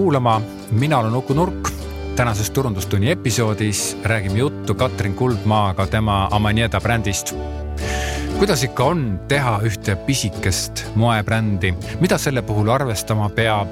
kuulama, 0.00 0.42
mina 0.70 0.98
olen 0.98 1.14
Uku 1.14 1.34
Nurk. 1.34 1.68
tänases 2.16 2.50
Turundustunni 2.50 3.10
episoodis 3.10 3.98
räägime 4.04 4.38
juttu 4.38 4.74
Katrin 4.74 5.14
Kuldmaaga 5.14 5.86
tema 5.86 6.28
Amanieda 6.30 6.80
brändist. 6.80 7.34
kuidas 8.38 8.64
ikka 8.64 8.84
on 8.84 9.20
teha 9.28 9.60
ühte 9.62 9.96
pisikest 9.96 10.86
moebrändi, 10.94 11.74
mida 12.00 12.18
selle 12.18 12.42
puhul 12.42 12.68
arvestama 12.68 13.28
peab 13.28 13.68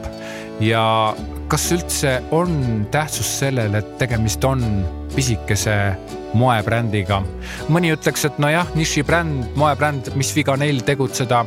ja 0.61 1.17
kas 1.49 1.73
üldse 1.73 2.23
on 2.31 2.87
tähtsus 2.91 3.39
sellel, 3.39 3.75
et 3.75 3.99
tegemist 3.99 4.45
on 4.45 4.85
pisikese 5.17 5.97
moebrändiga. 6.35 7.23
mõni 7.69 7.97
ütleks, 7.97 8.25
et 8.25 8.39
nojah, 8.39 8.69
nišibränd, 8.75 9.57
moebränd, 9.57 10.13
mis 10.15 10.37
viga 10.37 10.57
neil 10.57 10.85
tegutseda, 10.85 11.47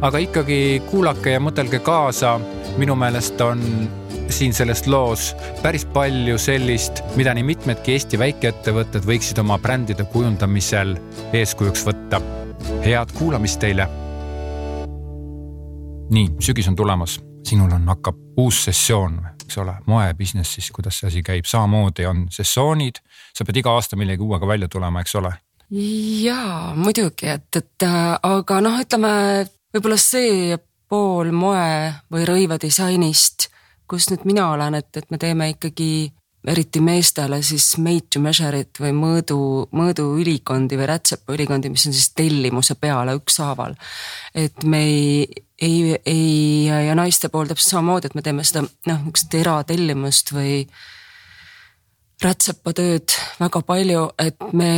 aga 0.00 0.18
ikkagi 0.18 0.82
kuulake 0.90 1.36
ja 1.36 1.40
mõtelge 1.40 1.84
kaasa 1.84 2.38
minu 2.78 2.94
meelest 2.96 3.40
on 3.40 3.60
siin 4.28 4.54
selles 4.54 4.86
loos 4.86 5.32
päris 5.62 5.84
palju 5.84 6.38
sellist, 6.38 7.02
mida 7.16 7.34
nii 7.34 7.44
mitmedki 7.46 7.96
Eesti 7.96 8.20
väikeettevõtted 8.20 9.06
võiksid 9.08 9.40
oma 9.42 9.58
brändide 9.62 10.04
kujundamisel 10.12 10.96
eeskujuks 11.32 11.84
võtta. 11.88 12.22
head 12.84 13.12
kuulamist 13.18 13.60
teile. 13.60 13.88
nii, 16.10 16.28
sügis 16.40 16.68
on 16.68 16.76
tulemas, 16.76 17.20
sinul 17.46 17.72
on, 17.72 17.88
hakkab 17.88 18.18
uus 18.36 18.64
sessioon, 18.64 19.20
eks 19.44 19.58
ole, 19.58 19.74
moebusinessis, 19.86 20.70
kuidas 20.70 20.98
see 20.98 21.08
asi 21.08 21.22
käib, 21.22 21.44
samamoodi 21.44 22.06
on 22.06 22.26
sessioonid, 22.30 23.00
sa 23.34 23.44
pead 23.44 23.62
iga 23.62 23.72
aasta 23.72 23.96
millegi 23.96 24.22
uuega 24.22 24.46
välja 24.46 24.68
tulema, 24.68 25.00
eks 25.00 25.14
ole 25.20 25.32
jaa, 25.72 26.74
muidugi, 26.76 27.30
et, 27.32 27.56
et 27.56 27.86
aga 28.22 28.60
noh, 28.60 28.76
ütleme 28.82 29.12
võib-olla 29.72 29.96
see 30.00 30.58
pool 30.92 31.32
moe 31.32 31.92
või 32.12 32.26
rõivadisainist, 32.28 33.48
kus 33.92 34.08
nüüd 34.08 34.24
mina 34.28 34.48
olen, 34.54 34.78
et, 34.80 34.88
et 34.96 35.10
me 35.12 35.20
teeme 35.20 35.50
ikkagi 35.52 35.92
eriti 36.48 36.80
meestele 36.82 37.38
siis 37.46 37.68
made 37.78 38.08
to 38.10 38.22
measure'it 38.22 38.80
või 38.82 38.90
mõõdu, 38.96 39.38
mõõduülikondi 39.78 40.78
või 40.80 40.88
rätsepaülikondi, 40.90 41.70
mis 41.70 41.84
on 41.86 41.94
siis 41.94 42.08
tellimuse 42.18 42.74
peale 42.80 43.14
ükshaaval. 43.20 43.76
et 44.34 44.64
me 44.64 44.80
ei, 44.82 45.44
ei, 45.60 45.98
ei 46.06 46.88
ja 46.88 46.96
naiste 46.98 47.28
pool 47.28 47.46
täpselt 47.46 47.76
samamoodi, 47.76 48.10
et 48.10 48.16
me 48.18 48.24
teeme 48.26 48.46
seda 48.48 48.64
noh, 48.64 48.72
niisugust 49.04 49.36
eratellimust 49.38 50.34
või 50.34 50.56
rätsepatööd 52.22 53.14
väga 53.38 53.62
palju, 53.66 54.08
et 54.18 54.48
me 54.52 54.72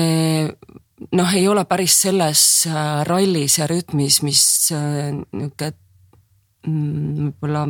noh, 1.16 1.32
ei 1.32 1.48
ole 1.48 1.64
päris 1.70 1.96
selles 2.04 2.42
äh, 2.68 3.00
rallis 3.08 3.56
ja 3.62 3.70
rütmis, 3.70 4.20
mis 4.26 4.44
äh, 4.76 5.14
niisugune 5.14 5.72
Mm, 6.64 7.28
võib-olla 7.28 7.66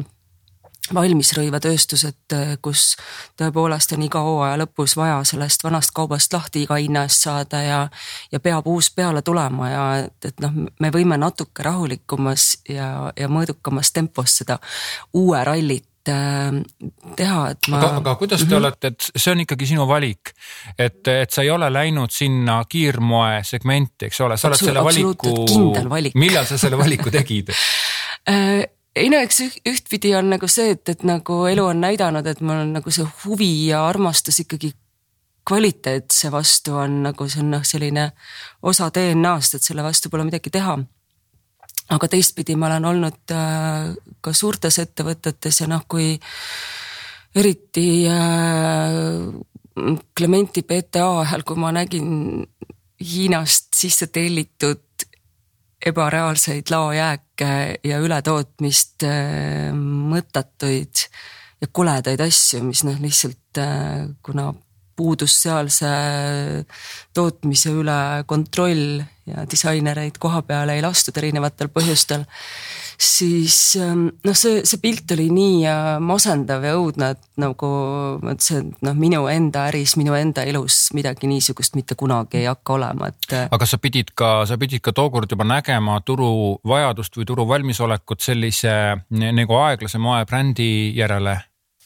valmisrõivatööstused, 0.93 2.35
kus 2.63 2.97
tõepoolest 3.41 3.95
on 3.97 4.05
iga 4.05 4.21
hooaja 4.25 4.59
lõpus 4.61 4.97
vaja 4.99 5.23
sellest 5.25 5.65
vanast 5.65 5.95
kaubast 5.97 6.33
lahti 6.37 6.65
iga 6.67 6.77
hinna 6.81 7.07
eest 7.09 7.25
saada 7.25 7.63
ja, 7.65 7.81
ja 8.33 8.41
peab 8.41 8.69
uus 8.69 8.91
peale 8.93 9.23
tulema 9.25 9.71
ja 9.71 9.87
et, 10.03 10.29
et 10.29 10.45
noh, 10.45 10.67
me 10.81 10.93
võime 10.93 11.17
natuke 11.21 11.65
rahulikumas 11.65 12.51
ja, 12.69 13.13
ja 13.17 13.31
mõõdukamas 13.33 13.95
tempos 13.97 14.37
seda 14.43 14.59
uue 15.17 15.41
rallit 15.45 16.13
äh, 16.13 16.53
teha, 17.17 17.41
et 17.55 17.73
ma. 17.73 17.81
aga, 17.81 17.91
aga 18.03 18.17
kuidas 18.21 18.45
te 18.45 18.47
mm 18.47 18.53
-hmm. 18.53 18.61
olete, 18.61 18.93
et 18.93 19.11
see 19.17 19.33
on 19.33 19.41
ikkagi 19.41 19.73
sinu 19.73 19.89
valik, 19.89 20.35
et, 20.79 21.01
et 21.09 21.31
sa 21.31 21.43
ei 21.43 21.51
ole 21.51 21.73
läinud 21.73 22.13
sinna 22.13 22.61
kiirmoe 22.69 23.41
segmenti, 23.43 24.13
eks 24.13 24.21
ole, 24.21 24.37
sa 24.37 24.53
oled 24.53 24.61
selle 24.61 24.85
valiku, 24.85 26.15
millal 26.15 26.45
sa 26.45 26.59
selle 26.59 26.79
valiku 26.79 27.11
tegid 27.11 27.49
äh, 28.29 28.74
ei 28.97 29.11
no 29.11 29.19
eks 29.23 29.41
ühtpidi 29.67 30.15
on 30.17 30.31
nagu 30.35 30.49
see, 30.51 30.75
et, 30.77 30.89
et 30.89 31.05
nagu 31.07 31.41
elu 31.51 31.67
on 31.67 31.81
näidanud, 31.83 32.27
et 32.27 32.41
mul 32.41 32.63
on 32.63 32.73
nagu 32.79 32.95
see 32.95 33.07
huvi 33.25 33.53
ja 33.69 33.85
armastus 33.89 34.41
ikkagi 34.45 34.73
kvaliteetse 35.45 36.31
vastu 36.33 36.77
on 36.81 37.03
nagu 37.09 37.29
see 37.29 37.43
on 37.43 37.51
noh, 37.57 37.65
selline 37.67 38.09
osa 38.63 38.89
DNA-st, 38.95 39.59
et 39.59 39.67
selle 39.67 39.85
vastu 39.85 40.11
pole 40.11 40.25
midagi 40.25 40.51
teha. 40.51 40.79
aga 41.95 42.09
teistpidi 42.09 42.55
ma 42.57 42.67
olen 42.71 42.85
olnud 42.89 43.33
äh, 43.37 43.91
ka 44.21 44.33
suurtes 44.33 44.79
ettevõtetes 44.81 45.61
ja 45.61 45.67
noh, 45.69 45.83
kui 45.89 46.15
eriti 47.35 48.07
äh, 48.09 49.27
Clementi 50.17 50.63
PTA 50.63 51.09
ajal, 51.21 51.43
kui 51.43 51.59
ma 51.59 51.73
nägin 51.75 52.47
Hiinast 53.05 53.75
sisse 53.75 54.07
tellitud 54.07 54.94
ebareaalseid 55.85 56.71
laojääke 56.73 57.79
ja 57.85 58.01
ületootmist, 58.03 59.05
äh, 59.07 59.71
mõttetuid 59.75 61.07
ja 61.61 61.71
koledaid 61.73 62.21
asju, 62.25 62.63
mis 62.65 62.85
noh, 62.87 63.01
lihtsalt 63.01 63.61
äh, 63.61 64.07
kuna 64.25 64.53
puudus 64.97 65.35
sealse 65.43 65.91
tootmise 67.15 67.73
üle 67.75 67.99
kontroll 68.31 69.03
ja 69.27 69.45
disainereid 69.51 70.21
koha 70.23 70.43
peale 70.47 70.77
ei 70.77 70.85
lastud 70.85 71.17
erinevatel 71.19 71.71
põhjustel 71.75 72.27
siis 73.01 73.77
ähm, 73.81 74.07
noh, 74.25 74.37
see, 74.37 74.63
see 74.67 74.81
pilt 74.83 75.11
oli 75.17 75.29
nii 75.33 75.63
äh, 75.69 75.89
masendav 76.03 76.65
ja 76.67 76.75
õudne, 76.79 77.13
et 77.15 77.23
nagu 77.41 77.71
ma 78.23 78.35
ütlesin, 78.35 78.73
et 78.75 78.85
noh, 78.87 78.97
minu 78.99 79.25
enda 79.31 79.67
äris, 79.71 79.97
minu 80.01 80.17
enda 80.19 80.45
elus 80.49 80.89
midagi 80.97 81.31
niisugust 81.31 81.79
mitte 81.79 81.99
kunagi 81.99 82.43
ei 82.43 82.51
hakka 82.51 82.77
olema, 82.79 83.11
et. 83.13 83.31
Äh, 83.33 83.49
aga 83.55 83.69
sa 83.69 83.81
pidid 83.83 84.15
ka, 84.19 84.35
sa 84.49 84.59
pidid 84.61 84.85
ka 84.85 84.95
tookord 84.97 85.31
juba 85.31 85.47
nägema 85.49 86.01
turu 86.07 86.61
vajadust 86.67 87.19
või 87.19 87.29
turu 87.29 87.49
valmisolekut 87.49 88.23
sellise 88.25 88.77
nagu 89.11 89.59
aeglase 89.65 90.01
moebrändi 90.03 90.95
järele 90.97 91.39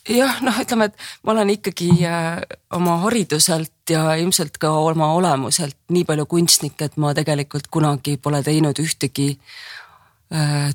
jah, 0.09 0.39
noh, 0.45 0.57
ütleme, 0.63 0.89
et 0.89 1.09
ma 1.27 1.35
olen 1.35 1.53
ikkagi 1.53 1.91
äh, 2.09 2.39
oma 2.77 2.99
hariduselt 3.05 3.91
ja 3.91 4.15
ilmselt 4.21 4.59
ka 4.61 4.71
oma 4.81 5.13
olemuselt 5.17 5.77
nii 5.93 6.05
palju 6.09 6.27
kunstnik, 6.31 6.81
et 6.85 6.97
ma 7.01 7.15
tegelikult 7.17 7.69
kunagi 7.73 8.17
pole 8.23 8.41
teinud 8.47 8.79
ühtegi 8.83 9.35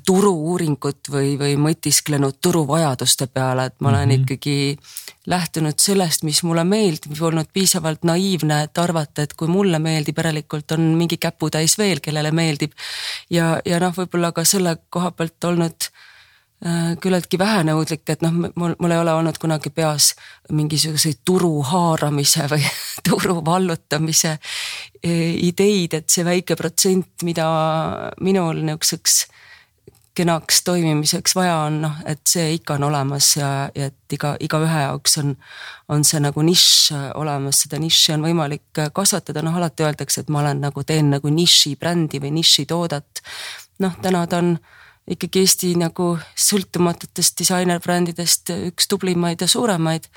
turu-uuringut 0.06 1.10
või, 1.14 1.36
või 1.38 1.52
mõtisklenud 1.62 2.40
turuvajaduste 2.42 3.28
peale, 3.30 3.68
et 3.70 3.76
ma 3.78 3.92
olen 3.92 4.08
mm 4.08 4.14
-hmm. 4.14 4.22
ikkagi 4.22 4.78
lähtunud 5.26 5.78
sellest, 5.78 6.22
mis 6.22 6.42
mulle 6.42 6.64
meeldib, 6.64 7.14
olnud 7.20 7.48
piisavalt 7.52 8.04
naiivne, 8.04 8.62
et 8.62 8.78
arvata, 8.78 9.22
et 9.22 9.34
kui 9.34 9.48
mulle 9.48 9.78
meeldib, 9.78 10.18
järelikult 10.18 10.72
on 10.76 10.80
mingi 10.98 11.16
käputäis 11.16 11.78
veel, 11.78 12.00
kellele 12.00 12.30
meeldib. 12.30 12.72
ja, 13.30 13.60
ja 13.64 13.80
noh, 13.80 13.94
võib-olla 13.96 14.32
ka 14.32 14.44
selle 14.44 14.76
koha 14.90 15.10
pealt 15.10 15.44
olnud 15.44 15.86
äh, 16.66 16.96
küllaltki 17.00 17.38
vähenõudlik, 17.38 18.04
et 18.08 18.22
noh, 18.22 18.32
mul, 18.32 18.74
mul 18.78 18.90
ei 18.90 18.98
ole 18.98 19.12
olnud 19.12 19.38
kunagi 19.38 19.70
peas 19.70 20.14
mingisuguseid 20.52 21.22
turu 21.24 21.62
haaramise 21.62 22.48
või 22.50 22.66
turu 23.08 23.40
vallutamise 23.44 24.36
äh, 24.36 25.30
ideid, 25.46 25.94
et 25.94 26.10
see 26.10 26.24
väike 26.24 26.56
protsent, 26.56 27.22
mida 27.22 27.48
minul 28.20 28.60
niisuguseks 28.60 29.22
kenaks 30.14 30.62
toimimiseks 30.62 31.34
vaja 31.36 31.56
on, 31.66 31.80
noh, 31.82 31.96
et 32.06 32.20
see 32.28 32.52
ikka 32.54 32.76
on 32.78 32.86
olemas 32.88 33.32
ja, 33.36 33.48
ja 33.74 33.88
et 33.90 34.14
iga, 34.16 34.34
igaühe 34.40 34.84
jaoks 34.86 35.18
on, 35.22 35.34
on 35.90 36.04
see 36.06 36.20
nagu 36.22 36.44
nišš 36.46 36.92
olemas, 37.18 37.64
seda 37.64 37.80
nišši 37.82 38.14
on 38.16 38.28
võimalik 38.28 38.82
kasvatada, 38.94 39.42
noh 39.42 39.56
alati 39.58 39.86
öeldakse, 39.86 40.22
et 40.22 40.30
ma 40.30 40.44
olen 40.44 40.62
nagu 40.68 40.86
teen 40.86 41.10
nagu 41.16 41.34
nišibrändi 41.34 42.22
või 42.22 42.34
nišitoodet. 42.38 43.24
noh, 43.82 43.98
täna 44.02 44.26
ta 44.30 44.38
on 44.42 44.54
ikkagi 45.10 45.42
Eesti 45.42 45.74
nagu 45.76 46.14
sõltumatutest 46.38 47.36
disainerbrändidest 47.42 48.54
üks 48.70 48.88
tublimaid 48.88 49.42
ja 49.42 49.50
suuremaid 49.50 50.08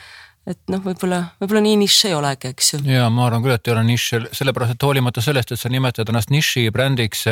et 0.47 0.59
noh, 0.71 0.81
võib-olla, 0.83 1.19
võib-olla 1.41 1.61
nii 1.65 1.77
nišš 1.83 1.99
ei 2.09 2.15
olegi, 2.17 2.51
eks 2.53 2.73
ju. 2.73 2.81
ja 2.87 3.09
ma 3.13 3.27
arvan 3.27 3.43
küll, 3.43 3.55
et 3.57 3.67
ei 3.67 3.75
ole 3.75 3.83
nišš, 3.89 4.31
sellepärast 4.39 4.77
et 4.77 4.87
hoolimata 4.87 5.23
sellest, 5.23 5.51
et 5.51 5.61
sa 5.61 5.71
nimetad 5.73 6.09
ennast 6.11 6.31
niši 6.33 6.67
brändiks, 6.73 7.25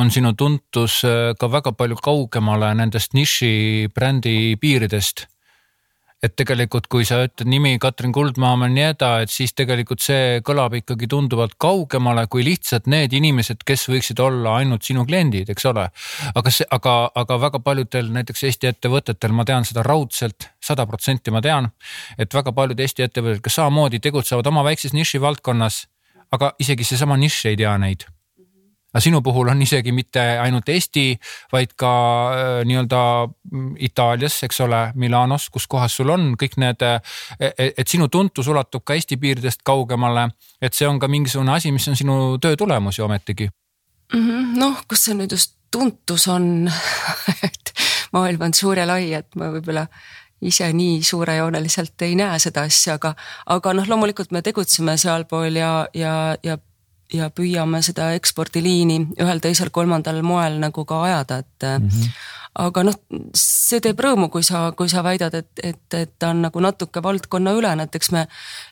on 0.00 0.12
sinu 0.14 0.32
tuntus 0.38 1.02
äh, 1.06 1.32
ka 1.38 1.50
väga 1.52 1.74
palju 1.76 2.00
kaugemale 2.02 2.72
nendest 2.78 3.16
niši 3.16 3.88
brändi 3.94 4.56
piiridest 4.60 5.26
et 6.26 6.34
tegelikult, 6.38 6.88
kui 6.90 7.06
sa 7.08 7.20
ütled 7.24 7.48
nimi 7.50 7.76
Katrin 7.82 8.12
Kuldmaa 8.14 8.54
Manieda, 8.60 9.12
et 9.24 9.32
siis 9.32 9.54
tegelikult 9.56 10.02
see 10.04 10.40
kõlab 10.46 10.76
ikkagi 10.80 11.08
tunduvalt 11.10 11.56
kaugemale 11.62 12.26
kui 12.32 12.44
lihtsalt 12.46 12.88
need 12.90 13.14
inimesed, 13.16 13.62
kes 13.66 13.86
võiksid 13.92 14.22
olla 14.22 14.58
ainult 14.60 14.86
sinu 14.86 15.06
kliendid, 15.08 15.50
eks 15.52 15.68
ole. 15.70 15.86
aga 16.34 16.54
see, 16.54 16.66
aga, 16.76 16.96
aga 17.14 17.40
väga 17.46 17.62
paljudel 17.64 18.10
näiteks 18.16 18.46
Eesti 18.48 18.70
ettevõtetel, 18.72 19.34
ma 19.36 19.46
tean 19.48 19.68
seda 19.68 19.84
raudselt, 19.86 20.50
sada 20.62 20.86
protsenti 20.88 21.34
ma 21.34 21.42
tean, 21.44 21.70
et 22.18 22.34
väga 22.34 22.54
paljud 22.56 22.80
Eesti 22.80 23.06
ettevõtted, 23.06 23.44
kes 23.44 23.60
samamoodi 23.60 24.02
tegutsevad 24.02 24.46
oma 24.50 24.66
väikses 24.66 24.96
nišivaldkonnas, 24.96 25.86
aga 26.34 26.54
isegi 26.62 26.86
seesama 26.86 27.18
nišš 27.20 27.52
ei 27.52 27.62
tea 27.62 27.78
neid 27.80 28.08
aga 28.96 29.04
sinu 29.04 29.20
puhul 29.20 29.50
on 29.52 29.60
isegi 29.60 29.92
mitte 29.92 30.22
ainult 30.40 30.68
Eesti, 30.72 31.10
vaid 31.52 31.74
ka 31.76 31.92
äh, 32.32 32.60
nii-öelda 32.64 33.00
mm, 33.28 33.74
Itaalias, 33.84 34.38
eks 34.46 34.62
ole, 34.64 34.80
Milanos, 34.96 35.50
kus 35.52 35.68
kohas 35.68 35.98
sul 36.00 36.14
on 36.14 36.30
kõik 36.40 36.56
need, 36.62 36.80
äh, 36.80 37.20
et 37.68 37.84
sinu 37.92 38.08
tuntus 38.08 38.48
ulatub 38.48 38.86
ka 38.88 38.96
Eesti 38.96 39.20
piiridest 39.20 39.60
kaugemale. 39.66 40.30
et 40.60 40.72
see 40.72 40.88
on 40.88 40.98
ka 40.98 41.08
mingisugune 41.12 41.52
asi, 41.52 41.72
mis 41.72 41.88
on 41.88 41.96
sinu 41.96 42.38
töö 42.40 42.56
tulemus 42.56 42.98
ju 42.98 43.04
ometigi 43.04 43.50
-hmm.. 44.12 44.56
noh, 44.56 44.80
kus 44.88 45.04
see 45.04 45.14
nüüd 45.14 45.32
just 45.36 45.56
tuntus 45.70 46.28
on 46.28 46.70
et 47.46 47.72
maailm 48.12 48.48
on 48.48 48.54
suur 48.54 48.78
ja 48.78 48.86
lai, 48.86 49.12
et 49.12 49.28
ma 49.36 49.50
võib-olla 49.52 49.86
ise 50.40 50.68
nii 50.72 51.02
suurejooneliselt 51.02 52.02
ei 52.02 52.14
näe 52.16 52.38
seda 52.38 52.66
asja, 52.68 52.96
aga, 52.96 53.14
aga 53.46 53.72
noh, 53.76 53.88
loomulikult 53.88 54.32
me 54.32 54.42
tegutseme 54.42 54.96
sealpool 55.00 55.56
ja, 55.56 55.72
ja, 55.94 56.14
ja 56.44 56.58
ja 57.12 57.28
püüame 57.30 57.82
seda 57.84 58.10
ekspordiliini 58.16 58.98
ühel, 59.22 59.42
teisel, 59.42 59.70
kolmandal 59.74 60.22
moel 60.26 60.58
nagu 60.62 60.84
ka 60.88 61.02
ajada, 61.06 61.38
et 61.38 61.66
mm. 61.68 61.88
-hmm. 61.88 62.16
aga 62.66 62.82
noh, 62.82 62.96
see 63.34 63.80
teeb 63.80 64.00
rõõmu, 64.00 64.30
kui 64.30 64.42
sa, 64.42 64.72
kui 64.72 64.88
sa 64.88 65.04
väidad, 65.04 65.34
et, 65.34 65.50
et, 65.62 65.94
et 65.94 66.12
ta 66.18 66.30
on 66.30 66.42
nagu 66.42 66.60
natuke 66.60 67.02
valdkonnaülene, 67.02 67.82
et 67.82 67.94
eks 67.94 68.10
me, 68.10 68.26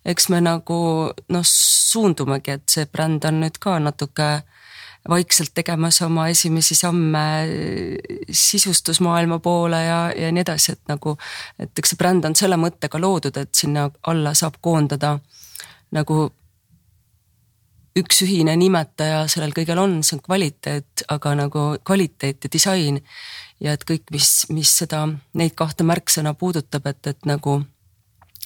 eks 0.04 0.28
me 0.28 0.40
nagu 0.40 0.81
noh, 1.28 1.44
suundumegi, 1.44 2.50
et 2.50 2.69
see 2.69 2.86
bränd 2.86 3.25
on 3.25 3.40
nüüd 3.40 3.58
ka 3.60 3.78
natuke 3.78 4.42
vaikselt 5.08 5.50
tegemas 5.54 6.00
oma 6.02 6.28
esimesi 6.28 6.75
samme 6.75 7.25
sisustusmaailma 8.30 9.38
poole 9.38 9.84
ja, 9.84 10.12
ja 10.16 10.32
nii 10.32 10.40
edasi, 10.40 10.72
et 10.72 10.80
nagu, 10.88 11.19
et 11.58 11.78
eks 11.78 11.92
see 11.92 12.00
bränd 12.00 12.25
on 12.25 12.37
selle 12.37 12.56
mõttega 12.56 13.00
loodud, 13.00 13.37
et 13.37 13.52
sinna 13.54 13.90
alla 14.06 14.34
saab 14.34 14.56
koondada 14.64 15.19
nagu 15.94 16.30
üks 17.99 18.23
ühine 18.26 18.56
nimetaja 18.58 19.25
sellel 19.31 19.55
kõigel 19.55 19.79
on, 19.79 20.00
see 20.02 20.17
on 20.19 20.23
kvaliteet, 20.25 21.05
aga 21.14 21.35
nagu 21.38 21.67
kvaliteet 21.87 22.46
ja 22.46 22.50
disain. 22.52 23.00
ja 23.62 23.73
et 23.73 23.85
kõik, 23.87 24.11
mis, 24.11 24.46
mis 24.50 24.70
seda, 24.82 25.06
neid 25.38 25.55
kahte 25.56 25.87
märksõna 25.87 26.35
puudutab, 26.35 26.87
et, 26.91 27.06
et 27.06 27.26
nagu 27.29 27.61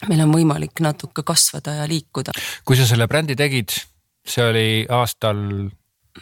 meil 0.06 0.22
on 0.22 0.34
võimalik 0.34 0.82
natuke 0.84 1.24
kasvada 1.26 1.80
ja 1.80 1.88
liikuda. 1.88 2.34
kui 2.64 2.76
sa 2.76 2.86
selle 2.86 3.08
brändi 3.08 3.36
tegid, 3.36 3.72
see 4.26 4.44
oli 4.44 4.68
aastal 4.84 5.40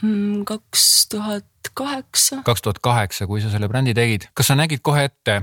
mm, 0.00 0.44
kaks 0.48 0.86
tuhat 1.12 1.72
kaheksa. 1.74 2.42
kaks 2.46 2.62
tuhat 2.62 2.78
kaheksa, 2.78 3.26
kui 3.26 3.42
sa 3.42 3.50
selle 3.52 3.68
brändi 3.68 3.94
tegid, 3.94 4.30
kas 4.34 4.52
sa 4.52 4.58
nägid 4.58 4.84
kohe 4.86 5.08
ette, 5.10 5.42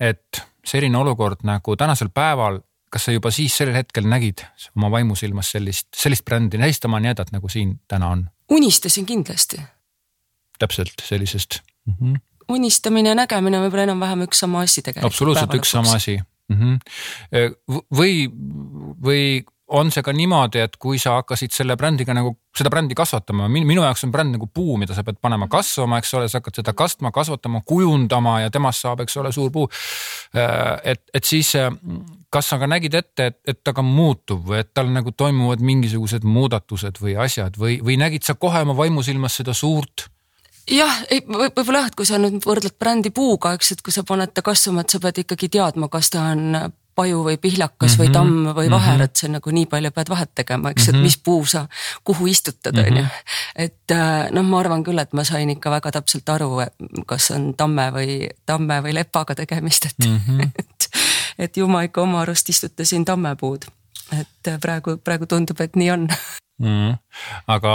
et 0.00 0.42
selline 0.66 0.98
olukord 0.98 1.46
nagu 1.46 1.76
tänasel 1.78 2.10
päeval 2.12 2.60
kas 2.90 3.06
sa 3.06 3.14
juba 3.14 3.30
siis 3.34 3.56
sellel 3.56 3.78
hetkel 3.78 4.08
nägid 4.10 4.42
oma 4.76 4.90
vaimusilmas 4.90 5.52
sellist, 5.54 5.88
sellist 5.96 6.24
brändi, 6.26 6.58
sellist 6.58 6.88
Amaniadat 6.88 7.30
nagu 7.34 7.48
siin 7.48 7.78
täna 7.88 8.14
on? 8.16 8.26
unistasin 8.50 9.06
kindlasti. 9.06 9.60
täpselt 10.58 10.92
sellisest 11.02 11.60
mm? 11.86 11.94
-hmm. 12.00 12.18
unistamine 12.48 13.08
ja 13.08 13.14
nägemine 13.14 13.58
on 13.58 13.68
võib-olla 13.68 13.86
enam-vähem 13.88 14.26
üks 14.26 14.42
sama 14.44 14.66
asi 14.66 14.82
tegelikult. 14.82 15.12
absoluutselt 15.12 15.54
üks 15.54 15.70
sama 15.70 15.94
asi 15.94 16.18
mm. 16.48 16.56
-hmm. 16.56 17.84
või, 17.94 18.28
või 19.02 19.24
on 19.70 19.90
see 19.94 20.02
ka 20.02 20.12
niimoodi, 20.14 20.62
et 20.64 20.76
kui 20.82 20.98
sa 20.98 21.14
hakkasid 21.20 21.54
selle 21.54 21.76
brändiga 21.78 22.14
nagu 22.16 22.32
seda 22.56 22.70
brändi 22.72 22.96
kasvatama, 22.98 23.46
minu 23.48 23.84
jaoks 23.84 24.02
on 24.06 24.12
bränd 24.14 24.34
nagu 24.34 24.48
puu, 24.54 24.76
mida 24.80 24.96
sa 24.96 25.04
pead 25.06 25.20
panema 25.22 25.46
kasvama, 25.50 26.00
eks 26.02 26.14
ole, 26.18 26.28
sa 26.28 26.40
hakkad 26.40 26.58
seda 26.60 26.74
kastma, 26.76 27.12
kasvatama, 27.14 27.62
kujundama 27.66 28.40
ja 28.44 28.50
temast 28.50 28.82
saab, 28.82 29.04
eks 29.04 29.16
ole, 29.22 29.32
suur 29.32 29.52
puu. 29.54 29.68
Äh, 30.34 30.80
et, 30.94 31.04
et 31.14 31.24
siis 31.24 31.54
kas 32.30 32.52
sa 32.52 32.58
ka 32.58 32.68
nägid 32.70 32.94
ette, 32.94 33.26
et, 33.32 33.38
et 33.48 33.58
ta 33.64 33.74
ka 33.76 33.82
muutub 33.82 34.46
või 34.46 34.62
et 34.62 34.70
tal 34.74 34.90
nagu 34.94 35.12
toimuvad 35.12 35.62
mingisugused 35.64 36.24
muudatused 36.24 37.02
või 37.02 37.16
asjad 37.18 37.58
või, 37.58 37.80
või 37.82 37.98
nägid 38.00 38.26
sa 38.26 38.34
kohe 38.38 38.62
oma 38.66 38.76
vaimusilmas 38.78 39.40
seda 39.40 39.54
suurt 39.56 40.06
jah, 40.70 41.00
võib-olla 41.26 41.84
jah, 41.84 41.90
et 41.90 41.98
kui 41.98 42.06
sa 42.06 42.20
nüüd 42.20 42.44
võrdled 42.46 42.76
brändi 42.78 43.10
puuga, 43.14 43.54
eks, 43.58 43.74
et 43.74 43.82
kui 43.82 43.94
sa 43.94 44.04
paned 44.06 44.32
ta 44.34 44.44
kasvama, 44.46 44.84
et 44.84 44.92
sa 44.92 45.00
pead 45.02 45.24
ikkagi 45.24 45.50
teadma, 45.58 45.90
kas 45.90 46.12
ta 46.14 46.30
on 46.30 46.70
paju 47.00 47.22
või 47.24 47.36
pihlakas 47.40 47.92
mm 47.92 47.94
-hmm. 47.94 48.00
või 48.00 48.08
mhm. 48.08 48.12
tamm 48.12 48.56
või 48.58 48.70
vaher 48.70 48.94
mm, 48.94 49.00
-hmm. 49.00 49.04
et 49.04 49.16
see 49.16 49.30
nagu 49.32 49.50
nii 49.50 49.66
palju 49.66 49.90
pead 49.90 50.08
vahet 50.08 50.30
tegema, 50.34 50.70
eks 50.70 50.88
et 50.88 50.94
mhm. 50.94 51.02
mis 51.02 51.16
puu 51.16 51.44
sa 51.46 51.66
kuhu 52.04 52.26
istutad, 52.26 52.78
on 52.78 52.96
ju. 52.96 53.02
Mhm. 53.02 53.10
et 53.56 53.90
äh, 53.90 54.30
noh, 54.30 54.44
ma 54.44 54.60
arvan 54.60 54.84
küll, 54.84 54.98
et 54.98 55.12
ma 55.12 55.24
sain 55.24 55.50
ikka 55.50 55.70
väga 55.70 55.90
täpselt 55.90 56.28
aru, 56.28 56.50
kas 57.06 57.30
on 57.30 57.54
tamme 57.54 57.90
või, 57.94 58.28
tamme 58.46 58.82
või 58.82 58.94
lepaga 58.94 59.34
tegemist, 59.34 59.86
et 59.86 60.06
mm, 60.06 60.20
-hmm. 60.26 60.50
et, 60.60 60.90
et 61.40 61.56
ju 61.56 61.68
ma 61.68 61.82
ikka 61.88 62.02
oma 62.04 62.20
arust 62.20 62.48
istutasin 62.52 63.04
tammepuud. 63.04 63.64
et 64.20 64.52
praegu, 64.60 64.96
praegu 65.04 65.26
tundub, 65.26 65.60
et 65.60 65.76
nii 65.76 65.90
on 65.90 66.08
mm.. 66.60 66.94
aga 67.50 67.74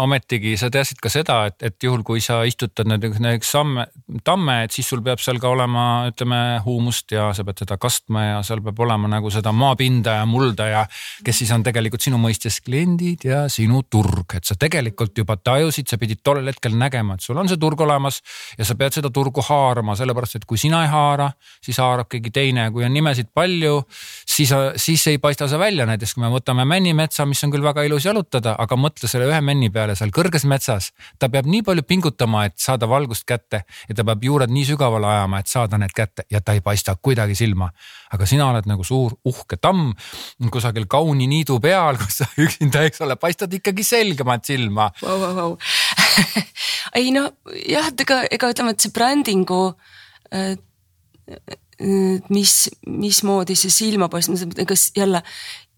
ometigi 0.00 0.54
sa 0.60 0.70
teadsid 0.72 1.00
ka 1.02 1.10
seda, 1.12 1.38
et, 1.50 1.58
et 1.66 1.86
juhul, 1.86 2.04
kui 2.06 2.22
sa 2.24 2.40
istutad 2.48 2.88
näiteks, 2.88 3.50
samme, 3.50 3.86
tamme, 4.24 4.56
et 4.66 4.74
siis 4.74 4.88
sul 4.88 5.02
peab 5.04 5.20
seal 5.22 5.40
ka 5.42 5.50
olema, 5.52 5.84
ütleme 6.10 6.38
huumust 6.64 7.12
ja 7.14 7.30
sa 7.36 7.44
pead 7.46 7.64
seda 7.64 7.78
kastma 7.82 8.24
ja 8.24 8.38
seal 8.46 8.62
peab 8.64 8.80
olema 8.86 9.10
nagu 9.10 9.30
seda 9.34 9.52
maapinda 9.56 10.20
ja 10.20 10.28
mulda 10.28 10.68
ja 10.70 10.84
kes 11.24 11.42
siis 11.42 11.52
on 11.54 11.64
tegelikult 11.66 12.04
sinu 12.04 12.20
mõistes 12.22 12.60
kliendid 12.64 13.26
ja 13.28 13.44
sinu 13.52 13.82
turg, 13.90 14.36
et 14.38 14.48
sa 14.48 14.56
tegelikult 14.58 15.18
juba 15.18 15.36
tajusid, 15.36 15.90
sa 15.90 15.98
pidid 16.00 16.22
tollel 16.24 16.52
hetkel 16.52 16.76
nägema, 16.78 17.18
et 17.18 17.26
sul 17.26 17.38
on 17.40 17.50
see 17.50 17.60
turg 17.60 17.80
olemas 17.82 18.22
ja 18.58 18.66
sa 18.68 18.78
pead 18.78 18.98
seda 19.00 19.12
turgu 19.14 19.44
haarama, 19.46 19.96
sellepärast 19.98 20.40
et 20.40 20.48
kui 20.48 20.60
sina 20.60 20.84
ei 20.86 20.92
haara, 20.92 21.30
siis 21.64 21.80
haarab 21.82 22.10
keegi 22.12 22.32
teine, 22.34 22.68
kui 22.74 22.86
on 22.86 22.94
nimesid 22.94 23.32
palju, 23.34 23.82
siis, 24.28 24.52
siis 24.80 25.06
ei 25.10 25.20
paista 25.22 25.48
see 25.50 25.60
välja, 25.60 25.86
näiteks 25.88 26.14
kui 26.16 26.24
me 26.24 26.32
võtame 26.32 26.66
Männimetsa, 26.68 27.26
mis 27.28 27.42
on 27.44 27.52
küll 27.52 27.64
väga 27.64 27.84
ilus 27.88 28.06
jalutada, 28.12 28.54
aga 28.60 28.76
mõtle 28.78 29.08
selle 29.10 29.26
ühe 29.30 29.40
männi 29.44 29.70
peale 29.72 29.96
seal 29.98 30.12
kõrges 30.14 30.44
metsas. 30.48 30.92
ta 31.18 31.28
peab 31.32 31.48
nii 31.48 31.62
palju 31.66 31.82
pingutama, 31.88 32.44
et 32.46 32.58
saada 32.60 32.88
valgust 32.88 33.24
kätte 33.26 33.64
ja 33.88 33.96
ta 33.96 34.04
peab 34.04 34.24
juured 34.24 34.52
nii 34.52 34.64
sügavale 34.72 35.08
ajama, 35.08 35.40
et 35.40 35.50
saada 35.50 35.78
need 35.80 35.94
kätte 35.96 36.26
ja 36.30 36.40
ta 36.40 36.52
ei 36.56 36.60
paista 36.60 36.94
kuidagi 36.96 37.34
silma. 37.34 37.70
aga 38.12 38.26
sina 38.26 38.50
oled 38.50 38.68
nagu 38.68 38.84
suur 38.84 39.16
uhke 39.24 39.56
tamm 39.56 39.92
kusagil 40.52 40.86
kauni 40.86 41.26
niidu 41.26 41.58
peal, 41.60 41.96
kus 41.96 42.22
sa 42.22 42.28
üksinda, 42.44 42.84
eks 42.86 43.00
ole, 43.02 43.16
paistad 43.16 43.52
ikkagi 43.52 43.84
selgemat 43.84 44.44
silma 44.44 44.90
wow,. 45.02 45.18
Wow, 45.22 45.34
wow. 45.36 45.56
ei 46.98 47.10
no 47.14 47.28
jah, 47.68 47.88
et 47.88 48.04
ega, 48.04 48.22
ega 48.30 48.52
ütleme, 48.52 48.76
et 48.76 48.84
see 48.84 48.92
brändingu 48.94 49.64
äh, 50.34 50.54
mis, 52.28 52.70
mismoodi 52.86 53.56
see 53.58 53.70
silmapaistmine, 53.70 54.46
ega 54.62 54.74
jälle, 54.96 55.22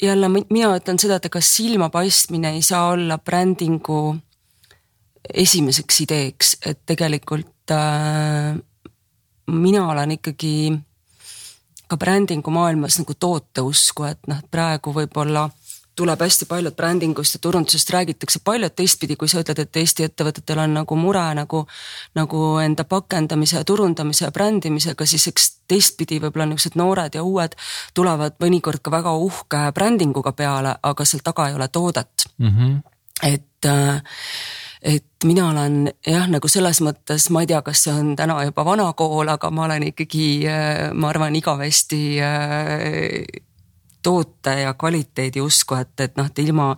jälle 0.03 0.29
mina 0.29 0.75
ütlen 0.77 1.01
seda, 1.01 1.17
et 1.17 1.29
ega 1.31 1.41
silmapaistmine 1.41 2.55
ei 2.59 2.63
saa 2.63 2.91
olla 2.93 3.19
brändingu 3.19 4.17
esimeseks 5.35 6.01
ideeks, 6.05 6.57
et 6.67 6.83
tegelikult 6.87 7.73
äh, 7.73 8.59
mina 9.47 9.87
olen 9.91 10.17
ikkagi 10.19 10.55
ka 11.89 11.97
brändingu 12.01 12.51
maailmas 12.51 12.99
nagu 13.01 13.15
tooteusku, 13.15 14.05
et 14.09 14.29
noh, 14.29 14.41
praegu 14.51 14.93
võib-olla 14.95 15.49
tuleb 15.97 16.21
hästi 16.21 16.47
palju 16.51 16.71
brändingust 16.71 17.35
ja 17.35 17.41
turundusest 17.43 17.91
räägitakse 17.91 18.41
palju 18.45 18.71
teistpidi, 18.71 19.17
kui 19.17 19.29
sa 19.29 19.43
ütled, 19.45 19.61
et 19.63 19.77
Eesti 19.77 20.07
ettevõtetel 20.09 20.59
on 20.65 20.75
nagu 20.75 20.97
mure 20.99 21.25
nagu, 21.39 21.65
nagu 22.19 22.41
enda 22.63 22.85
pakendamise 22.85 23.61
ja 23.61 23.65
turundamise 23.65 24.25
ja 24.27 24.33
brändimisega, 24.33 25.07
siis 25.07 25.29
eks 25.31 25.51
teistpidi 25.69 26.19
võib-olla 26.23 26.49
niisugused 26.51 26.79
noored 26.81 27.15
ja 27.15 27.23
uued 27.23 27.55
tulevad 27.95 28.37
mõnikord 28.43 28.83
ka 28.83 28.91
väga 28.91 29.15
uhke 29.15 29.63
brändinguga 29.75 30.33
peale, 30.33 30.77
aga 30.83 31.07
seal 31.09 31.23
taga 31.25 31.49
ei 31.49 31.55
ole 31.55 31.69
toodet 31.69 32.29
mm. 32.39 32.51
-hmm. 32.51 32.77
et 33.23 33.67
äh, 33.67 34.03
et 34.85 35.25
mina 35.25 35.49
olen 35.49 35.93
jah, 36.07 36.29
nagu 36.29 36.49
selles 36.49 36.81
mõttes, 36.85 37.31
ma 37.33 37.41
ei 37.41 37.47
tea, 37.49 37.63
kas 37.63 37.87
see 37.87 37.95
on 37.95 38.13
täna 38.17 38.37
juba 38.45 38.65
vana 38.65 38.93
kool, 38.93 39.29
aga 39.29 39.51
ma 39.51 39.65
olen 39.65 39.89
ikkagi, 39.89 40.27
äh, 40.49 40.93
ma 40.93 41.09
arvan, 41.09 41.37
igavesti 41.37 42.21
äh, 42.21 43.45
toote 44.05 44.55
ja 44.61 44.75
kvaliteedi 44.79 45.43
usku, 45.43 45.77
et, 45.81 45.93
et 46.05 46.17
noh, 46.19 46.29
et 46.31 46.41
ilma, 46.45 46.69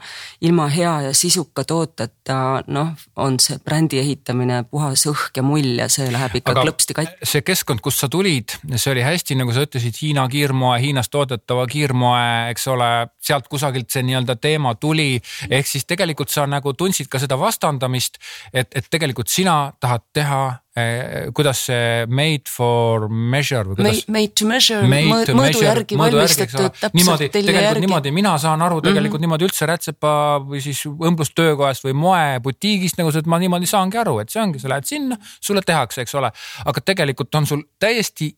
ilma 0.46 0.68
hea 0.72 0.92
ja 1.08 1.12
sisuka 1.16 1.64
tooteta 1.68 2.38
noh, 2.72 2.92
on 3.22 3.38
see 3.42 3.58
brändi 3.64 4.00
ehitamine 4.02 4.62
puhas 4.70 5.06
õhk 5.10 5.40
ja 5.40 5.44
mull 5.46 5.80
ja 5.80 5.88
see 5.92 6.08
läheb 6.12 6.38
ikka 6.40 6.54
Aga 6.54 6.66
klõpsti 6.68 6.96
katki. 6.98 7.30
see 7.32 7.44
keskkond, 7.46 7.82
kust 7.84 8.02
sa 8.02 8.10
tulid, 8.12 8.56
see 8.74 8.92
oli 8.94 9.04
hästi, 9.06 9.38
nagu 9.40 9.54
sa 9.54 9.66
ütlesid, 9.66 9.98
Hiina 10.02 10.26
kiirmoe, 10.32 10.78
Hiinas 10.82 11.10
toodetava 11.12 11.66
kiirmoe, 11.70 12.52
eks 12.52 12.68
ole, 12.72 12.90
sealt 13.22 13.50
kusagilt 13.52 13.90
see 13.92 14.04
nii-öelda 14.06 14.38
teema 14.40 14.74
tuli. 14.80 15.20
ehk 15.50 15.66
siis 15.66 15.84
tegelikult 15.84 16.30
sa 16.32 16.46
nagu 16.50 16.72
tundsid 16.74 17.10
ka 17.10 17.20
seda 17.22 17.38
vastandamist, 17.40 18.20
et, 18.52 18.70
et 18.74 18.86
tegelikult 18.90 19.32
sina 19.32 19.72
tahad 19.80 20.06
teha 20.14 20.42
Eh, 20.48 20.65
kuidas 21.32 21.62
see 21.70 22.06
made 22.12 22.50
for 22.52 23.08
measure 23.08 23.64
või 23.70 23.78
kuidas? 23.78 24.02
Made 24.12 24.34
to 24.36 24.48
measure, 24.48 24.84
mõõdu 24.84 25.62
järgi 25.64 25.96
valmistatud 25.96 26.68
täpselt 26.68 26.98
niimoodi, 26.98 27.28
tegelikult 27.32 27.64
järgi. 27.64 27.84
niimoodi 27.86 28.12
mina 28.12 28.34
saan 28.42 28.62
aru 28.66 28.82
tegelikult 28.84 29.16
mm 29.16 29.16
-hmm. 29.16 29.24
niimoodi 29.24 29.48
üldse 29.48 29.68
rätsepa 29.70 30.12
või 30.44 30.60
siis 30.60 30.84
õmblustöökojast 30.86 31.86
või 31.88 31.96
moebutiigist 31.96 33.00
nagu, 33.00 33.08
et 33.08 33.26
ma 33.26 33.40
niimoodi 33.40 33.66
saangi 33.66 33.98
aru, 33.98 34.18
et 34.20 34.28
see 34.28 34.42
ongi, 34.42 34.60
sa 34.60 34.68
lähed 34.68 34.84
sinna, 34.84 35.16
sulle 35.40 35.62
tehakse, 35.64 36.04
eks 36.04 36.14
ole. 36.14 36.30
aga 36.64 36.80
tegelikult 36.80 37.34
on 37.34 37.46
sul 37.46 37.62
täiesti 37.80 38.34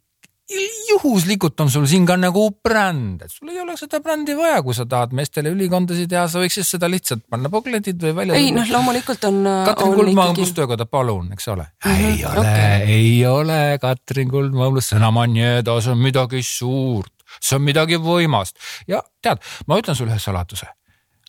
juhuslikult 0.89 1.61
on 1.61 1.71
sul 1.71 1.87
siin 1.89 2.07
ka 2.09 2.17
nagu 2.17 2.45
bränd, 2.65 3.23
et 3.25 3.33
sul 3.33 3.51
ei 3.53 3.61
ole 3.61 3.77
seda 3.77 4.01
brändi 4.05 4.37
vaja, 4.37 4.63
kui 4.65 4.77
sa 4.77 4.87
tahad 4.89 5.13
meestele 5.17 5.53
ülikondasid 5.53 6.09
teha, 6.11 6.25
sa 6.31 6.41
võiks 6.41 6.57
siis 6.61 6.71
seda 6.77 6.89
lihtsalt 6.91 7.27
panna 7.29 7.51
pokletid 7.53 8.01
või 8.03 8.15
välja. 8.17 8.39
ei 8.41 8.51
noh, 8.57 8.65
loomulikult 8.73 9.29
on. 9.29 9.43
Katrin 9.69 9.95
Kuldmaa 9.99 10.31
õmblustöökoda, 10.33 10.89
palun, 10.89 11.29
eks 11.37 11.49
ole 11.53 11.69
mm. 11.69 11.93
-hmm, 11.93 12.09
ei 12.09 12.25
ole 12.25 12.41
okay., 12.41 12.81
ei 12.97 13.15
ole 13.27 13.61
Katrin 13.83 14.33
Kuldmaa 14.33 14.71
õmblus, 14.71 14.91
sõna 14.95 15.13
manjeeda, 15.15 15.79
see 15.85 15.93
on 15.93 16.03
midagi 16.03 16.43
suurt, 16.43 17.13
see 17.41 17.61
on 17.61 17.67
midagi 17.69 18.01
võimast 18.01 18.57
ja 18.89 19.03
tead, 19.23 19.45
ma 19.67 19.81
ütlen 19.81 19.97
sulle 19.99 20.17
ühe 20.17 20.23
saladuse. 20.23 20.71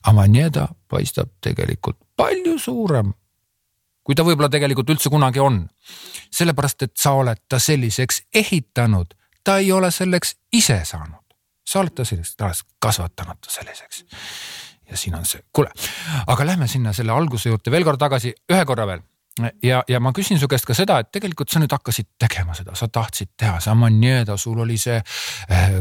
Amanjeda 0.07 0.69
paistab 0.87 1.33
tegelikult 1.43 1.99
palju 2.15 2.55
suurem 2.59 3.11
kui 4.09 4.17
ta 4.17 4.25
võib-olla 4.25 4.49
tegelikult 4.49 4.89
üldse 4.89 5.11
kunagi 5.13 5.41
on. 5.43 5.67
sellepärast, 6.33 6.81
et 6.85 6.97
sa 6.97 7.11
oled 7.17 7.41
ta 7.49 7.59
selliseks 7.59 8.23
ehitanud, 8.33 9.13
ta 9.43 9.57
ei 9.61 9.71
ole 9.71 9.91
selleks 9.91 10.35
ise 10.53 10.81
saanud. 10.83 11.35
sa 11.65 11.79
oled 11.79 11.93
ta 11.93 12.05
selliseks, 12.05 12.35
ta 12.35 12.45
oled 12.49 12.65
kasvatanud 12.81 13.37
ta 13.45 13.53
selliseks. 13.53 14.03
ja 14.89 14.97
siin 14.97 15.15
on 15.15 15.25
see, 15.25 15.43
kuule, 15.53 15.69
aga 16.27 16.45
lähme 16.45 16.67
sinna 16.67 16.93
selle 16.93 17.11
alguse 17.11 17.49
juurde 17.49 17.71
veel 17.71 17.85
kord 17.85 18.01
tagasi, 18.01 18.33
ühe 18.49 18.65
korra 18.65 18.87
veel 18.87 19.05
ja, 19.63 19.83
ja 19.87 19.99
ma 19.99 20.11
küsin 20.11 20.39
su 20.41 20.47
käest 20.49 20.65
ka 20.65 20.73
seda, 20.73 20.99
et 20.99 21.11
tegelikult 21.13 21.53
sa 21.53 21.61
nüüd 21.61 21.71
hakkasid 21.71 22.09
tegema 22.19 22.57
seda, 22.57 22.73
sa 22.75 22.87
tahtsid 22.87 23.35
teha, 23.37 23.61
sul 24.37 24.59
oli 24.59 24.77
see 24.77 24.97
äh, 24.97 25.73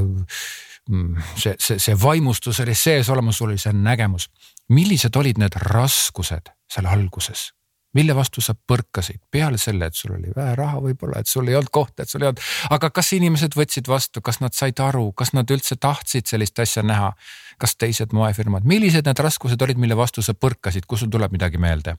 see, 1.37 1.55
see, 1.59 1.79
see 1.79 1.97
vaimustus 2.03 2.61
oli 2.61 2.75
sees 2.75 3.09
olemas, 3.09 3.39
sul 3.39 3.49
oli 3.49 3.59
see 3.59 3.73
nägemus. 3.73 4.29
millised 4.69 5.17
olid 5.17 5.39
need 5.41 5.57
raskused 5.57 6.53
seal 6.69 6.87
alguses? 6.87 7.53
Mille 7.99 8.15
vastu 8.17 8.43
sa 8.45 8.55
põrkasid 8.55 9.21
peale 9.31 9.59
selle, 9.61 9.89
et 9.91 9.99
sul 9.99 10.15
oli 10.17 10.33
vähe 10.37 10.55
raha 10.59 10.83
võib-olla, 10.85 11.23
et 11.23 11.31
sul 11.31 11.49
ei 11.51 11.57
olnud 11.59 11.73
kohta, 11.75 12.05
et 12.05 12.13
sul 12.13 12.23
ei 12.23 12.31
olnud, 12.31 12.43
aga 12.77 12.91
kas 12.95 13.13
inimesed 13.19 13.57
võtsid 13.59 13.91
vastu, 13.91 14.23
kas 14.25 14.41
nad 14.45 14.55
said 14.57 14.79
aru, 14.83 15.11
kas 15.19 15.35
nad 15.37 15.51
üldse 15.51 15.79
tahtsid 15.81 16.31
sellist 16.31 16.59
asja 16.65 16.87
näha? 16.87 17.13
kas 17.59 17.73
teised 17.75 18.13
moefirmad, 18.15 18.63
millised 18.71 19.09
need 19.09 19.19
raskused 19.19 19.63
olid, 19.67 19.81
mille 19.83 19.97
vastu 19.99 20.23
sa 20.23 20.31
põrkasid, 20.31 20.85
kus 20.87 21.03
sul 21.03 21.11
tuleb 21.11 21.33
midagi 21.35 21.59
meelde? 21.59 21.97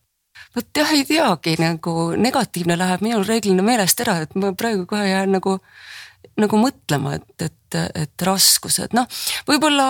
vot 0.56 0.78
jah, 0.78 0.94
ei 0.96 1.04
teagi 1.08 1.58
nagu 1.60 1.96
negatiivne 2.16 2.78
läheb 2.80 3.04
minul 3.04 3.26
reeglina 3.28 3.66
meelest 3.66 4.00
ära, 4.06 4.22
et 4.24 4.38
ma 4.40 4.54
praegu 4.56 4.86
kohe 4.88 5.04
jään 5.10 5.36
nagu, 5.36 5.58
nagu 6.40 6.62
mõtlema, 6.62 7.18
et, 7.20 7.50
et, 7.50 7.80
et 8.06 8.28
raskused, 8.30 8.96
noh, 8.96 9.10
võib-olla 9.50 9.90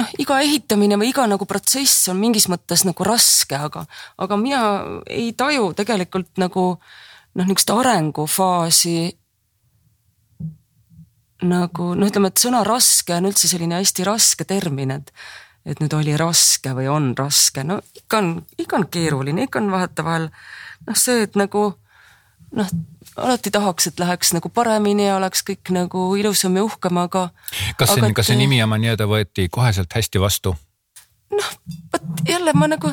noh, 0.00 0.10
iga 0.22 0.40
ehitamine 0.42 0.98
või 1.00 1.12
iga 1.12 1.26
nagu 1.30 1.46
protsess 1.48 2.08
on 2.12 2.18
mingis 2.20 2.48
mõttes 2.50 2.84
nagu 2.88 3.06
raske, 3.06 3.56
aga, 3.56 3.84
aga 4.20 4.38
mina 4.40 4.62
ei 5.10 5.32
taju 5.36 5.72
tegelikult 5.78 6.40
nagu 6.40 6.66
noh, 6.74 7.44
niisugust 7.44 7.74
arengufaasi 7.74 8.96
nagu 11.46 11.92
noh, 11.96 12.08
ütleme, 12.08 12.30
et 12.30 12.42
sõna 12.42 12.64
raske 12.66 13.14
on 13.16 13.30
üldse 13.30 13.48
selline 13.50 13.80
hästi 13.80 14.08
raske 14.08 14.48
termin, 14.48 14.98
et 14.98 15.14
et 15.68 15.76
nüüd 15.76 15.92
oli 15.92 16.14
raske 16.16 16.72
või 16.72 16.86
on 16.88 17.10
raske, 17.18 17.60
no 17.68 17.76
ikka 17.94 18.18
on, 18.22 18.30
ikka 18.58 18.78
on 18.78 18.86
keeruline, 18.88 19.44
ikka 19.44 19.60
on 19.60 19.68
vahetevahel 19.74 20.30
noh, 20.30 20.96
see, 20.96 21.26
et 21.26 21.36
nagu 21.36 21.66
noh, 22.56 22.72
alati 23.16 23.50
tahaks, 23.50 23.90
et 23.90 24.00
läheks 24.00 24.34
nagu 24.36 24.48
paremini 24.48 25.06
ja 25.06 25.16
oleks 25.20 25.44
kõik 25.46 25.72
nagu 25.74 26.08
ilusam 26.18 26.56
ja 26.58 26.64
uhkem, 26.66 26.98
aga. 27.02 27.28
kas 27.76 27.94
see, 27.94 28.12
kas 28.16 28.30
see 28.32 28.38
nimi 28.40 28.60
Amanieda 28.62 29.06
võeti 29.10 29.48
koheselt 29.52 29.92
hästi 29.94 30.22
vastu? 30.22 30.54
noh, 31.30 31.52
vot 31.92 32.24
jälle 32.28 32.54
ma 32.54 32.70
nagu 32.70 32.92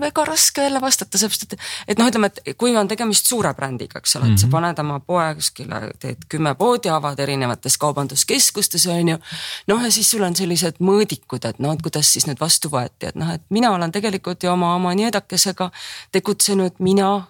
väga 0.00 0.24
raske 0.24 0.62
jälle 0.62 0.80
vastata, 0.80 1.18
sellepärast 1.18 1.52
et, 1.52 1.60
et 1.88 1.98
noh, 2.00 2.08
ütleme, 2.10 2.30
et 2.30 2.56
kui 2.58 2.74
on 2.76 2.88
tegemist 2.88 3.26
suure 3.30 3.52
brändiga, 3.54 3.98
eks 3.98 4.16
ole 4.16 4.24
mm, 4.24 4.30
-hmm. 4.30 4.34
et 4.34 4.40
sa 4.40 4.46
mhm. 4.46 4.52
paned 4.52 4.78
oma 4.78 5.00
poe 5.00 5.34
kuskile, 5.34 5.80
teed 5.98 6.26
kümme 6.28 6.54
poodi, 6.54 6.88
avad 6.88 7.18
erinevates 7.18 7.78
kaubanduskeskustes 7.78 8.86
on 8.86 9.08
ju. 9.08 9.18
noh, 9.66 9.84
ja 9.84 9.90
siis 9.90 10.10
sul 10.10 10.22
on 10.22 10.36
sellised 10.36 10.80
mõõdikud, 10.80 11.48
et 11.48 11.58
noh, 11.58 11.72
et 11.72 11.82
kuidas 11.82 12.12
siis 12.12 12.26
need 12.26 12.40
vastu 12.40 12.68
võeti, 12.68 13.08
et 13.08 13.14
noh, 13.14 13.32
et 13.34 13.42
mina 13.50 13.72
olen 13.72 13.92
tegelikult 13.92 14.42
ju 14.42 14.52
oma, 14.52 14.74
oma 14.74 14.94
niedakesega 14.94 15.70
tegutsenud 16.12 16.78
mina 16.78 17.26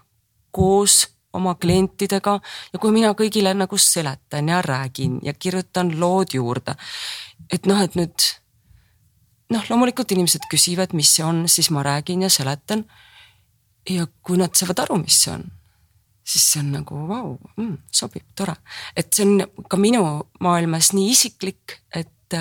koos 0.50 1.08
oma 1.32 1.54
klientidega 1.54 2.40
ja 2.72 2.78
kui 2.78 2.92
mina 2.92 3.12
kõigile 3.14 3.54
nagu 3.54 3.78
seletan 3.78 4.48
ja 4.48 4.62
räägin 4.62 5.20
ja 5.22 5.32
kirjutan 5.32 6.00
lood 6.00 6.34
juurde, 6.34 6.74
et 7.52 7.66
noh, 7.66 7.82
et 7.82 7.94
nüüd 7.94 8.39
noh, 9.54 9.70
loomulikult 9.70 10.12
inimesed 10.14 10.46
küsivad, 10.50 10.94
mis 10.96 11.14
see 11.16 11.24
on, 11.26 11.44
siis 11.50 11.70
ma 11.74 11.84
räägin 11.86 12.26
ja 12.26 12.30
seletan. 12.32 12.84
ja 13.88 14.04
kui 14.22 14.36
nad 14.36 14.52
saavad 14.54 14.82
aru, 14.84 14.98
mis 15.00 15.16
see 15.24 15.32
on, 15.32 15.44
siis 16.26 16.44
see 16.52 16.60
on 16.60 16.72
nagu 16.74 16.98
vau 17.08 17.30
mm,, 17.56 17.78
sobib, 17.92 18.26
tore. 18.36 18.54
et 18.96 19.08
see 19.12 19.24
on 19.24 19.64
ka 19.68 19.78
minu 19.80 20.04
maailmas 20.44 20.92
nii 20.92 21.10
isiklik, 21.14 21.80
et, 21.96 22.36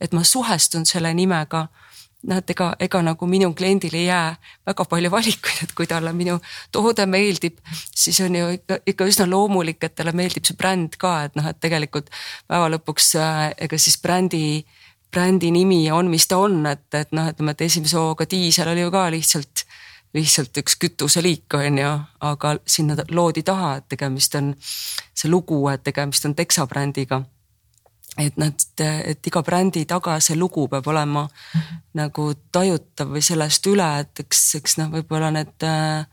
et 0.00 0.12
ma 0.12 0.24
suhestun 0.26 0.86
selle 0.86 1.12
nimega 1.14 1.68
noh, 2.26 2.40
et 2.40 2.50
ega, 2.50 2.72
ega 2.82 3.02
nagu 3.06 3.28
minu 3.30 3.52
kliendil 3.54 3.94
ei 3.94 4.08
jää 4.08 4.34
väga 4.66 4.88
palju 4.90 5.10
valikuid, 5.14 5.62
et 5.62 5.74
kui 5.78 5.86
talle 5.86 6.12
minu 6.12 6.40
toode 6.74 7.06
meeldib, 7.06 7.62
siis 7.94 8.18
on 8.26 8.34
ju 8.34 8.50
ikka, 8.58 8.80
ikka 8.92 9.06
üsna 9.06 9.28
loomulik, 9.30 9.78
et 9.86 9.94
talle 9.94 10.12
meeldib 10.16 10.44
see 10.44 10.58
bränd 10.58 10.98
ka, 10.98 11.14
et 11.28 11.38
noh, 11.38 11.46
et 11.46 11.62
tegelikult 11.62 12.10
päeva 12.50 12.68
lõpuks 12.74 13.14
ega 13.68 13.78
siis 13.78 14.00
brändi 14.02 14.42
äh, 14.58 14.75
brändi 15.16 15.50
nimi 15.50 15.86
on, 15.92 16.10
mis 16.12 16.28
ta 16.28 16.40
on, 16.44 16.60
et, 16.68 16.86
et 16.94 17.14
noh, 17.16 17.30
ütleme, 17.32 17.54
et 17.56 17.64
esimese 17.66 17.96
hooga 17.96 18.26
diisel 18.28 18.68
oli 18.72 18.84
ju 18.84 18.92
ka 18.92 19.06
lihtsalt, 19.14 19.64
lihtsalt 20.16 20.60
üks 20.60 20.76
kütuseliik, 20.82 21.56
on 21.56 21.80
ju, 21.80 21.94
aga 22.28 22.56
sinna 22.68 22.98
loodi 23.16 23.44
taha, 23.46 23.76
et 23.80 23.88
tegemist 23.94 24.36
on 24.36 24.52
see 24.60 25.32
lugu, 25.32 25.62
et 25.72 25.84
tegemist 25.86 26.28
on 26.28 26.36
Texa 26.36 26.68
brändiga. 26.68 27.22
et 28.16 28.36
noh, 28.40 28.48
et, 28.48 29.26
iga 29.28 29.42
brändi 29.44 29.82
taga 29.84 30.14
see 30.24 30.38
lugu 30.40 30.68
peab 30.72 30.86
olema 30.88 31.26
mm 31.26 31.60
-hmm. 31.60 31.80
nagu 31.94 32.32
tajutav 32.52 33.10
või 33.12 33.20
sellest 33.20 33.66
üle, 33.66 33.88
et 34.00 34.20
eks, 34.20 34.54
eks 34.54 34.78
noh, 34.78 34.88
võib-olla 34.88 35.30
need 35.30 35.62
äh, 35.62 36.06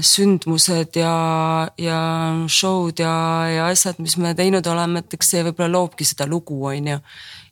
sündmused 0.00 0.96
ja, 0.96 1.68
ja 1.78 1.98
show'd 2.46 2.98
ja, 3.02 3.14
ja 3.50 3.66
asjad, 3.66 3.98
mis 3.98 4.16
me 4.16 4.34
teinud 4.34 4.66
oleme, 4.66 4.98
et 4.98 5.14
eks 5.14 5.30
see 5.30 5.42
võib-olla 5.42 5.72
loobki 5.72 6.04
seda 6.04 6.26
lugu, 6.26 6.64
on 6.66 6.86
ju 6.86 6.92
ja, 6.92 7.00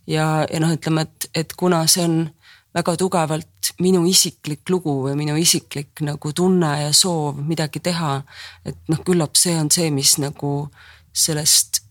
ja 0.06 0.46
noh, 0.60 0.74
ütleme, 0.74 1.06
et, 1.06 1.28
et 1.34 1.52
kuna 1.56 1.84
see 1.90 2.04
on 2.04 2.18
väga 2.74 2.96
tugevalt 2.98 3.70
minu 3.80 4.02
isiklik 4.10 4.68
lugu 4.70 4.96
või 5.06 5.14
minu 5.18 5.36
isiklik 5.38 6.02
nagu 6.04 6.32
tunne 6.34 6.72
ja 6.82 6.92
soov 6.92 7.38
midagi 7.38 7.80
teha, 7.84 8.16
et 8.66 8.78
noh, 8.90 9.00
küllap 9.06 9.38
see 9.38 9.54
on 9.58 9.70
see, 9.70 9.90
mis 9.94 10.16
nagu 10.22 10.54
sellest 11.14 11.83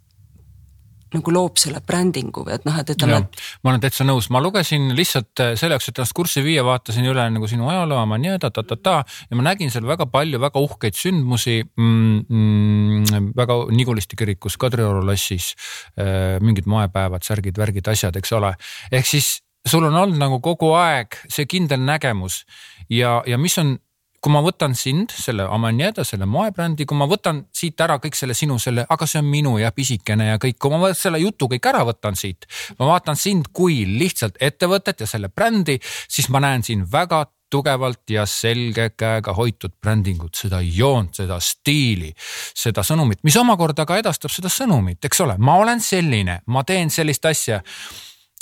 nagu 1.14 1.34
loob 1.34 1.60
selle 1.62 1.82
brändingu 1.86 2.46
või 2.48 2.56
et 2.58 2.66
noh, 2.68 2.78
et 2.80 2.90
ütleme, 2.94 3.20
ma 3.64 3.72
olen 3.72 3.84
täitsa 3.84 4.06
nõus, 4.08 4.30
ma 4.34 4.42
lugesin 4.44 4.92
lihtsalt 4.98 5.44
äh, 5.44 5.54
selle 5.60 5.78
jaoks, 5.78 5.90
et 5.92 6.02
ennast 6.02 6.16
kurssi 6.18 6.44
viia, 6.46 6.66
vaatasin 6.66 7.08
üle 7.10 7.28
nagu 7.36 7.50
sinu 7.50 7.70
ajaloo, 7.72 8.02
ma 8.10 8.20
nii 8.22 8.40
ta-ta-ta-ta 8.44 8.96
ja 9.04 9.40
ma 9.40 9.48
nägin 9.50 9.72
seal 9.74 9.88
väga 9.90 10.08
palju 10.12 10.42
väga 10.44 10.64
uhkeid 10.64 10.98
sündmusi 11.00 11.62
mm,. 11.64 12.26
Mm, 12.34 13.32
väga 13.38 13.60
Niguliste 13.74 14.18
kirikus, 14.20 14.58
Kadrioru 14.60 15.04
lossis 15.06 15.54
äh,, 16.00 16.40
mingid 16.44 16.68
moepäevad, 16.70 17.24
särgid, 17.26 17.58
värgid, 17.60 17.88
asjad, 17.90 18.16
eks 18.20 18.34
ole. 18.38 18.54
ehk 18.92 19.08
siis 19.08 19.38
sul 19.66 19.86
on 19.88 19.96
olnud 19.96 20.20
nagu 20.20 20.40
kogu 20.44 20.74
aeg 20.78 21.16
see 21.32 21.48
kindel 21.50 21.84
nägemus 21.84 22.44
ja, 22.92 23.22
ja 23.28 23.40
mis 23.40 23.58
on 23.62 23.78
kui 24.24 24.32
ma 24.32 24.40
võtan 24.44 24.72
sind, 24.78 25.12
selle 25.12 25.44
Amanieda, 25.52 26.06
selle 26.08 26.26
moebrändi, 26.30 26.86
kui 26.88 26.96
ma 26.96 27.08
võtan 27.12 27.42
siit 27.56 27.82
ära 27.84 27.98
kõik 28.00 28.16
selle 28.16 28.36
sinu 28.38 28.56
selle, 28.62 28.86
aga 28.90 29.08
see 29.10 29.20
on 29.20 29.28
minu 29.28 29.58
ja 29.60 29.74
pisikene 29.76 30.30
ja 30.30 30.40
kõik, 30.42 30.58
kui 30.64 30.72
ma 30.72 30.94
selle 30.96 31.20
jutu 31.20 31.50
kõik 31.52 31.68
ära 31.74 31.84
võtan 31.88 32.16
siit, 32.16 32.48
ma 32.80 32.94
vaatan 32.94 33.20
sind 33.20 33.52
kui 33.52 33.82
lihtsalt 33.90 34.40
ettevõtet 34.40 35.04
ja 35.04 35.08
selle 35.10 35.28
brändi, 35.28 35.76
siis 35.84 36.30
ma 36.32 36.40
näen 36.44 36.64
siin 36.64 36.86
väga 36.92 37.26
tugevalt 37.54 38.10
ja 38.10 38.24
selge 38.26 38.88
käega 38.98 39.34
hoitud 39.38 39.76
brändingut, 39.84 40.34
seda 40.40 40.62
joont, 40.64 41.12
seda 41.20 41.38
stiili, 41.44 42.14
seda 42.56 42.82
sõnumit, 42.88 43.22
mis 43.28 43.38
omakorda 43.38 43.86
ka 43.86 44.00
edastab 44.02 44.32
seda 44.34 44.50
sõnumit, 44.50 45.04
eks 45.04 45.22
ole, 45.26 45.36
ma 45.38 45.60
olen 45.62 45.84
selline, 45.84 46.40
ma 46.48 46.64
teen 46.66 46.90
sellist 46.94 47.28
asja. 47.30 47.60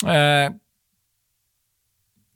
Äh, 0.06 0.46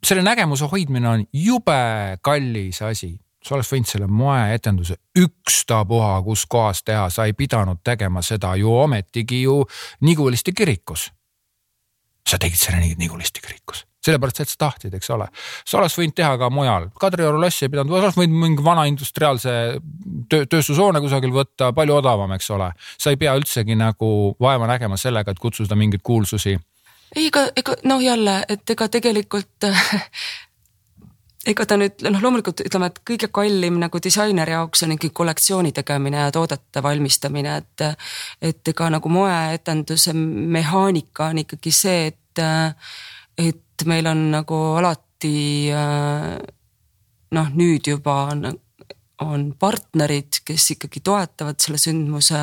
selle 0.05 0.25
nägemuse 0.25 0.67
hoidmine 0.69 1.09
on 1.09 1.23
jube 1.33 1.77
kallis 2.25 2.81
asi 2.85 3.13
sa 3.45 3.55
oleks 3.55 3.71
võinud 3.73 3.89
selle 3.89 4.07
moeetenduse 4.09 4.97
ükstapuha 5.19 6.21
kus 6.25 6.45
kohas 6.49 6.83
teha, 6.83 7.09
sa 7.13 7.27
ei 7.29 7.33
pidanud 7.37 7.83
tegema 7.85 8.23
seda 8.25 8.55
ju 8.59 8.73
ometigi 8.73 9.41
ju 9.43 9.63
Niguliste 10.01 10.51
kirikus. 10.51 11.11
sa 12.29 12.37
tegid 12.41 12.57
selle 12.57 12.95
Niguliste 12.97 13.39
kirikus, 13.41 13.85
sellepärast 14.01 14.39
et 14.41 14.49
sa 14.49 14.55
tahtsid, 14.65 14.93
eks 14.93 15.09
ole. 15.13 15.27
sa 15.65 15.77
oleks 15.77 15.97
võinud 15.99 16.15
teha 16.17 16.37
ka 16.37 16.49
mujal, 16.49 16.89
Kadrioru 16.99 17.41
lossi 17.41 17.65
ei 17.65 17.69
pidanud, 17.69 17.93
sa 17.93 18.07
oleks 18.07 18.17
võinud 18.17 18.41
mingi 18.41 18.63
vana 18.65 18.85
industriaalse 18.89 19.51
töö, 20.29 20.45
tööstushoone 20.45 21.01
kusagil 21.01 21.33
võtta, 21.33 21.73
palju 21.73 21.99
odavam, 22.01 22.33
eks 22.33 22.49
ole. 22.49 22.71
sa 22.97 23.13
ei 23.13 23.17
pea 23.17 23.35
üldsegi 23.37 23.77
nagu 23.77 24.35
vaeva 24.41 24.67
nägema 24.67 24.97
sellega, 24.97 25.31
et 25.31 25.39
kutsuda 25.39 25.77
mingeid 25.77 26.01
kuulsusi 26.03 26.57
ei, 27.15 27.27
ega, 27.27 27.45
ega 27.55 27.75
noh, 27.83 28.01
jälle, 28.03 28.39
et 28.49 28.69
ega 28.69 28.87
tegelikult 28.89 29.67
ega 31.45 31.65
ta 31.67 31.77
nüüd 31.79 32.03
noh, 32.09 32.21
loomulikult 32.23 32.63
ütleme, 32.65 32.89
et 32.89 32.99
kõige 33.07 33.29
kallim 33.33 33.77
nagu 33.81 34.01
disaineri 34.01 34.55
jaoks 34.55 34.85
on 34.85 34.95
ikkagi 34.95 35.13
kollektsiooni 35.15 35.71
tegemine 35.75 36.25
ja 36.25 36.33
toodete 36.33 36.83
valmistamine, 36.83 37.57
et. 37.61 37.85
et 38.41 38.73
ega 38.73 38.89
nagu 38.93 39.09
moeetenduse 39.09 40.13
mehaanika 40.15 41.31
on 41.31 41.43
ikkagi 41.43 41.71
see, 41.73 42.11
et, 42.11 42.43
et 43.37 43.85
meil 43.85 44.07
on 44.09 44.27
nagu 44.33 44.59
alati 44.79 45.71
noh, 47.35 47.49
nüüd 47.59 47.89
juba 47.89 48.15
on, 48.33 48.45
on 49.25 49.47
partnerid, 49.59 50.41
kes 50.45 50.69
ikkagi 50.75 51.01
toetavad 51.05 51.59
selle 51.61 51.79
sündmuse 51.81 52.39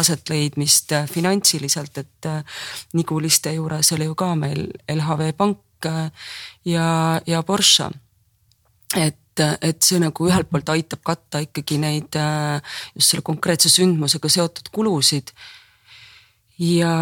asetleidmist 0.00 0.96
finantsiliselt, 1.10 2.02
et 2.02 2.30
Niguliste 2.98 3.54
juures 3.56 3.92
oli 3.96 4.08
ju 4.10 4.16
ka 4.18 4.32
meil 4.38 4.66
LHV 4.90 5.34
Pank 5.38 5.90
ja, 6.64 6.88
ja 7.26 7.42
Porsche 7.46 7.90
et 8.96 9.20
et 9.34 9.82
see 9.82 9.98
nagu 9.98 10.28
ühelt 10.28 10.46
poolt 10.46 10.68
aitab 10.70 11.00
katta 11.02 11.40
ikkagi 11.42 11.74
neid 11.82 12.14
just 12.94 13.10
selle 13.10 13.24
konkreetse 13.26 13.66
sündmusega 13.66 14.30
seotud 14.30 14.68
kulusid. 14.70 15.32
ja, 16.62 16.92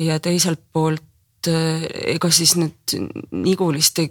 ja 0.00 0.16
teiselt 0.24 0.62
poolt 0.72 1.04
ega 1.48 2.30
siis 2.32 2.56
nüüd 2.56 2.96
Niguliste 3.44 4.08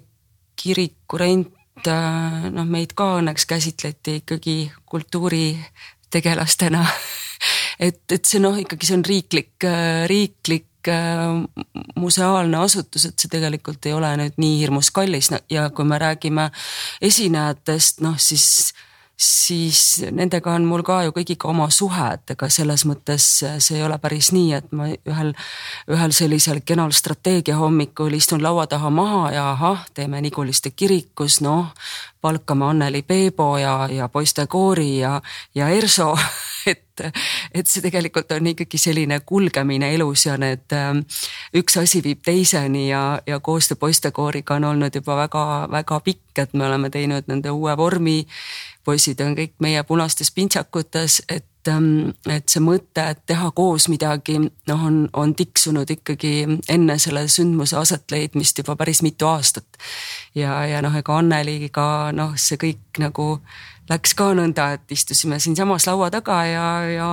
kiriku 0.58 1.18
rent 1.18 1.58
noh, 1.88 2.68
meid 2.70 2.94
ka 2.98 3.16
õnneks 3.18 3.50
käsitleti 3.50 4.20
ikkagi 4.22 4.56
kultuuritegelastena 4.86 6.86
et, 7.88 8.02
et 8.12 8.26
see 8.26 8.42
noh, 8.42 8.58
ikkagi 8.62 8.90
see 8.90 8.98
on 8.98 9.06
riiklik, 9.06 9.68
riiklik 10.10 10.70
museaalne 11.96 12.58
asutus, 12.58 13.06
et 13.06 13.20
see 13.20 13.32
tegelikult 13.32 13.86
ei 13.86 13.94
ole 13.94 14.12
nüüd 14.22 14.38
nii 14.42 14.60
hirmus 14.62 14.92
kallis. 14.96 15.32
Ja 15.50 15.70
kui 15.70 15.86
me 15.86 16.00
räägime 16.02 16.50
esinejatest, 17.02 18.02
noh 18.06 18.18
siis 18.22 18.74
siis 19.18 20.06
nendega 20.12 20.54
on 20.54 20.66
mul 20.70 20.84
ka 20.86 21.00
ju 21.08 21.14
kõigiga 21.16 21.50
oma 21.50 21.70
suhe, 21.74 22.10
et 22.14 22.36
ega 22.36 22.50
selles 22.54 22.86
mõttes 22.86 23.26
see 23.42 23.78
ei 23.80 23.84
ole 23.84 23.98
päris 24.02 24.30
nii, 24.36 24.52
et 24.54 24.68
ma 24.78 24.92
ühel, 24.94 25.34
ühel 25.90 26.14
sellisel 26.14 26.62
kenal 26.66 26.94
strateegia 26.94 27.58
hommikul 27.58 28.14
istun 28.14 28.44
laua 28.46 28.68
taha 28.70 28.92
maha 28.94 29.32
ja 29.34 29.48
ahah, 29.56 29.88
teeme 29.98 30.22
Niguliste 30.22 30.70
kirikus, 30.70 31.42
noh, 31.42 31.74
palkame 32.22 32.70
Anneli 32.70 33.02
Peebo 33.02 33.58
ja, 33.58 33.88
ja 33.92 34.10
poistekoori 34.10 35.00
ja, 35.00 35.22
ja 35.56 35.70
ERSO 35.70 36.14
et, 36.72 37.02
et 37.54 37.68
see 37.68 37.82
tegelikult 37.82 38.32
on 38.36 38.52
ikkagi 38.54 38.80
selline 38.82 39.20
kulgemine 39.26 39.90
elus 39.96 40.28
ja 40.28 40.38
need, 40.42 40.74
üks 41.58 41.78
asi 41.82 42.02
viib 42.06 42.22
teiseni 42.26 42.88
ja, 42.90 43.04
ja 43.28 43.40
koostöö 43.40 43.80
poistekooriga 43.80 44.58
on 44.58 44.70
olnud 44.74 44.96
juba 44.96 45.18
väga-väga 45.24 46.00
pikk, 46.06 46.44
et 46.44 46.54
me 46.54 46.68
oleme 46.68 46.90
teinud 46.94 47.30
nende 47.32 47.54
uue 47.54 47.78
vormi 47.78 48.20
poisid 48.88 49.22
on 49.26 49.36
kõik 49.38 49.58
meie 49.64 49.84
punastes 49.88 50.32
pintsakutes, 50.32 51.20
et, 51.30 51.68
ähm, 51.72 52.14
et 52.32 52.48
see 52.48 52.64
mõte, 52.64 53.04
et 53.04 53.24
teha 53.28 53.52
koos 53.56 53.90
midagi, 53.92 54.40
noh, 54.40 54.84
on, 54.90 55.02
on 55.14 55.36
tiksunud 55.36 55.90
ikkagi 55.98 56.34
enne 56.72 57.00
selle 57.02 57.28
sündmuse 57.32 57.78
asetleidmist 57.80 58.64
juba 58.64 58.78
päris 58.80 59.04
mitu 59.04 59.28
aastat. 59.28 59.68
ja, 60.36 60.62
ja 60.66 60.84
noh, 60.86 60.96
ega 60.96 61.18
Anneliga 61.20 61.88
noh, 62.16 62.38
see 62.40 62.60
kõik 62.62 63.02
nagu 63.04 63.34
läks 63.88 64.14
ka 64.20 64.32
nõnda, 64.36 64.72
et 64.76 64.92
istusime 64.92 65.40
siinsamas 65.40 65.88
laua 65.88 66.10
taga 66.12 66.42
ja, 66.48 66.66
ja 66.92 67.10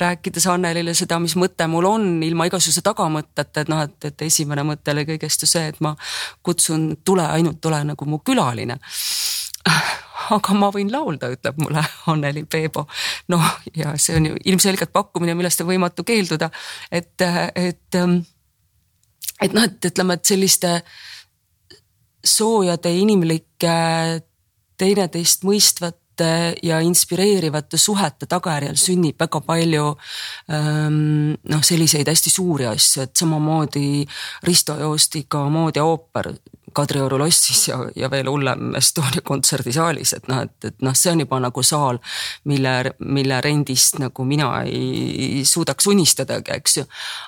rääkides 0.00 0.46
Annelile 0.52 0.94
seda, 0.96 1.18
mis 1.20 1.36
mõte 1.36 1.68
mul 1.68 1.88
on, 1.88 2.08
ilma 2.24 2.48
igasuguse 2.48 2.84
tagamõtteta, 2.84 3.64
et 3.64 3.72
noh, 3.72 3.84
et, 3.84 3.96
et 4.08 4.26
esimene 4.28 4.64
mõte 4.64 4.92
oli 4.92 5.04
kõigest 5.12 5.44
ju 5.44 5.50
see, 5.50 5.68
et 5.72 5.80
ma 5.84 5.92
kutsun, 6.44 6.94
tule, 7.04 7.28
ainult 7.28 7.60
tule 7.64 7.80
nagu 7.84 8.08
mu 8.08 8.20
külaline 8.24 8.80
aga 10.34 10.54
ma 10.58 10.70
võin 10.74 10.90
laulda, 10.92 11.30
ütleb 11.34 11.58
mulle 11.62 11.82
Anneli 12.12 12.44
Peebo. 12.50 12.86
noh, 13.32 13.50
ja 13.76 13.94
see 14.00 14.16
on 14.18 14.30
ju 14.30 14.38
ilmselgelt 14.44 14.92
pakkumine, 14.94 15.34
millest 15.38 15.60
on 15.62 15.70
võimatu 15.70 16.04
keelduda, 16.06 16.50
et, 16.90 17.14
et, 17.54 18.00
et 19.40 19.52
noh, 19.56 19.66
et 19.66 19.90
ütleme, 19.90 20.16
et 20.16 20.32
selliste 20.34 20.80
soojade 22.26 22.90
inimlike 22.98 23.76
teineteist 24.76 25.44
mõistvate 26.16 26.58
ja 26.62 26.80
inspireerivate 26.80 27.76
suhete 27.78 28.26
tagajärjel 28.26 28.76
sünnib 28.76 29.18
väga 29.18 29.40
palju 29.40 29.96
ähm, 30.50 31.34
noh, 31.48 31.62
selliseid 31.62 32.08
hästi 32.08 32.30
suuri 32.30 32.66
asju, 32.66 33.02
et 33.02 33.16
samamoodi 33.16 34.06
Risto 34.44 34.78
Joostiga 34.78 35.48
Moodia 35.48 35.84
ooper 35.84 36.32
Kadrioru 36.72 37.18
lossis 37.18 37.68
ja, 37.68 37.78
ja 37.96 38.10
veel 38.10 38.28
hullem 38.28 38.74
Estonia 38.76 39.22
kontserdisaalis, 39.24 40.12
et 40.12 40.28
noh, 40.28 40.42
et, 40.42 40.64
et 40.64 40.82
noh, 40.82 40.94
see 40.94 41.12
on 41.12 41.20
juba 41.20 41.38
nagu 41.40 41.62
saal, 41.62 41.98
mille, 42.44 42.92
mille 43.00 43.40
rendist 43.40 43.98
nagu 43.98 44.24
mina 44.24 44.62
ei 44.66 45.44
suudaks 45.44 45.86
unistadagi, 45.86 46.52
eks 46.52 46.76
ju. 46.76 46.84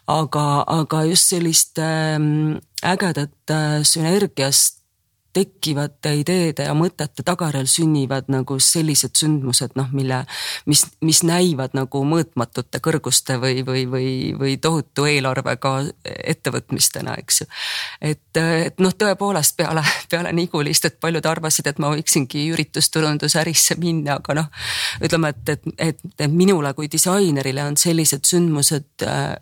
aga, 0.06 0.64
aga 0.66 1.04
just 1.08 1.32
sellist 1.32 1.78
ähm, 1.78 2.58
ägedat 2.82 3.50
äh, 3.50 3.80
sünergiast 3.82 4.77
tekkivate 5.38 6.12
ideede 6.20 6.66
ja 6.66 6.74
mõtete 6.76 7.22
tagajärjel 7.26 7.68
sünnivad 7.70 8.28
nagu 8.32 8.58
sellised 8.62 9.14
sündmused, 9.18 9.76
noh, 9.78 9.90
mille, 9.94 10.22
mis, 10.70 10.84
mis 11.04 11.22
näivad 11.26 11.76
nagu 11.78 12.02
mõõtmatute 12.08 12.80
kõrguste 12.84 13.38
või, 13.42 13.62
või, 13.66 13.84
või, 13.90 14.10
või 14.38 14.56
tohutu 14.62 15.06
eelarvega 15.10 15.74
ettevõtmistena, 16.04 17.14
eks 17.22 17.42
ju. 17.42 17.48
et, 18.10 18.40
et 18.40 18.82
noh, 18.82 18.94
tõepoolest 18.98 19.56
peale, 19.58 19.84
peale 20.10 20.32
Nigulist, 20.36 20.88
et 20.88 20.98
paljud 21.00 21.26
arvasid, 21.30 21.70
et 21.70 21.78
ma 21.82 21.92
võiksingi 21.94 22.48
üritusturundusärisse 22.54 23.78
minna, 23.80 24.18
aga 24.18 24.40
noh, 24.42 24.50
ütleme, 25.04 25.34
et, 25.34 25.54
et, 25.54 25.72
et, 25.90 26.04
et 26.18 26.32
minule 26.32 26.74
kui 26.74 26.90
disainerile 26.90 27.64
on 27.68 27.78
sellised 27.78 28.26
sündmused 28.28 29.06
äh, 29.06 29.34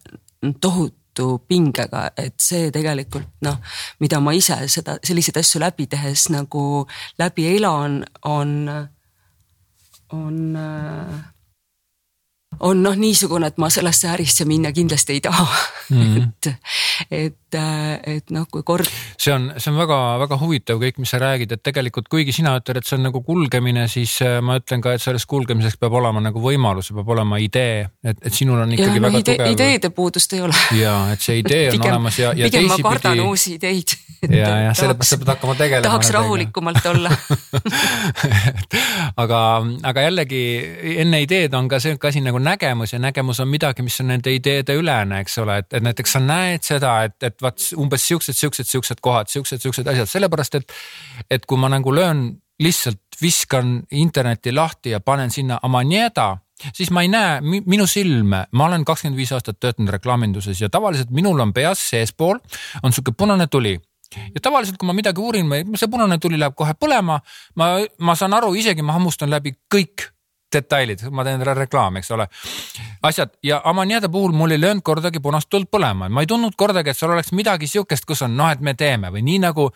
tohutu 0.61 1.06
tohutu 1.17 1.45
pingega, 1.49 2.11
et 2.17 2.35
see 2.41 2.71
tegelikult 2.75 3.29
noh, 3.47 3.57
mida 4.01 4.21
ma 4.21 4.35
ise 4.37 4.59
seda, 4.69 4.99
selliseid 5.05 5.41
asju 5.41 5.61
läbi 5.63 5.87
tehes 5.91 6.29
nagu 6.35 6.87
läbi 7.19 7.49
elan, 7.57 8.03
on, 8.25 8.53
on 10.13 10.37
on 12.61 12.83
noh, 12.83 12.97
niisugune, 12.97 13.51
et 13.51 13.59
ma 13.61 13.69
sellesse 13.73 14.09
ärisse 14.09 14.47
minna 14.49 14.73
kindlasti 14.73 15.17
ei 15.17 15.21
taha 15.21 15.47
mm. 15.91 16.03
-hmm. 16.03 16.29
et, 16.41 16.53
et, 17.11 17.61
et 18.07 18.31
noh, 18.31 18.47
kui 18.51 18.63
kord. 18.63 18.87
See 19.21 19.33
on, 19.35 19.49
see 19.57 19.71
on 19.73 19.79
väga-väga 19.81 20.39
huvitav 20.41 20.81
kõik, 20.83 21.01
mis 21.03 21.13
sa 21.13 21.21
räägid, 21.23 21.53
et 21.57 21.63
tegelikult 21.65 22.09
kuigi 22.13 22.35
sina 22.37 22.57
ütled, 22.61 22.81
et 22.81 22.89
see 22.89 22.97
on 22.99 23.07
nagu 23.09 23.23
kulgemine, 23.27 23.87
siis 23.91 24.17
äh, 24.25 24.39
ma 24.45 24.59
ütlen 24.61 24.83
ka, 24.85 24.97
et 24.97 25.05
selles 25.05 25.27
kulgemiseks 25.29 25.79
peab 25.81 25.97
olema 25.99 26.23
nagu 26.25 26.43
võimalus, 26.43 26.93
peab 26.97 27.13
olema 27.17 27.41
idee, 27.43 27.87
et, 28.05 28.21
et 28.21 28.35
sinul 28.35 28.63
on 28.65 28.75
ikkagi 28.77 29.01
ja, 29.01 29.05
väga 29.07 29.13
no, 29.15 29.23
ide, 29.23 29.37
tugev. 29.37 29.53
ideede 29.55 29.93
puudust 29.97 30.37
ei 30.37 30.43
ole. 30.47 30.65
ja 30.79 30.97
et 31.15 31.25
see 31.25 31.41
idee 31.43 31.69
on 31.71 31.77
pigem, 31.79 31.93
olemas 31.95 32.21
ja, 32.21 32.33
ja 32.33 32.51
pigem 32.51 32.67
teisipidi. 32.67 32.85
ma 32.85 32.93
kardan 32.95 33.23
uusi 33.27 33.55
ideid. 33.57 33.97
ja, 34.27 34.53
ja 34.67 34.75
sellepärast 34.77 35.13
sa 35.13 35.21
pead 35.21 35.33
hakkama 35.35 35.57
tegelema. 35.59 35.87
tahaks 35.89 36.11
rahulikumalt 36.15 36.87
olla 36.93 37.13
aga, 39.23 39.41
aga 39.91 40.07
jällegi 40.07 40.43
enne 41.03 41.21
ideed 41.25 41.55
on 41.57 41.69
ka 41.69 41.81
see 41.83 41.99
asi 42.09 42.23
nagu 42.25 42.41
nägemus 42.43 42.95
ja 42.95 43.01
nägemus 43.03 43.41
on 43.43 43.51
midagi, 43.51 43.85
mis 43.87 43.99
on 44.01 44.11
nende 44.13 44.33
ideede 44.35 44.77
ülene, 44.79 45.21
eks 45.25 45.39
ole, 45.43 45.59
et, 45.63 45.69
et 45.77 45.85
näiteks 45.85 46.17
sa 46.17 46.23
näed 46.23 46.65
seda, 46.67 46.97
et, 47.09 47.17
et 47.27 47.43
vaat 47.43 47.63
umbes 47.81 48.07
siuksed, 48.07 48.37
siuksed, 48.37 48.69
siuksed 48.71 49.03
kohad, 49.07 49.31
siuksed, 49.33 49.63
siuksed 49.63 49.87
asjad, 49.93 50.11
sellepärast 50.11 50.59
et, 50.61 50.75
et 51.31 51.47
kui 51.47 51.61
ma 51.61 51.71
nagu 51.73 51.95
löön 51.95 52.29
lihtsalt 52.63 53.21
viskan 53.23 53.83
interneti 53.91 54.53
lahti 54.53 54.91
ja 54.95 55.01
panen 55.01 55.31
sinna 55.31 55.59
Amanieda, 55.63 56.37
siis 56.73 56.91
ma 56.91 57.03
ei 57.05 57.11
näe 57.13 57.41
minu 57.43 57.87
silme, 57.87 58.47
ma 58.53 58.69
olen 58.69 58.85
kakskümmend 58.85 59.19
viis 59.19 59.33
aastat 59.37 59.61
töötanud 59.61 59.93
reklaaminduses 59.93 60.61
ja 60.61 60.71
tavaliselt 60.73 61.13
minul 61.13 61.41
on 61.41 61.53
peas 61.57 61.83
seespool 61.91 62.41
on 62.83 62.93
sihuke 62.93 63.13
punane 63.17 63.47
tuli. 63.47 63.77
Ja 64.35 64.41
tavaliselt, 64.41 64.77
kui 64.79 64.87
ma 64.87 64.95
midagi 64.95 65.21
uurin, 65.21 65.51
see 65.75 65.91
punane 65.91 66.19
tuli 66.23 66.39
läheb 66.39 66.55
kohe 66.57 66.77
põlema. 66.79 67.19
ma, 67.55 67.67
ma 67.99 68.15
saan 68.15 68.35
aru, 68.35 68.55
isegi 68.55 68.83
ma 68.83 68.95
hammustan 68.97 69.31
läbi 69.31 69.57
kõik 69.75 70.07
detailid, 70.53 71.03
ma 71.11 71.25
teen 71.27 71.43
reklaami, 71.43 72.01
eks 72.01 72.11
ole. 72.15 72.29
asjad 73.03 73.35
ja 73.43 73.61
Amaniada 73.65 74.09
puhul 74.09 74.33
mul 74.33 74.55
ei 74.55 74.61
löönud 74.61 74.83
kordagi 74.87 75.21
punast 75.23 75.51
tuld 75.51 75.67
põlema, 75.71 76.09
ma 76.09 76.23
ei 76.23 76.31
tundnud 76.31 76.55
kordagi, 76.57 76.91
et 76.91 76.99
seal 76.99 77.11
oleks 77.11 77.33
midagi 77.37 77.67
sihukest, 77.71 78.07
kus 78.07 78.23
on 78.23 78.37
noh, 78.37 78.51
et 78.51 78.63
me 78.63 78.75
teeme 78.75 79.11
või 79.15 79.25
nii 79.27 79.41
nagu 79.43 79.69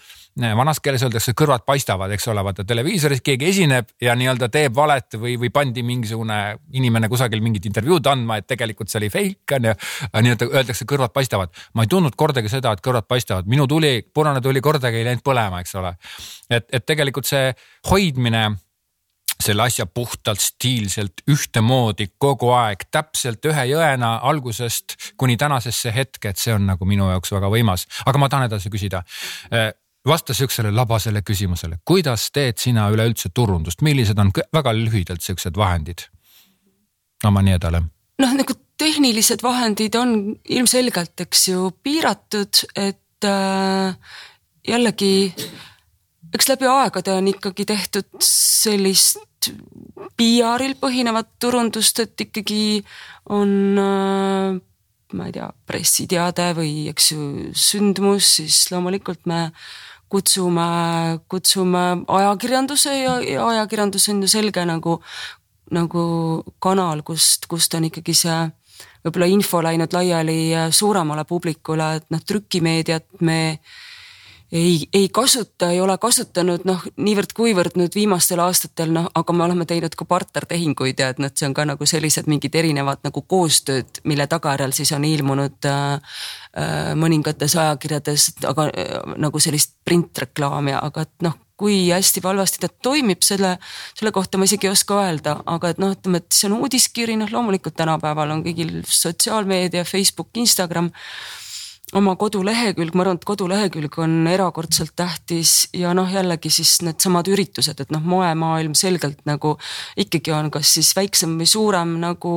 vanas 0.56 0.80
keeles 0.80 1.02
öeldakse, 1.02 1.35
kõrvad 1.37 1.66
paistavad, 1.66 2.12
eks 2.14 2.28
ole, 2.30 2.44
vaata 2.46 2.64
televiisoris 2.64 3.22
keegi 3.26 3.48
esineb 3.50 3.90
ja 4.00 4.14
nii-öelda 4.18 4.48
teeb 4.52 4.74
valet 4.76 5.18
või, 5.18 5.35
või 5.40 5.50
pandi 5.54 5.83
mingisugune 5.87 6.40
inimene 6.78 7.11
kusagil 7.11 7.42
mingit 7.42 7.66
intervjuud 7.66 8.06
andma, 8.12 8.38
et 8.40 8.46
tegelikult 8.50 8.92
see 8.92 9.02
oli 9.02 9.11
fake 9.11 9.59
on 9.59 9.70
ju. 9.70 9.76
nii-öelda 10.22 10.50
öeldakse, 10.54 10.87
kõrvad 10.88 11.14
paistavad, 11.16 11.54
ma 11.74 11.85
ei 11.85 11.90
tundnud 11.90 12.16
kordagi 12.16 12.52
seda, 12.52 12.72
et 12.72 12.85
kõrvad 12.85 13.11
paistavad, 13.11 13.50
minu 13.50 13.66
tuli, 13.66 14.00
punane 14.14 14.40
tuli 14.40 14.62
kordagi 14.64 15.02
ei 15.02 15.11
läinud 15.11 15.26
põlema, 15.26 15.61
eks 15.61 15.74
ole. 15.83 15.94
et, 16.50 16.66
et 16.72 16.87
tegelikult 16.87 17.26
see 17.26 17.50
hoidmine 17.90 18.48
selle 19.40 19.64
asja 19.66 19.87
puhtalt 19.87 20.40
stiilselt 20.40 21.24
ühtemoodi 21.31 22.11
kogu 22.18 22.53
aeg, 22.55 22.87
täpselt 22.92 23.44
ühe 23.50 23.66
jõena 23.72 24.16
algusest 24.31 24.96
kuni 25.16 25.37
tänasesse 25.40 25.92
hetke, 25.94 26.33
et 26.33 26.40
see 26.40 26.55
on 26.55 26.66
nagu 26.70 26.88
minu 26.88 27.11
jaoks 27.11 27.33
väga 27.35 27.50
võimas, 27.53 27.87
aga 28.07 28.20
ma 28.20 28.29
tahan 28.29 28.50
edasi 28.50 28.72
küsida. 28.72 29.03
Äh, 29.53 29.72
vasta 30.07 30.35
sihukesele 30.35 30.72
labasele 30.72 31.22
küsimusele, 31.26 31.81
kuidas 31.85 32.31
teed 32.33 32.59
sina 32.59 32.88
üleüldse 32.92 33.33
turundust, 33.35 33.83
millised 33.85 34.18
on 34.18 34.33
väga 34.53 34.74
lühidalt 34.76 35.24
siuksed 35.24 35.57
vahendid? 35.57 36.09
Oma 37.24 37.42
nii 37.44 37.59
edasi? 37.59 37.85
noh, 38.20 38.35
nagu 38.37 38.55
tehnilised 38.81 39.42
vahendid 39.44 39.96
on 39.96 40.35
ilmselgelt, 40.48 41.20
eks 41.24 41.48
ju, 41.48 41.70
piiratud, 41.85 42.62
et 42.76 43.29
äh, 43.29 44.16
jällegi 44.68 45.12
eks 46.34 46.48
läbi 46.52 46.68
aegade 46.70 47.14
on 47.16 47.28
ikkagi 47.30 47.66
tehtud 47.68 48.08
sellist 48.24 49.50
PR-il 50.20 50.74
põhinevat 50.80 51.30
turundust, 51.40 52.02
et 52.02 52.26
ikkagi 52.26 52.82
on 53.32 53.78
äh, 53.80 54.58
ma 55.16 55.26
ei 55.26 55.34
tea, 55.34 55.48
pressiteade 55.66 56.50
või 56.58 56.88
eks 56.90 57.12
ju 57.12 57.22
sündmus, 57.56 58.36
siis 58.38 58.62
loomulikult 58.72 59.26
me 59.30 59.48
kutsume, 60.10 60.66
kutsume 61.30 61.84
ajakirjanduse 62.06 62.94
ja, 62.98 63.18
ja 63.22 63.46
ajakirjandus 63.54 64.08
on 64.12 64.24
ju 64.24 64.30
selge 64.30 64.64
nagu, 64.66 64.98
nagu 65.74 66.02
kanal, 66.62 67.04
kust, 67.06 67.46
kust 67.50 67.74
on 67.78 67.86
ikkagi 67.90 68.14
see 68.16 68.40
võib-olla 69.04 69.30
info 69.30 69.62
läinud 69.64 69.94
laiali 69.96 70.40
suuremale 70.74 71.24
publikule, 71.28 71.94
et 72.00 72.10
noh, 72.12 72.22
trükimeediat 72.26 73.22
me 73.24 73.60
ei, 74.52 74.88
ei 74.92 75.08
kasuta, 75.08 75.70
ei 75.70 75.80
ole 75.80 75.96
kasutanud 75.98 76.64
noh, 76.66 76.82
niivõrd-kuivõrd 76.96 77.76
nüüd 77.78 77.94
viimastel 77.94 78.42
aastatel 78.42 78.92
noh, 78.94 79.06
aga 79.14 79.34
me 79.36 79.44
oleme 79.46 79.66
teinud 79.68 79.94
ka 79.98 80.06
partnertehinguid 80.10 81.02
ja 81.02 81.10
et 81.14 81.20
noh, 81.22 81.30
see 81.34 81.46
on 81.48 81.54
ka 81.54 81.66
nagu 81.68 81.86
sellised 81.86 82.30
mingid 82.30 82.56
erinevad 82.58 83.04
nagu 83.06 83.22
koostööd, 83.22 84.02
mille 84.10 84.26
tagajärjel 84.30 84.74
siis 84.74 84.92
on 84.96 85.06
ilmunud 85.06 85.70
äh, 85.70 86.16
äh 86.58 86.90
mõningates 86.98 87.54
ajakirjades, 87.56 88.32
aga 88.50 88.66
äh, 88.72 88.98
nagu 89.22 89.42
sellist 89.42 89.78
printreklaami, 89.86 90.74
aga 90.80 91.06
et 91.06 91.14
noh 91.26 91.38
kui 91.60 91.90
hästi 91.92 92.22
või 92.24 92.30
halvasti 92.32 92.62
ta 92.62 92.70
toimib, 92.72 93.20
selle, 93.20 93.58
selle 93.92 94.14
kohta 94.16 94.38
ma 94.40 94.46
isegi 94.48 94.64
ei 94.64 94.72
oska 94.72 94.96
öelda, 95.02 95.34
aga 95.44 95.74
et 95.74 95.82
noh, 95.82 95.92
ütleme, 95.92 96.22
et 96.22 96.32
see 96.32 96.48
on 96.48 96.56
uudiskiri, 96.56 97.18
noh 97.20 97.28
loomulikult 97.28 97.76
tänapäeval 97.76 98.32
on 98.32 98.40
kõigil 98.46 98.78
sotsiaalmeedia, 98.88 99.84
Facebook, 99.84 100.32
Instagram 100.40 100.88
oma 101.96 102.14
kodulehekülg, 102.18 102.94
ma 102.94 103.03
arvan, 103.03 103.18
et 103.18 103.26
kodulehekülg 103.26 103.96
on 104.03 104.12
erakordselt 104.31 104.92
tähtis 104.98 105.68
ja 105.74 105.90
noh, 105.96 106.07
jällegi 106.11 106.50
siis 106.53 106.76
needsamad 106.87 107.26
üritused, 107.33 107.83
et 107.83 107.90
noh, 107.90 108.03
moemaailm 108.07 108.76
selgelt 108.79 109.24
nagu 109.26 109.57
ikkagi 109.98 110.35
on 110.35 110.53
kas 110.55 110.74
siis 110.76 110.92
väiksem 110.96 111.35
või 111.40 111.48
suurem 111.50 111.96
nagu, 112.03 112.35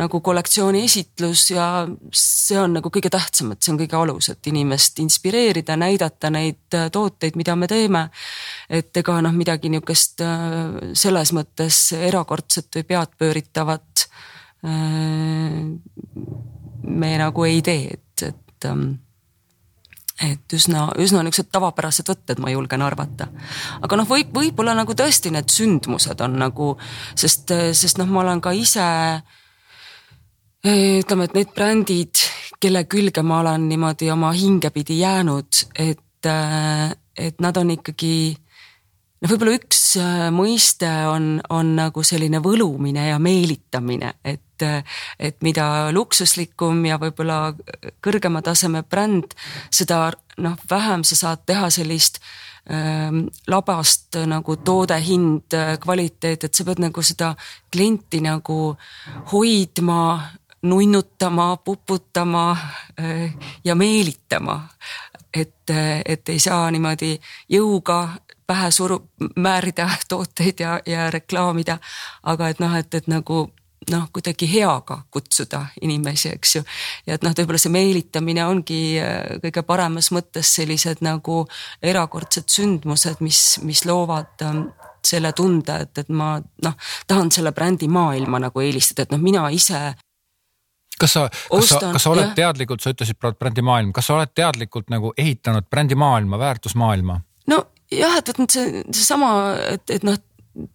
nagu 0.00 0.20
kollektsiooni 0.26 0.82
esitlus 0.88 1.46
ja 1.52 1.68
see 2.16 2.58
on 2.58 2.74
nagu 2.80 2.90
kõige 2.90 3.12
tähtsam, 3.14 3.54
et 3.54 3.62
see 3.62 3.74
on 3.74 3.80
kõige 3.84 3.98
alus, 4.00 4.32
et 4.34 4.50
inimest 4.50 4.98
inspireerida, 5.04 5.78
näidata 5.78 6.32
neid 6.34 6.78
tooteid, 6.92 7.38
mida 7.38 7.56
me 7.56 7.70
teeme. 7.70 8.08
et 8.68 8.96
ega 8.96 9.20
noh, 9.22 9.34
midagi 9.34 9.70
niisugust 9.70 10.22
äh, 10.24 10.92
selles 10.98 11.30
mõttes 11.36 11.92
erakordset 11.94 12.74
või 12.74 12.86
peadpööritavat 12.90 14.06
äh, 14.66 15.66
me 16.82 17.16
nagu 17.20 17.44
ei 17.46 17.62
tee, 17.62 17.94
et, 17.94 18.22
et 18.26 18.49
et 18.60 18.68
ähm, 18.70 18.90
et 20.20 20.52
üsna, 20.52 20.90
üsna 21.00 21.22
niisugused 21.24 21.48
tavapärased 21.52 22.08
võtted, 22.10 22.40
ma 22.44 22.50
julgen 22.52 22.82
arvata. 22.84 23.30
aga 23.80 23.96
noh, 23.96 24.08
võib, 24.08 24.34
võib-olla 24.36 24.74
nagu 24.76 24.92
tõesti 24.92 25.32
need 25.32 25.48
sündmused 25.48 26.20
on 26.20 26.36
nagu, 26.42 26.74
sest, 27.16 27.54
sest 27.72 27.98
noh, 27.98 28.08
ma 28.10 28.20
olen 28.20 28.42
ka 28.44 28.52
ise 28.52 28.84
ütleme, 30.66 31.24
et 31.24 31.38
need 31.38 31.54
brändid, 31.56 32.20
kelle 32.60 32.84
külge 32.84 33.24
ma 33.24 33.40
olen 33.40 33.64
niimoodi 33.70 34.10
oma 34.12 34.34
hingepidi 34.36 35.00
jäänud, 35.00 35.64
et, 35.88 36.28
et 37.16 37.40
nad 37.40 37.56
on 37.56 37.72
ikkagi 37.78 38.14
noh, 38.36 39.30
võib-olla 39.32 39.56
üks 39.56 39.86
mõiste 40.36 40.90
on, 41.08 41.38
on 41.48 41.74
nagu 41.80 42.04
selline 42.04 42.42
võlumine 42.44 43.08
ja 43.08 43.18
meelitamine, 43.22 44.18
et 44.20 44.44
et, 44.62 44.86
et 45.18 45.42
mida 45.42 45.90
luksuslikum 45.92 46.84
ja 46.86 46.98
võib-olla 47.00 47.52
kõrgema 48.04 48.42
taseme 48.42 48.82
bränd, 48.82 49.34
seda 49.70 50.10
noh, 50.38 50.56
vähem 50.70 51.04
sa 51.04 51.16
saad 51.16 51.44
teha 51.46 51.70
sellist 51.70 52.20
ähm, 52.70 53.26
labast 53.50 54.18
nagu 54.26 54.56
toode, 54.56 54.98
hind, 55.04 55.56
kvaliteet, 55.80 56.44
et 56.44 56.54
sa 56.54 56.66
pead 56.68 56.82
nagu 56.86 57.04
seda 57.04 57.34
klienti 57.72 58.22
nagu 58.24 58.60
hoidma, 59.32 60.02
nunnutama, 60.62 61.54
puputama 61.64 62.50
äh, 63.00 63.36
ja 63.64 63.74
meelitama. 63.74 64.68
et, 65.34 65.70
et 66.04 66.28
ei 66.28 66.40
saa 66.42 66.70
niimoodi 66.74 67.12
jõuga 67.48 68.00
pähe 68.50 68.70
suru-, 68.70 69.04
määrida 69.36 69.88
tooteid 70.08 70.60
ja, 70.60 70.80
ja 70.86 71.10
reklaamida, 71.10 71.78
aga 72.22 72.48
et 72.50 72.58
noh, 72.58 72.74
et, 72.74 72.94
et 72.94 73.06
nagu 73.06 73.44
noh, 73.90 74.08
kuidagi 74.12 74.48
heaga 74.50 75.00
kutsuda 75.10 75.62
inimesi, 75.80 76.34
eks 76.34 76.56
ju. 76.56 76.62
ja 77.06 77.16
et 77.16 77.24
noh, 77.24 77.32
et 77.32 77.40
võib-olla 77.40 77.60
see 77.62 77.72
meelitamine 77.72 78.44
ongi 78.46 78.82
äh, 79.00 79.38
kõige 79.44 79.64
paremas 79.66 80.10
mõttes 80.14 80.52
sellised 80.58 81.00
nagu 81.04 81.42
erakordsed 81.82 82.50
sündmused, 82.52 83.24
mis, 83.24 83.42
mis 83.64 83.84
loovad 83.88 84.44
ähm, 84.44 84.66
selle 85.06 85.32
tunde, 85.32 85.80
et, 85.86 86.04
et 86.04 86.12
ma 86.12 86.34
noh, 86.64 86.92
tahan 87.08 87.32
selle 87.32 87.54
brändi 87.56 87.88
maailma 87.88 88.42
nagu 88.42 88.62
eelistada, 88.62 89.08
et 89.08 89.16
noh, 89.16 89.22
mina 89.22 89.48
ise 89.54 89.80
kas 91.00 91.16
sa, 91.16 91.26
kas 91.32 91.72
sa, 91.72 91.80
kas 91.94 92.04
sa 92.04 92.12
oled 92.12 92.26
jah. 92.28 92.36
teadlikult, 92.36 92.84
sa 92.84 92.92
ütlesid 92.92 93.16
brändi 93.16 93.64
maailm, 93.64 93.94
kas 93.96 94.10
sa 94.10 94.18
oled 94.18 94.32
teadlikult 94.36 94.92
nagu 94.92 95.14
ehitanud 95.16 95.68
brändi 95.72 95.96
maailma, 95.96 96.40
väärtusmaailma? 96.42 97.20
no 97.48 97.62
jah, 97.90 98.18
et, 98.20 98.28
et 98.30 98.52
see, 98.52 98.82
seesama, 98.92 99.30
et, 99.72 99.84
et 99.96 100.04
noh, 100.06 100.18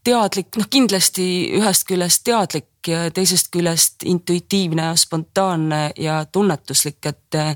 teadlik, 0.05 0.55
noh 0.59 0.69
kindlasti 0.71 1.25
ühest 1.57 1.87
küljest 1.89 2.23
teadlik 2.27 2.87
ja 2.87 3.09
teisest 3.13 3.51
küljest 3.53 4.05
intuitiivne 4.05 4.91
spontaanne 4.99 5.81
ja 5.97 6.21
tunnetuslik, 6.25 7.01
et 7.05 7.39
eh, 7.39 7.55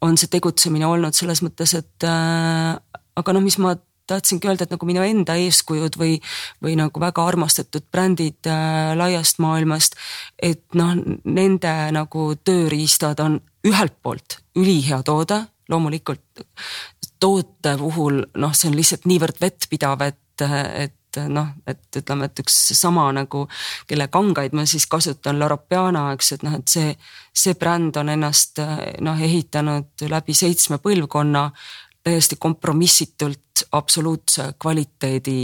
on 0.00 0.18
see 0.18 0.30
tegutsemine 0.32 0.86
olnud 0.86 1.16
selles 1.16 1.42
mõttes, 1.44 1.74
et 1.78 2.06
äh, 2.08 2.74
aga 3.16 3.34
noh, 3.36 3.44
mis 3.44 3.58
ma 3.62 3.74
tahtsingi 4.06 4.48
öelda, 4.48 4.66
et 4.66 4.74
nagu 4.74 4.86
minu 4.88 5.02
enda 5.04 5.36
eeskujud 5.40 5.96
või, 5.96 6.18
või 6.62 6.74
nagu 6.76 7.00
väga 7.00 7.24
armastatud 7.24 7.86
brändid 7.92 8.50
äh, 8.50 8.92
laiast 8.98 9.40
maailmast, 9.42 9.96
et 10.36 10.66
noh, 10.76 10.92
nende 11.24 11.74
nagu 11.96 12.32
tööriistad 12.44 13.22
on 13.24 13.38
ühelt 13.64 13.96
poolt 14.02 14.40
ülihea 14.60 15.00
toode, 15.06 15.40
loomulikult 15.72 16.44
toote 17.20 17.76
puhul 17.80 18.20
noh, 18.36 18.52
see 18.52 18.68
on 18.68 18.76
lihtsalt 18.76 19.08
niivõrd 19.08 19.40
vettpidav, 19.40 20.04
et, 20.04 20.44
et 20.44 20.98
et 21.20 21.30
noh, 21.32 21.50
et 21.66 21.98
ütleme, 22.00 22.28
et 22.28 22.42
üks 22.44 22.56
sama 22.78 23.06
nagu, 23.14 23.44
kelle 23.88 24.08
kangaid 24.12 24.54
ma 24.56 24.66
siis 24.68 24.86
kasutan, 24.90 25.38
Loropiana, 25.40 26.06
eks, 26.14 26.32
et 26.36 26.44
noh, 26.46 26.56
et 26.58 26.68
see, 26.70 26.92
see 27.34 27.56
bränd 27.58 27.96
on 28.00 28.12
ennast 28.14 28.60
noh, 29.04 29.24
ehitanud 29.28 30.06
läbi 30.10 30.36
seitsme 30.36 30.80
põlvkonna 30.82 31.48
täiesti 32.04 32.36
kompromissitult 32.36 33.64
absoluutse 33.72 34.50
kvaliteedi 34.60 35.40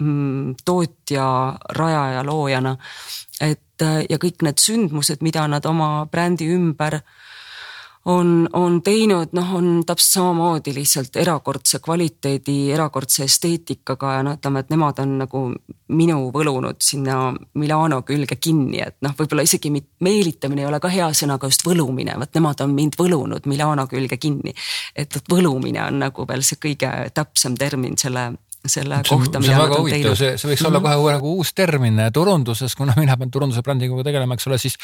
mm, 0.00 0.54
tootja, 0.64 1.26
rajaja, 1.78 2.22
loojana. 2.26 2.76
et 3.40 3.60
ja 3.82 4.18
kõik 4.22 4.44
need 4.46 4.60
sündmused, 4.62 5.22
mida 5.26 5.48
nad 5.50 5.64
oma 5.66 6.06
brändi 6.06 6.46
ümber 6.54 7.00
äh, 7.00 7.23
on, 8.04 8.48
on 8.52 8.82
teinud, 8.82 9.32
noh, 9.32 9.54
on 9.54 9.82
täpselt 9.86 10.18
samamoodi 10.18 10.74
lihtsalt 10.74 11.16
erakordse 11.16 11.78
kvaliteedi, 11.84 12.56
erakordse 12.74 13.24
esteetikaga 13.24 14.12
ja 14.18 14.22
noh, 14.26 14.36
ütleme, 14.38 14.60
et 14.60 14.72
nemad 14.72 15.00
on 15.00 15.16
nagu 15.22 15.42
minu 15.94 16.18
võlunud 16.34 16.80
sinna 16.84 17.32
Milano 17.60 18.02
külge 18.06 18.36
kinni, 18.36 18.82
et 18.84 18.98
noh, 19.04 19.16
võib-olla 19.18 19.44
isegi 19.46 19.72
meelitamine 20.04 20.64
ei 20.64 20.68
ole 20.68 20.80
ka 20.84 20.92
hea 20.92 21.08
sõna, 21.16 21.38
aga 21.38 21.48
just 21.48 21.64
võlumine, 21.66 22.16
vot 22.20 22.36
nemad 22.36 22.64
on 22.64 22.74
mind 22.76 22.98
võlunud 23.00 23.48
Milano 23.50 23.86
külge 23.88 24.20
kinni. 24.20 24.54
et 24.94 25.14
vot 25.14 25.36
võlumine 25.36 25.86
on 25.86 25.98
nagu 26.04 26.26
veel 26.28 26.42
see 26.44 26.60
kõige 26.60 26.90
täpsem 27.14 27.56
termin 27.56 27.96
selle 28.00 28.32
selle 28.66 29.00
see, 29.02 29.10
kohta, 29.12 29.40
mida 29.42 29.58
nad 29.58 29.74
on 29.76 29.88
teinud. 29.90 30.16
see, 30.16 30.36
see 30.40 30.48
võiks 30.48 30.62
mm 30.62 30.66
-hmm. 30.66 30.68
olla 30.70 30.80
mhm. 30.80 31.02
kohe 31.02 31.12
nagu 31.12 31.32
uus 31.36 31.52
termin 31.54 32.00
turunduses, 32.12 32.74
kuna 32.76 32.94
mina 32.96 33.16
pean 33.16 33.30
turunduse 33.30 33.62
brändiga 33.62 34.02
tegelema, 34.04 34.34
eks 34.34 34.46
ole, 34.46 34.58
siis 34.58 34.76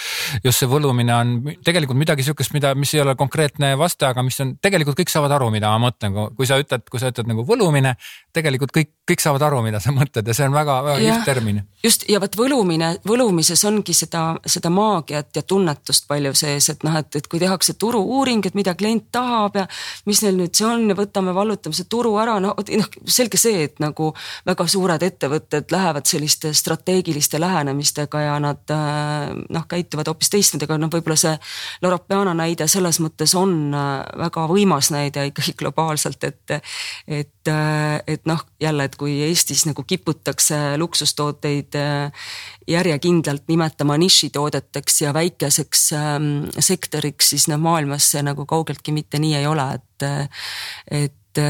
just 0.45 0.61
see 0.61 0.69
võlumine 0.69 1.15
on 1.15 1.57
tegelikult 1.65 1.99
midagi 1.99 2.23
sihukest, 2.27 2.53
mida, 2.53 2.75
mis 2.75 2.95
ei 2.95 3.01
ole 3.01 3.15
konkreetne 3.17 3.73
vaste, 3.79 4.07
aga 4.07 4.23
mis 4.23 4.41
on, 4.41 4.57
tegelikult 4.63 4.99
kõik 5.01 5.13
saavad 5.13 5.33
aru, 5.37 5.51
mida 5.51 5.71
ma 5.73 5.89
mõtlen, 5.89 6.17
kui 6.37 6.47
sa 6.47 6.59
ütled, 6.61 6.85
kui 6.91 7.01
sa 7.01 7.09
ütled 7.13 7.31
nagu 7.31 7.45
võlumine, 7.47 7.95
tegelikult 8.33 8.75
kõik, 8.77 8.93
kõik 9.11 9.25
saavad 9.25 9.43
aru, 9.49 9.63
mida 9.63 9.81
sa 9.81 9.95
mõtled 9.97 10.29
ja 10.29 10.37
see 10.37 10.49
on 10.49 10.55
väga-väga 10.55 10.99
kihvt 11.01 11.25
termin. 11.25 11.63
just 11.83 12.05
ja 12.09 12.21
vot 12.21 12.37
võlumine, 12.37 12.93
võlumises 13.07 13.65
ongi 13.65 13.95
seda, 13.97 14.37
seda 14.47 14.71
maagiat 14.71 15.37
ja 15.37 15.43
tunnetust 15.43 16.09
palju 16.09 16.35
sees, 16.35 16.69
et 16.69 16.85
noh, 16.85 16.97
et, 17.01 17.17
et 17.17 17.27
kui 17.27 17.41
tehakse 17.41 17.75
turu-uuring, 17.81 18.47
et 18.47 18.55
mida 18.55 18.75
klient 18.75 19.09
tahab 19.13 19.57
ja 19.57 19.67
mis 20.07 20.23
neil 20.23 20.37
nüüd 20.37 20.55
see 20.55 20.69
on 20.69 20.89
ja 20.91 20.99
võtame, 20.99 21.35
vallutame 21.35 21.77
see 21.77 21.89
turu 21.89 22.17
ära, 22.21 22.39
no 22.41 22.55
noh, 22.55 22.91
selge 23.07 23.41
see, 23.41 23.70
et 23.71 23.81
nagu 23.83 24.11
väga 24.47 24.67
suured 24.71 25.03
ettevõtted 25.07 25.71
lähevad 25.73 26.09
selliste 26.11 26.53
strateegiliste 26.57 27.41
lähenemistega 27.41 28.25
ja 28.27 28.37
nad 28.43 28.75
äh, 28.75 29.31
noh, 29.49 29.67
käituvad 29.71 30.11
hoopis 30.11 30.33
teistmoodi, 30.33 30.67
aga 30.69 30.79
noh, 30.81 30.93
võib-olla 30.93 31.19
see 31.21 31.37
Loropeana 31.85 32.35
näide 32.37 32.67
selles 32.71 33.01
mõttes 33.03 33.35
on 33.39 33.75
äh, 33.75 33.91
väga 34.25 34.47
võimas 34.51 34.91
näide 34.95 35.29
ikkagi 35.31 35.55
globaalselt, 35.61 36.25
et, 36.29 36.57
et, 37.07 37.51
äh, 37.51 38.01
et 38.07 38.27
noh, 38.31 38.45
jälle, 38.61 38.89
et 38.89 38.97
kui 39.01 39.21
Eestis 39.29 39.67
nagu 39.69 39.85
kiputakse 39.87 40.77
luksustooteid 40.81 41.79
järjekindlalt 42.71 43.47
nimetama 43.49 43.97
nišitoodeteks 44.01 45.01
ja 45.05 45.15
väikeseks 45.15 45.93
ähm, 45.97 46.31
sektoriks, 46.59 47.33
siis 47.35 47.49
noh, 47.51 47.61
maailmas 47.63 48.11
see 48.13 48.23
nagu 48.27 48.47
kaugeltki 48.49 48.95
mitte 48.95 49.21
nii 49.23 49.37
ei 49.41 49.47
ole, 49.51 49.67
et, 49.79 50.09
et 50.91 51.41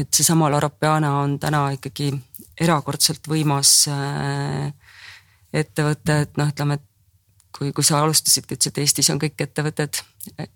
et 0.00 0.12
seesama 0.14 0.50
Loropeana 0.50 1.12
on 1.22 1.38
täna 1.40 1.68
ikkagi 1.76 2.10
erakordselt 2.60 3.28
võimas 3.28 3.72
äh, 3.92 4.72
ettevõte, 5.52 6.20
et 6.26 6.38
noh, 6.40 6.50
ütleme, 6.52 6.78
et 6.78 6.86
kui, 7.56 7.72
kui 7.72 7.84
sa 7.84 8.00
alustasidki, 8.04 8.56
ütlesid, 8.56 8.74
et 8.74 8.82
Eestis 8.84 9.10
on 9.12 9.20
kõik 9.20 9.40
ettevõtted 9.40 10.00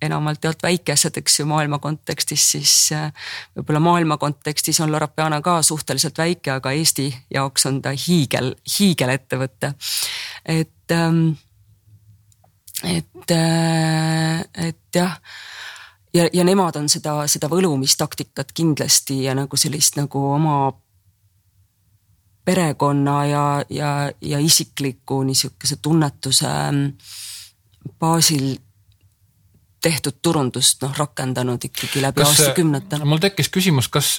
enamalt 0.03 0.45
jaolt 0.45 0.63
väikesed, 0.65 1.21
eks 1.21 1.41
ju, 1.41 1.47
maailma 1.49 1.79
kontekstis, 1.83 2.47
siis 2.55 2.75
äh, 2.97 3.13
võib-olla 3.57 3.83
maailma 3.85 4.19
kontekstis 4.21 4.81
on 4.85 4.93
Loropeana 4.93 5.41
ka 5.45 5.61
suhteliselt 5.67 6.19
väike, 6.21 6.57
aga 6.59 6.75
Eesti 6.77 7.09
jaoks 7.35 7.69
on 7.71 7.81
ta 7.85 7.95
hiigel, 8.07 8.53
hiigelettevõte. 8.79 9.75
et, 10.45 10.97
ähm, 10.97 11.25
et, 12.85 13.31
äh, 13.31 14.45
et 14.69 15.01
jah 15.01 15.17
ja, 16.15 16.29
ja 16.33 16.45
nemad 16.45 16.77
on 16.77 16.89
seda, 16.89 17.27
seda 17.31 17.49
võlumistaktikat 17.49 18.53
kindlasti 18.55 19.23
ja 19.25 19.35
nagu 19.35 19.57
sellist 19.57 19.97
nagu 20.01 20.25
oma 20.33 20.73
perekonna 22.45 23.19
ja, 23.27 23.45
ja, 23.71 23.91
ja 24.21 24.39
isikliku 24.39 25.23
niisuguse 25.23 25.77
tunnetuse 25.83 26.49
mm, 26.71 26.93
baasil 28.01 28.57
tehtud 29.83 30.19
turundust 30.23 30.83
noh, 30.83 30.97
rakendanud 30.97 31.65
ikkagi 31.65 32.03
läbi 32.03 32.25
aastakümnete. 32.25 33.05
mul 33.05 33.23
tekkis 33.23 33.49
küsimus, 33.49 33.89
kas 33.89 34.19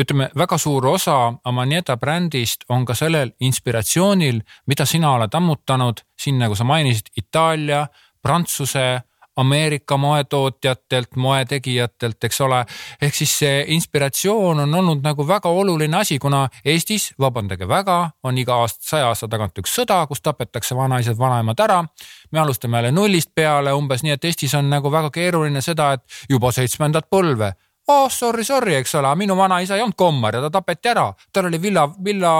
ütleme, 0.00 0.30
väga 0.36 0.58
suur 0.58 0.86
osa 0.86 1.32
Amanieta 1.44 1.96
brändist 1.96 2.64
on 2.68 2.84
ka 2.88 2.94
sellel 2.94 3.32
inspiratsioonil, 3.40 4.40
mida 4.66 4.86
sina 4.86 5.12
oled 5.14 5.34
ammutanud 5.34 6.00
siin, 6.20 6.38
nagu 6.40 6.56
sa 6.56 6.64
mainisid, 6.64 7.12
Itaalia, 7.16 7.86
Prantsuse 8.22 9.00
Ameerika 9.40 9.96
moetootjatelt, 9.96 11.16
moetegijatelt, 11.16 12.24
eks 12.24 12.40
ole. 12.40 12.64
ehk 13.02 13.14
siis 13.14 13.38
see 13.38 13.64
inspiratsioon 13.76 14.60
on 14.66 14.74
olnud 14.74 15.02
nagu 15.04 15.26
väga 15.28 15.48
oluline 15.48 15.96
asi, 15.96 16.18
kuna 16.18 16.48
Eestis, 16.64 17.10
vabandage 17.20 17.68
väga, 17.68 17.98
on 18.22 18.38
iga 18.38 18.60
aasta, 18.60 18.84
saja 18.90 19.08
aasta 19.08 19.28
tagant 19.28 19.58
üks 19.62 19.74
sõda, 19.80 20.02
kus 20.08 20.20
tapetakse 20.20 20.76
vanaisad, 20.76 21.18
vanaemad 21.18 21.60
ära. 21.60 21.84
me 22.32 22.40
alustame 22.40 22.78
jälle 22.78 22.92
nullist 22.92 23.34
peale 23.34 23.72
umbes, 23.72 24.02
nii 24.02 24.12
et 24.18 24.24
Eestis 24.24 24.54
on 24.54 24.70
nagu 24.70 24.92
väga 24.92 25.10
keeruline 25.10 25.60
seda, 25.64 25.92
et 25.92 26.30
juba 26.30 26.52
seitsmendat 26.52 27.10
põlve 27.10 27.54
oh 27.90 28.10
sorry, 28.10 28.44
sorry, 28.44 28.74
eks 28.74 28.94
ole, 28.94 29.10
minu 29.18 29.36
vanaisa 29.36 29.76
ei 29.76 29.82
olnud 29.82 29.98
kommar 29.98 30.36
ja 30.36 30.44
ta 30.44 30.50
tapeti 30.60 30.92
ära, 30.92 31.10
tal 31.32 31.48
oli 31.50 31.62
villa, 31.62 31.88
villa, 32.04 32.32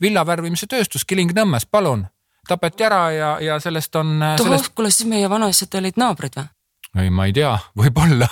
villa 0.00 0.26
värvimise 0.26 0.68
tööstus 0.70 1.04
Kilingi-Nõmmes, 1.04 1.68
palun 1.70 2.06
tapeti 2.48 2.86
ära 2.86 3.00
ja, 3.12 3.30
ja 3.42 3.60
sellest 3.62 3.96
on. 3.96 4.16
Äh, 4.22 4.36
tohoh 4.40 4.54
sellest..., 4.54 4.74
kuule 4.74 4.90
siis 4.94 5.08
meie 5.10 5.30
vanaisad 5.30 5.74
olid 5.80 6.00
naabrid 6.00 6.38
või? 6.40 6.50
ei, 7.02 7.10
ma 7.12 7.28
ei 7.28 7.34
tea, 7.36 7.52
võib-olla 7.76 8.28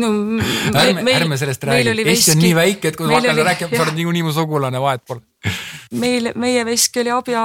no 0.00 0.10
ärme, 0.82 1.14
ärme 1.14 1.38
sellest 1.40 1.64
räägi, 1.68 1.94
Eesti 2.04 2.36
on 2.36 2.42
nii 2.42 2.54
väike, 2.56 2.92
et 2.92 2.98
kui 2.98 3.08
ma 3.08 3.18
hakkan 3.18 3.34
oli... 3.34 3.46
rääkima, 3.50 3.72
sa 3.74 3.84
oled 3.84 3.98
niikuinii 3.98 4.24
mu 4.24 4.32
sugulane, 4.32 4.80
vahet 4.80 5.04
pole. 5.08 5.20
meil, 6.00 6.30
meie 6.40 6.64
veski 6.68 7.02
oli 7.02 7.12
abja, 7.12 7.42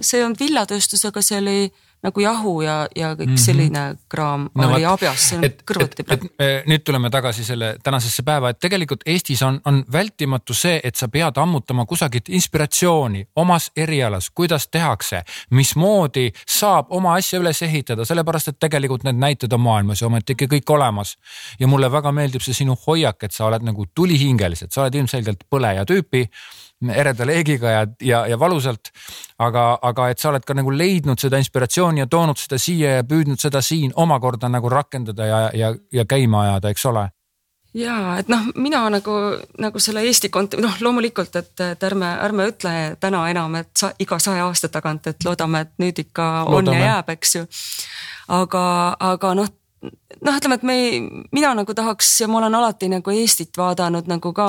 see 0.00 0.20
ei 0.20 0.26
olnud 0.26 0.40
villatööstus, 0.40 1.04
aga 1.10 1.24
see 1.24 1.40
oli 1.42 1.58
nagu 2.06 2.22
jahu 2.22 2.54
ja, 2.62 2.76
ja 2.96 3.12
kõik 3.14 3.26
mm 3.26 3.34
-hmm. 3.34 3.44
selline 3.44 3.82
kraam 4.08 4.48
no, 4.54 4.68
oli 4.74 4.84
abjas, 4.86 5.28
see 5.30 5.38
on 5.38 5.44
kõrvuti 5.70 6.06
praegu. 6.06 6.30
nüüd 6.70 6.84
tuleme 6.86 7.10
tagasi 7.10 7.44
selle 7.44 7.76
tänasesse 7.82 8.22
päeva, 8.22 8.50
et 8.50 8.60
tegelikult 8.62 9.02
Eestis 9.06 9.42
on, 9.42 9.60
on 9.64 9.82
vältimatu 9.92 10.54
see, 10.54 10.80
et 10.84 10.96
sa 10.96 11.08
pead 11.08 11.38
ammutama 11.42 11.86
kusagilt 11.86 12.28
inspiratsiooni 12.28 13.26
omas 13.36 13.70
erialas, 13.76 14.30
kuidas 14.30 14.68
tehakse, 14.68 15.22
mismoodi 15.50 16.30
saab 16.46 16.86
oma 16.90 17.14
asja 17.14 17.40
üles 17.40 17.62
ehitada, 17.62 18.04
sellepärast 18.04 18.48
et 18.48 18.58
tegelikult 18.60 19.04
need 19.04 19.18
näited 19.18 19.52
on 19.52 19.60
maailmas 19.60 20.02
ju 20.02 20.06
ometigi 20.06 20.46
kõik 20.46 20.70
olemas. 20.70 21.16
ja 21.60 21.66
mulle 21.66 21.92
väga 21.92 22.12
meeldib 22.12 22.42
see 22.42 22.54
sinu 22.54 22.76
hoiak, 22.86 23.22
et 23.22 23.32
sa 23.32 23.46
oled 23.46 23.62
nagu 23.62 23.86
tulihingeliselt, 23.94 24.72
sa 24.72 24.82
oled 24.82 24.94
ilmselgelt 24.94 25.44
põleja 25.50 25.84
tüüpi 25.84 26.28
ereda 26.90 27.26
leegiga 27.26 27.70
ja, 27.70 27.86
ja, 28.00 28.22
ja 28.26 28.38
valusalt. 28.38 28.92
aga, 29.38 29.78
aga 29.82 30.08
et 30.10 30.18
sa 30.18 30.30
oled 30.30 30.44
ka 30.44 30.54
nagu 30.54 30.72
leidnud 30.72 31.20
seda 31.20 31.38
inspiratsiooni 31.38 32.00
ja 32.00 32.06
toonud 32.06 32.38
seda 32.40 32.58
siia 32.58 32.96
ja 33.00 33.04
püüdnud 33.04 33.40
seda 33.40 33.62
siin 33.62 33.92
omakorda 33.96 34.48
nagu 34.48 34.68
rakendada 34.68 35.26
ja, 35.26 35.40
ja, 35.54 35.74
ja 35.92 36.04
käima 36.04 36.42
ajada, 36.46 36.72
eks 36.72 36.86
ole 36.86 37.08
ja 37.76 38.16
et 38.20 38.30
noh, 38.32 38.46
mina 38.54 38.80
nagu, 38.92 39.14
nagu 39.60 39.82
selle 39.82 40.04
Eesti 40.06 40.30
kont-, 40.32 40.56
noh 40.62 40.78
loomulikult, 40.80 41.36
et, 41.36 41.52
et 41.60 41.86
ärme, 41.88 42.08
ärme 42.24 42.48
ütle 42.52 42.72
täna 43.00 43.26
enam, 43.30 43.58
et 43.60 43.72
sa 43.76 43.92
iga 44.00 44.18
saja 44.22 44.46
aasta 44.48 44.70
tagant, 44.72 45.10
et 45.10 45.28
loodame, 45.28 45.66
et 45.66 45.74
nüüd 45.82 46.00
ikka 46.06 46.46
loodame. 46.48 46.76
on 46.76 46.80
ja 46.80 46.90
jääb, 46.94 47.12
eks 47.16 47.36
ju. 47.36 47.46
aga, 48.40 48.64
aga 49.12 49.34
noh 49.42 49.52
noh, 50.22 50.36
ütleme, 50.36 50.56
et 50.58 50.64
me, 50.66 50.76
mina 51.34 51.52
nagu 51.56 51.74
tahaks 51.74 52.12
ja 52.22 52.28
ma 52.30 52.40
olen 52.40 52.54
alati 52.58 52.88
nagu 52.92 53.12
Eestit 53.14 53.56
vaadanud 53.58 54.08
nagu 54.10 54.32
ka 54.36 54.48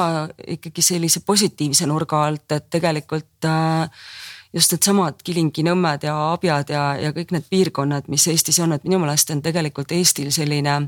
ikkagi 0.55 0.85
sellise 0.85 1.23
positiivse 1.25 1.87
nurga 1.89 2.23
alt, 2.27 2.51
et 2.51 2.69
tegelikult 2.73 3.47
äh, 3.49 4.05
just 4.53 4.73
needsamad 4.73 5.21
Kilingi-Nõmmed 5.23 6.07
ja 6.07 6.15
Abjad 6.31 6.73
ja, 6.73 6.85
ja 7.01 7.13
kõik 7.15 7.33
need 7.35 7.49
piirkonnad, 7.49 8.07
mis 8.11 8.27
Eestis 8.31 8.59
on, 8.63 8.75
et 8.75 8.87
minu 8.87 9.01
meelest 9.03 9.31
on 9.35 9.43
tegelikult 9.45 9.91
Eestil 9.95 10.31
selline 10.35 10.79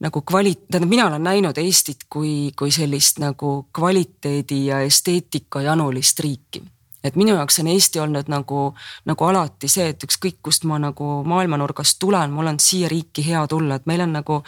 nagu 0.00 0.24
kvali-, 0.24 0.56
tähendab, 0.66 0.90
mina 0.90 1.06
olen 1.10 1.24
näinud 1.28 1.58
Eestit 1.60 2.08
kui, 2.08 2.52
kui 2.58 2.72
sellist 2.74 3.20
nagu 3.22 3.54
kvaliteedi 3.76 4.66
ja 4.70 4.80
esteetika 4.86 5.62
janulist 5.66 6.20
riiki 6.24 6.62
et 7.04 7.16
minu 7.16 7.34
jaoks 7.34 7.60
on 7.62 7.70
Eesti 7.72 8.00
olnud 8.00 8.28
nagu, 8.32 8.64
nagu 9.08 9.24
alati 9.24 9.68
see, 9.68 9.88
et 9.94 10.04
ükskõik 10.04 10.40
kust 10.44 10.66
ma 10.68 10.78
nagu 10.82 11.20
maailmanurgast 11.28 11.98
tulen, 12.02 12.32
mul 12.34 12.52
on 12.52 12.60
siia 12.60 12.88
riiki 12.92 13.24
hea 13.26 13.42
tulla, 13.48 13.80
et 13.80 13.88
meil 13.90 14.04
on 14.04 14.12
nagu, 14.18 14.40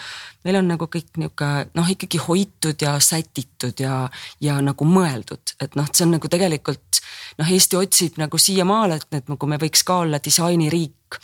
meil 0.45 0.61
on 0.61 0.71
nagu 0.75 0.89
kõik 0.93 1.17
nihuke 1.23 1.51
noh, 1.75 1.91
ikkagi 1.97 2.21
hoitud 2.27 2.85
ja 2.85 2.99
sätitud 3.01 3.81
ja, 3.81 4.05
ja 4.41 4.61
nagu 4.65 4.89
mõeldud, 4.89 5.57
et 5.61 5.77
noh, 5.79 5.89
see 5.93 6.07
on 6.07 6.17
nagu 6.19 6.33
tegelikult 6.33 7.03
noh, 7.41 7.51
Eesti 7.51 7.81
otsib 7.81 8.21
nagu 8.21 8.39
siiamaale, 8.39 9.01
et, 9.01 9.21
et 9.23 9.29
nagu 9.33 9.49
me 9.49 9.61
võiks 9.61 9.85
ka 9.87 10.03
olla 10.05 10.21
disainiriik. 10.23 11.21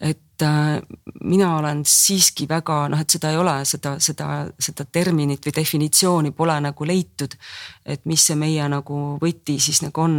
Et 0.00 0.42
äh, 0.42 0.78
mina 1.28 1.50
olen 1.58 1.82
siiski 1.84 2.46
väga 2.48 2.86
noh, 2.88 3.00
et 3.02 3.12
seda 3.12 3.34
ei 3.34 3.36
ole, 3.36 3.58
seda, 3.68 3.98
seda, 4.00 4.46
seda 4.56 4.86
terminit 4.88 5.44
või 5.44 5.52
definitsiooni 5.58 6.32
pole 6.32 6.56
nagu 6.64 6.86
leitud. 6.88 7.36
et 7.84 8.06
mis 8.08 8.24
see 8.26 8.36
meie 8.36 8.68
nagu 8.68 9.18
võti 9.20 9.58
siis 9.60 9.82
nagu 9.82 10.00
on 10.00 10.16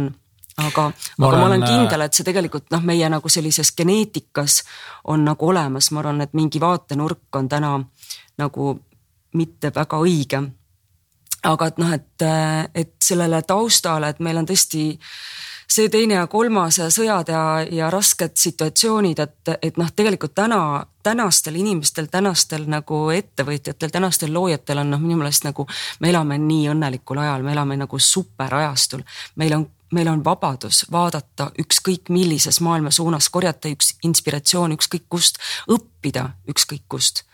aga, 0.66 0.86
aga 1.18 1.36
ma 1.36 1.44
olen 1.46 1.62
äh, 1.62 1.68
kindel, 1.68 2.06
et 2.06 2.14
see 2.14 2.26
tegelikult 2.26 2.70
noh, 2.74 2.82
meie 2.86 3.08
nagu 3.12 3.28
sellises 3.32 3.72
geneetikas 3.76 4.62
on 5.12 5.24
nagu 5.26 5.48
olemas, 5.48 5.90
ma 5.92 6.02
arvan, 6.02 6.24
et 6.24 6.34
mingi 6.38 6.60
vaatenurk 6.62 7.38
on 7.38 7.48
täna 7.48 7.76
nagu 8.38 8.74
mitte 9.38 9.72
väga 9.74 10.02
õige. 10.02 10.42
aga 11.42 11.66
et 11.66 11.78
noh, 11.82 11.92
et, 11.92 12.24
et 12.74 12.92
sellele 13.02 13.42
taustale, 13.42 14.12
et 14.12 14.20
meil 14.22 14.38
on 14.38 14.46
tõesti 14.46 14.84
see 15.72 15.88
teine 15.88 16.14
ja 16.14 16.26
kolmas 16.30 16.78
ja 16.78 16.88
sõjad 16.92 17.30
ja, 17.32 17.42
ja 17.70 17.90
rasked 17.90 18.36
situatsioonid, 18.38 19.18
et, 19.18 19.52
et 19.62 19.78
noh, 19.80 19.90
tegelikult 19.96 20.34
täna, 20.36 20.60
tänastel 21.02 21.56
inimestel, 21.60 22.08
tänastel 22.12 22.66
nagu 22.70 23.04
ettevõtjatel, 23.14 23.92
tänastel 23.92 24.32
loojatel 24.34 24.82
on 24.82 24.92
noh, 24.94 25.02
minu 25.02 25.18
meelest 25.20 25.46
nagu 25.48 25.66
me 26.00 26.12
elame 26.12 26.38
nii 26.42 26.68
õnnelikul 26.74 27.22
ajal, 27.24 27.46
me 27.46 27.56
elame 27.56 27.78
nagu 27.80 27.98
superajastul. 27.98 29.04
meil 29.40 29.56
on 29.56 29.66
meil 29.92 30.08
on 30.08 30.24
vabadus 30.24 30.84
vaadata 30.92 31.50
ükskõik 31.58 32.08
millises 32.08 32.60
maailma 32.60 32.90
suunas, 32.90 33.28
korjata 33.28 33.70
üks 33.72 33.96
inspiratsioon 34.04 34.76
ükskõik 34.76 35.04
kust, 35.08 35.38
õppida 35.70 36.30
ükskõik 36.48 36.88
kust. 36.88 37.24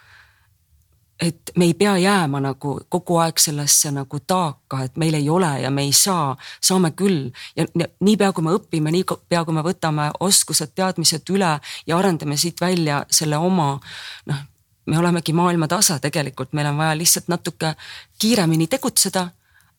et 1.21 1.51
me 1.57 1.65
ei 1.65 1.75
pea 1.75 1.97
jääma 1.99 2.39
nagu 2.41 2.81
kogu 2.89 3.17
aeg 3.19 3.41
sellesse 3.43 3.91
nagu 3.91 4.21
taaka, 4.21 4.85
et 4.85 4.97
meil 4.97 5.15
ei 5.15 5.31
ole 5.31 5.61
ja 5.61 5.71
me 5.71 5.83
ei 5.83 5.93
saa, 5.93 6.37
saame 6.63 6.91
küll 6.91 7.33
ja 7.57 7.67
niipea 8.01 8.33
kui 8.33 8.45
me 8.45 8.55
õpime, 8.55 8.93
niipea 8.95 9.45
kui 9.45 9.55
me 9.55 9.65
võtame 9.67 10.11
oskused, 10.21 10.71
teadmised 10.75 11.27
üle 11.35 11.59
ja 11.87 11.99
arendame 11.99 12.37
siit 12.37 12.61
välja 12.61 13.03
selle 13.11 13.37
oma 13.37 13.81
noh, 14.27 14.45
me 14.87 14.99
olemegi 14.99 15.33
maailma 15.33 15.69
tasa 15.69 15.99
tegelikult, 15.99 16.53
meil 16.53 16.71
on 16.71 16.79
vaja 16.79 16.95
lihtsalt 16.97 17.29
natuke 17.29 17.75
kiiremini 18.19 18.67
tegutseda 18.67 19.29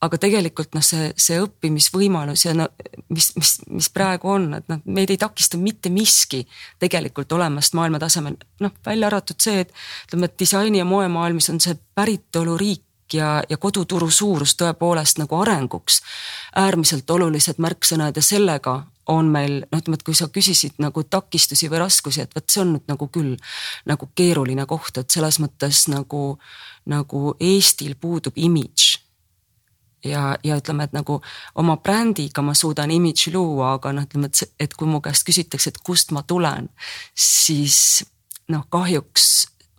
aga 0.02 0.18
tegelikult 0.22 0.76
noh, 0.78 0.84
see, 0.86 1.10
see 1.20 1.40
õppimisvõimalus 1.44 2.46
ja 2.46 2.54
no 2.56 2.70
mis, 3.12 3.32
mis, 3.36 3.56
mis 3.68 3.90
praegu 3.92 4.32
on, 4.32 4.48
et 4.60 4.68
noh, 4.72 4.80
meid 4.88 5.12
ei 5.12 5.20
takista 5.20 5.60
mitte 5.60 5.92
miski 5.92 6.46
tegelikult 6.80 7.32
olemast 7.36 7.76
maailma 7.76 8.00
tasemel, 8.00 8.38
noh 8.64 8.76
välja 8.86 9.10
arvatud 9.10 9.40
see, 9.44 9.66
et 9.66 9.74
ütleme, 10.08 10.30
et 10.30 10.38
disaini 10.40 10.80
ja 10.80 10.88
moemaailmis 10.88 11.50
on 11.52 11.60
see 11.64 11.76
päritoluriik 11.96 12.86
ja, 13.14 13.42
ja 13.50 13.58
koduturu 13.58 14.08
suurus 14.14 14.56
tõepoolest 14.60 15.20
nagu 15.20 15.36
arenguks 15.42 16.00
äärmiselt 16.64 17.10
olulised 17.12 17.60
märksõnad 17.60 18.16
ja 18.16 18.24
sellega 18.24 18.80
on 19.10 19.28
meil 19.34 19.60
noh, 19.66 19.82
ütleme, 19.82 20.00
et 20.00 20.06
kui 20.06 20.16
sa 20.16 20.30
küsisid 20.32 20.80
nagu 20.80 21.04
takistusi 21.04 21.68
või 21.68 21.84
raskusi, 21.84 22.24
et 22.24 22.36
vot 22.38 22.48
see 22.48 22.64
on 22.64 22.76
nüüd 22.78 22.88
nagu 22.88 23.10
küll 23.12 23.36
nagu 23.90 24.08
keeruline 24.16 24.64
koht, 24.70 25.02
et 25.02 25.12
selles 25.12 25.42
mõttes 25.44 25.88
nagu, 25.92 26.24
nagu 26.88 27.36
Eestil 27.36 27.98
puudub 28.00 28.38
imidž 28.38 29.09
ja, 30.04 30.38
ja 30.44 30.58
ütleme, 30.60 30.88
et 30.88 30.94
nagu 30.96 31.20
oma 31.56 31.78
brändiga 31.78 32.44
ma 32.46 32.54
suudan 32.58 32.92
imidži 32.92 33.34
luua, 33.34 33.74
aga 33.78 33.94
noh, 33.96 34.08
ütleme, 34.08 34.32
et, 34.32 34.56
et 34.60 34.76
kui 34.78 34.88
mu 34.90 35.02
käest 35.04 35.28
küsitakse, 35.28 35.74
et 35.74 35.82
kust 35.84 36.14
ma 36.16 36.24
tulen, 36.28 36.70
siis 37.16 38.04
noh, 38.50 38.66
kahjuks 38.72 39.30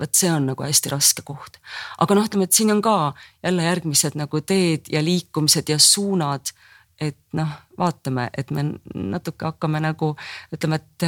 vot 0.01 0.17
see 0.17 0.31
on 0.33 0.47
nagu 0.49 0.65
hästi 0.65 0.93
raske 0.95 1.25
koht. 1.27 1.61
aga 2.01 2.17
noh, 2.17 2.27
ütleme, 2.29 2.49
et 2.49 2.57
siin 2.57 2.73
on 2.73 2.83
ka 2.85 3.13
jälle 3.45 3.67
järgmised 3.69 4.17
nagu 4.17 4.41
teed 4.41 4.89
ja 4.93 5.05
liikumised 5.05 5.69
ja 5.69 5.79
suunad. 5.79 6.53
et 7.01 7.17
noh, 7.33 7.49
vaatame, 7.79 8.29
et 8.37 8.51
me 8.51 8.65
natuke 8.95 9.47
hakkame 9.47 9.81
nagu 9.81 10.17
ütleme, 10.53 10.77
et 10.77 11.05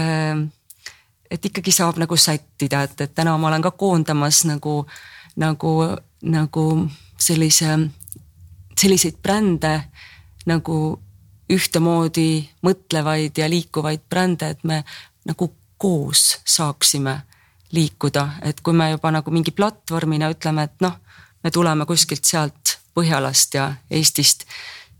et 1.32 1.48
ikkagi 1.48 1.72
saab 1.72 1.98
nagu 2.00 2.16
sättida, 2.16 2.82
et, 2.82 3.00
et 3.00 3.14
täna 3.14 3.34
ma 3.38 3.48
olen 3.48 3.62
ka 3.64 3.70
koondamas 3.76 4.44
nagu, 4.48 4.86
nagu, 5.36 5.72
nagu 6.22 6.64
sellise, 7.20 7.76
selliseid 8.78 9.18
brände 9.22 9.74
nagu 10.46 10.76
ühtemoodi 11.52 12.42
mõtlevaid 12.64 13.38
ja 13.38 13.48
liikuvaid 13.50 14.04
brände, 14.10 14.48
et 14.54 14.64
me 14.64 14.82
nagu 15.28 15.50
koos 15.78 16.38
saaksime 16.44 17.16
liikuda, 17.72 18.28
et 18.42 18.60
kui 18.60 18.76
me 18.76 18.90
juba 18.92 19.10
nagu 19.10 19.32
mingi 19.34 19.50
platvormina 19.56 20.30
ütleme, 20.32 20.66
et 20.68 20.84
noh, 20.84 20.98
me 21.42 21.50
tuleme 21.50 21.86
kuskilt 21.88 22.24
sealt 22.28 22.78
Põhjalast 22.92 23.54
ja 23.56 23.70
Eestist, 23.90 24.44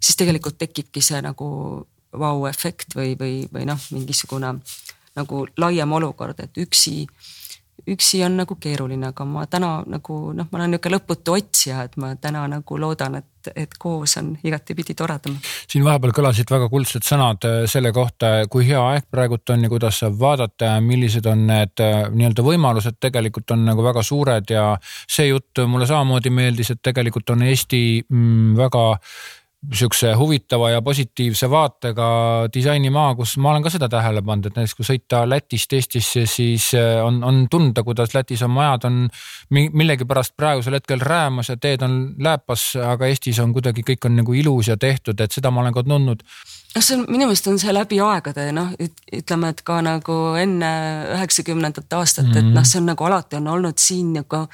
siis 0.01 0.17
tegelikult 0.17 0.57
tekibki 0.59 1.03
see 1.05 1.19
nagu 1.21 1.47
vau-efekt 2.19 2.97
või, 2.97 3.13
või, 3.21 3.35
või 3.53 3.67
noh, 3.69 3.81
mingisugune 3.93 4.55
nagu 5.17 5.43
laiem 5.61 5.93
olukord, 5.93 6.41
et 6.41 6.57
üksi 6.65 7.05
üksi 7.89 8.23
on 8.25 8.37
nagu 8.39 8.57
keeruline, 8.63 9.09
aga 9.11 9.25
ma 9.27 9.45
täna 9.51 9.73
nagu 9.91 10.19
noh, 10.37 10.47
ma 10.51 10.59
olen 10.59 10.71
niisugune 10.75 10.97
lõputu 10.97 11.35
otsija, 11.35 11.83
et 11.89 11.97
ma 11.99 12.13
täna 12.21 12.45
nagu 12.51 12.79
loodan, 12.79 13.17
et, 13.19 13.51
et 13.59 13.75
koos 13.79 14.15
on 14.21 14.31
igatipidi 14.45 14.95
toredam. 14.99 15.35
siin 15.43 15.85
vahepeal 15.85 16.15
kõlasid 16.15 16.53
väga 16.53 16.69
kuldsed 16.71 17.07
sõnad 17.07 17.49
äh, 17.49 17.59
selle 17.71 17.93
kohta, 17.93 18.33
kui 18.53 18.69
hea 18.69 18.81
aeg 18.93 19.09
praegult 19.11 19.51
on 19.55 19.67
ja 19.67 19.73
kuidas 19.73 19.99
saab 20.05 20.19
vaadata 20.21 20.77
ja 20.77 20.81
millised 20.85 21.27
on 21.27 21.47
need 21.51 21.83
äh, 21.83 22.07
nii-öelda 22.15 22.47
võimalused 22.47 23.01
tegelikult 23.03 23.51
on 23.57 23.67
nagu 23.67 23.85
väga 23.85 24.07
suured 24.07 24.55
ja 24.55 24.67
see 24.85 25.33
jutt 25.33 25.65
mulle 25.67 25.91
samamoodi 25.91 26.31
meeldis, 26.31 26.71
et 26.71 26.83
tegelikult 26.83 27.35
on 27.35 27.43
Eesti 27.51 27.85
mm, 28.07 28.55
väga 28.63 28.87
sihukese 29.71 30.13
huvitava 30.19 30.71
ja 30.71 30.83
positiivse 30.83 31.51
vaatega 31.51 32.07
disainimaa, 32.55 33.15
kus 33.15 33.37
ma 33.39 33.53
olen 33.53 33.63
ka 33.63 33.71
seda 33.71 33.89
tähele 33.89 34.23
pannud, 34.27 34.49
et 34.51 34.59
näiteks 34.59 34.75
kui 34.79 34.87
sõita 34.89 35.23
Lätist 35.29 35.73
Eestisse, 35.77 36.25
siis 36.27 36.73
äh, 36.79 36.99
on, 37.05 37.23
on 37.25 37.45
tunda, 37.51 37.85
kuidas 37.87 38.15
Lätis 38.15 38.43
on 38.43 38.51
majad 38.57 38.89
on 38.89 38.99
millegipärast 39.51 40.35
praegusel 40.37 40.79
hetkel 40.81 41.01
räämas 41.01 41.53
ja 41.53 41.57
teed 41.57 41.85
on 41.87 42.01
lääpas, 42.19 42.73
aga 42.77 43.07
Eestis 43.07 43.39
on 43.43 43.55
kuidagi 43.55 43.87
kõik 43.87 44.11
on 44.11 44.19
nagu 44.19 44.35
ilus 44.35 44.73
ja 44.73 44.77
tehtud, 44.77 45.21
et 45.21 45.33
seda 45.33 45.55
ma 45.55 45.63
olen 45.63 45.79
ka 45.79 45.87
tundnud 45.87 46.27
noh, 46.75 46.85
see 46.85 46.97
on 46.97 47.05
minu 47.11 47.27
meelest 47.29 47.49
on 47.51 47.59
see 47.61 47.73
läbi 47.75 47.99
aegade 48.03 48.47
noh, 48.57 48.73
ütleme, 49.13 49.51
et 49.53 49.63
ka 49.67 49.79
nagu 49.85 50.17
enne 50.41 50.71
üheksakümnendat 51.17 51.97
aastat 51.99 52.27
mm, 52.27 52.33
-hmm. 52.33 52.39
et 52.39 52.45
mhm. 52.45 52.55
noh, 52.57 52.67
see 52.69 52.81
on 52.81 52.89
nagu 52.93 53.07
alati 53.09 53.39
on 53.39 53.49
olnud 53.55 53.79
siin 53.83 54.13
nagu 54.17 54.45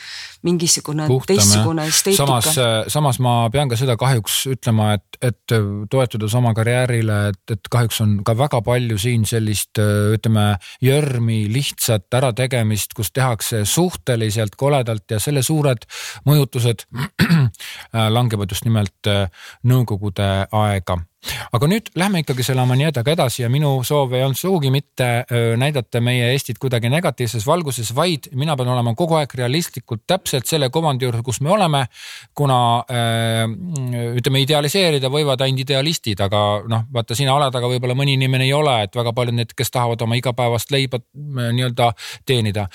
mingisugune 0.46 1.06
Puhtam, 1.06 1.34
teistsugune 1.34 1.86
esteetika. 1.86 2.26
samas, 2.26 2.58
samas 2.92 3.20
ma 3.22 3.34
pean 3.50 3.68
ka 3.68 3.76
seda 3.76 3.96
kahjuks 3.96 4.40
ütlema, 4.54 4.92
et, 4.98 5.20
et 5.22 5.56
toetudes 5.90 6.34
oma 6.34 6.54
karjäärile, 6.54 7.18
et, 7.32 7.42
et 7.50 7.70
kahjuks 7.70 8.00
on 8.04 8.18
ka 8.24 8.36
väga 8.38 8.62
palju 8.66 8.98
siin 8.98 9.26
sellist 9.26 9.78
ütleme 10.14 10.48
jörmi, 10.82 11.44
lihtsat 11.52 12.14
ärategemist, 12.14 12.94
kus 12.96 13.12
tehakse 13.12 13.64
suhteliselt 13.64 14.56
koledalt 14.56 15.10
ja 15.10 15.20
selle 15.22 15.42
suured 15.42 15.86
mõjutused 16.26 16.86
langevad 18.18 18.50
just 18.50 18.66
nimelt 18.66 19.12
nõukogude 19.66 20.28
aega 20.52 20.98
aga 21.52 21.68
nüüd 21.70 21.88
lähme 21.98 22.22
ikkagi 22.22 22.44
selle 22.46 22.62
Amanietaga 22.62 23.12
edasi 23.12 23.42
ja 23.42 23.48
minu 23.50 23.70
soov 23.86 24.12
ei 24.14 24.22
olnud 24.22 24.38
sugugi 24.38 24.70
mitte 24.72 25.08
näidata 25.58 26.00
meie 26.04 26.30
Eestit 26.32 26.60
kuidagi 26.62 26.90
negatiivses 26.92 27.46
valguses, 27.46 27.90
vaid 27.96 28.30
mina 28.38 28.56
pean 28.56 28.70
olema 28.72 28.94
kogu 28.98 29.18
aeg 29.18 29.34
realistlikult 29.40 30.04
täpselt 30.06 30.46
selle 30.50 30.70
kuvandi 30.74 31.08
juures, 31.08 31.24
kus 31.26 31.40
me 31.44 31.50
oleme. 31.54 31.84
kuna 32.34 32.58
ütleme, 34.18 34.42
idealiseerida 34.44 35.10
võivad 35.10 35.42
ainult 35.42 35.64
idealistid, 35.64 36.20
aga 36.22 36.42
noh, 36.70 36.86
vaata 36.92 37.16
sina 37.18 37.34
oled, 37.34 37.54
aga 37.54 37.70
võib-olla 37.70 37.96
mõni 37.98 38.14
inimene 38.18 38.46
ei 38.46 38.52
ole, 38.54 38.76
et 38.86 38.94
väga 38.94 39.12
paljud 39.12 39.34
need, 39.34 39.54
kes 39.58 39.74
tahavad 39.74 40.02
oma 40.06 40.18
igapäevast 40.18 40.70
leiba 40.70 41.00
nii-öelda 41.14 41.92
teenida. 42.26 42.68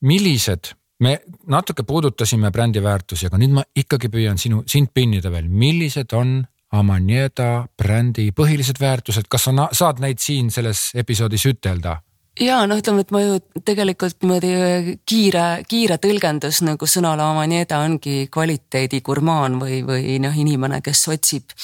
millised 0.00 0.72
me 1.04 1.18
natuke 1.46 1.82
puudutasime 1.86 2.50
brändi 2.50 2.82
väärtusi, 2.82 3.28
aga 3.28 3.38
nüüd 3.40 3.54
ma 3.54 3.64
ikkagi 3.76 4.10
püüan 4.12 4.38
sinu, 4.40 4.64
sind 4.66 4.92
pinnida 4.94 5.30
veel, 5.32 5.48
millised 5.48 6.14
on 6.18 6.40
Amanieda 6.74 7.64
brändi 7.80 8.28
põhilised 8.36 8.80
väärtused, 8.80 9.30
kas 9.30 9.48
sa 9.48 9.68
saad 9.72 10.02
neid 10.04 10.20
siin 10.20 10.50
selles 10.52 10.90
episoodis 10.94 11.46
ütelda? 11.48 12.00
ja 12.38 12.60
noh, 12.70 12.78
ütleme, 12.78 13.02
et 13.02 13.10
ma 13.10 13.20
ju 13.22 13.38
tegelikult 13.66 14.22
niimoodi 14.22 14.98
kiire, 15.08 15.46
kiire 15.66 15.96
tõlgendus 15.98 16.60
nagu 16.62 16.86
sõnale 16.86 17.24
Amanieda 17.24 17.80
ongi 17.82 18.28
kvaliteedi 18.30 19.00
gurmaan 19.02 19.58
või, 19.58 19.80
või 19.86 20.18
noh, 20.22 20.36
inimene, 20.38 20.78
kes 20.84 21.06
otsib 21.10 21.56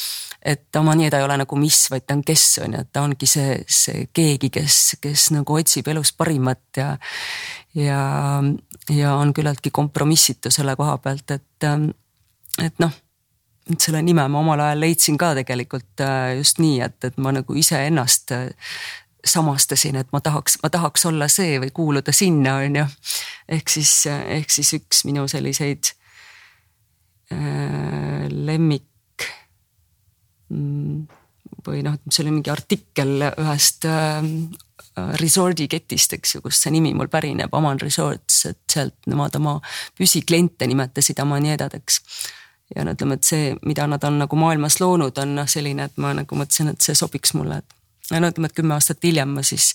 et 0.44 0.76
Amanieda 0.76 1.18
ei 1.18 1.24
ole 1.24 1.38
nagu 1.40 1.56
mis, 1.56 1.78
vaid 1.90 2.04
ta 2.06 2.16
on 2.18 2.22
kes 2.26 2.44
on 2.64 2.76
ju, 2.76 2.82
et 2.84 2.90
ta 2.92 3.02
ongi 3.06 3.28
see, 3.28 3.56
see 3.64 4.04
keegi, 4.12 4.50
kes, 4.52 4.80
kes 5.02 5.30
nagu 5.32 5.56
otsib 5.56 5.88
elus 5.88 6.12
parimat 6.16 6.80
ja. 6.80 6.90
ja, 7.78 8.00
ja 8.90 9.14
on 9.16 9.32
küllaltki 9.34 9.70
kompromissitu 9.70 10.50
selle 10.50 10.76
koha 10.76 10.98
pealt, 10.98 11.30
et, 11.30 11.68
et 12.62 12.82
noh 12.82 13.00
selle 13.80 14.02
nime 14.04 14.26
ma 14.28 14.42
omal 14.42 14.60
ajal 14.60 14.82
leidsin 14.84 15.16
ka 15.18 15.32
tegelikult 15.38 16.02
äh, 16.04 16.34
just 16.36 16.60
nii, 16.60 16.80
et, 16.84 16.98
et 17.08 17.16
ma 17.16 17.32
nagu 17.32 17.56
iseennast 17.56 18.34
äh, 18.36 18.74
samastasin, 19.24 19.96
et 19.96 20.10
ma 20.12 20.20
tahaks, 20.20 20.58
ma 20.62 20.68
tahaks 20.70 21.06
olla 21.08 21.30
see 21.32 21.56
või 21.62 21.70
kuuluda 21.72 22.12
sinna, 22.12 22.58
on 22.60 22.76
ju. 22.82 22.84
ehk 23.56 23.72
siis, 23.72 23.92
ehk 24.10 24.52
siis 24.52 24.74
üks 24.76 25.04
minu 25.08 25.24
selliseid 25.32 25.94
äh, 27.32 28.28
lemmik 28.28 28.90
Mm, 30.54 31.06
või 31.68 31.82
noh, 31.86 31.98
see 32.10 32.24
oli 32.24 32.36
mingi 32.36 32.52
artikkel 32.52 33.28
ühest 33.30 33.86
äh, 33.88 34.20
resort'i 35.20 35.66
ketist, 35.70 36.14
eks 36.16 36.36
ju, 36.36 36.42
kust 36.44 36.64
see 36.64 36.72
nimi 36.74 36.94
mul 36.94 37.10
pärineb, 37.10 37.54
Aman 37.56 37.80
Resorts, 37.82 38.44
et 38.50 38.60
sealt 38.70 39.08
nemad 39.10 39.34
oma 39.40 39.58
püsikliente 39.98 40.68
nimetasid 40.70 41.20
amaniedadeks. 41.24 42.00
ja 42.74 42.84
no 42.84 42.94
ütleme, 42.96 43.18
et 43.18 43.28
see, 43.28 43.54
mida 43.66 43.86
nad 43.90 44.04
on 44.04 44.20
nagu 44.22 44.36
maailmas 44.38 44.80
loonud, 44.80 45.18
on 45.18 45.34
noh, 45.40 45.48
selline, 45.50 45.90
et 45.90 45.98
ma 46.00 46.14
nagu 46.16 46.38
mõtlesin, 46.38 46.72
et 46.72 46.80
see 46.80 46.94
sobiks 46.98 47.34
mulle, 47.34 47.60
et 47.60 47.83
no 48.12 48.28
ütleme, 48.28 48.50
et 48.50 48.56
kümme 48.56 48.74
aastat 48.76 49.04
hiljem 49.06 49.30
ma 49.38 49.44
siis 49.46 49.70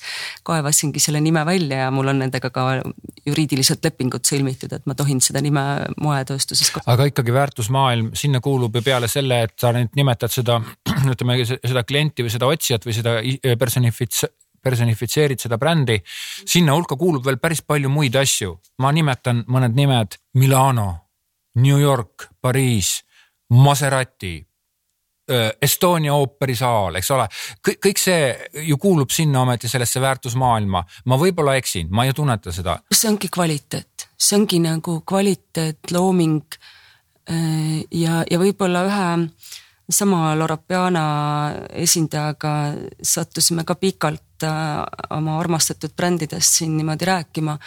kaevasingi 0.46 1.02
selle 1.02 1.22
nime 1.24 1.42
välja 1.48 1.86
ja 1.86 1.92
mul 1.94 2.12
on 2.12 2.22
nendega 2.22 2.52
ka 2.54 2.66
juriidiliselt 3.26 3.86
lepingud 3.86 4.26
sõlmitud, 4.28 4.74
et 4.76 4.86
ma 4.90 4.96
tohin 4.98 5.22
seda 5.24 5.42
nime 5.42 5.64
moetööstuses 6.02 6.70
kasutada. 6.70 6.94
aga 6.94 7.10
ikkagi 7.10 7.34
väärtusmaailm, 7.34 8.12
sinna 8.20 8.42
kuulub 8.44 8.76
ju 8.76 8.84
peale 8.86 9.10
selle, 9.12 9.44
et 9.48 9.56
sa 9.60 9.74
nüüd 9.76 9.98
nimetad 9.98 10.34
seda, 10.34 10.60
ütleme 11.14 11.40
seda 11.46 11.84
klienti 11.88 12.26
või 12.26 12.36
seda 12.36 12.52
otsijat 12.52 12.86
või 12.86 12.98
seda 12.98 13.18
personifits-, 13.60 14.28
personifitseerid 14.64 15.40
seda 15.40 15.58
brändi. 15.58 16.00
sinna 16.46 16.76
hulka 16.76 16.96
kuulub 16.96 17.26
veel 17.26 17.38
päris 17.38 17.62
palju 17.62 17.90
muid 17.90 18.16
asju, 18.16 18.58
ma 18.80 18.92
nimetan 18.92 19.44
mõned 19.48 19.76
nimed 19.76 20.20
Milano, 20.34 20.90
New 21.56 21.80
York, 21.80 22.30
Pariis, 22.42 23.04
Maserati, 23.50 24.49
Estonia 25.62 26.14
ooperisaal, 26.14 26.96
eks 27.00 27.12
ole, 27.14 27.28
kõik, 27.68 27.80
kõik 27.86 28.02
see 28.02 28.64
ju 28.66 28.78
kuulub 28.82 29.12
sinna 29.14 29.44
ometi 29.44 29.70
sellesse 29.70 30.02
väärtusmaailma. 30.02 30.84
ma 31.06 31.18
võib-olla 31.18 31.56
eksin, 31.60 31.88
ma 31.92 32.06
ei 32.06 32.14
tunneta 32.14 32.52
seda. 32.52 32.80
see 32.92 33.10
ongi 33.12 33.30
kvaliteet, 33.30 34.10
see 34.18 34.40
ongi 34.40 34.60
nagu 34.64 35.02
kvaliteet, 35.06 35.92
looming 35.92 36.42
äh, 37.30 37.86
ja, 37.92 38.24
ja 38.30 38.40
võib-olla 38.42 38.86
ühe 38.90 39.30
sama 39.90 40.36
Loropeana 40.38 41.06
esindajaga 41.70 42.54
sattusime 43.02 43.64
ka 43.66 43.76
pikalt 43.76 44.46
äh, 44.46 44.84
oma 45.18 45.40
armastatud 45.40 45.96
brändidest 45.98 46.60
siin 46.60 46.78
niimoodi 46.78 47.06
rääkima 47.06 47.58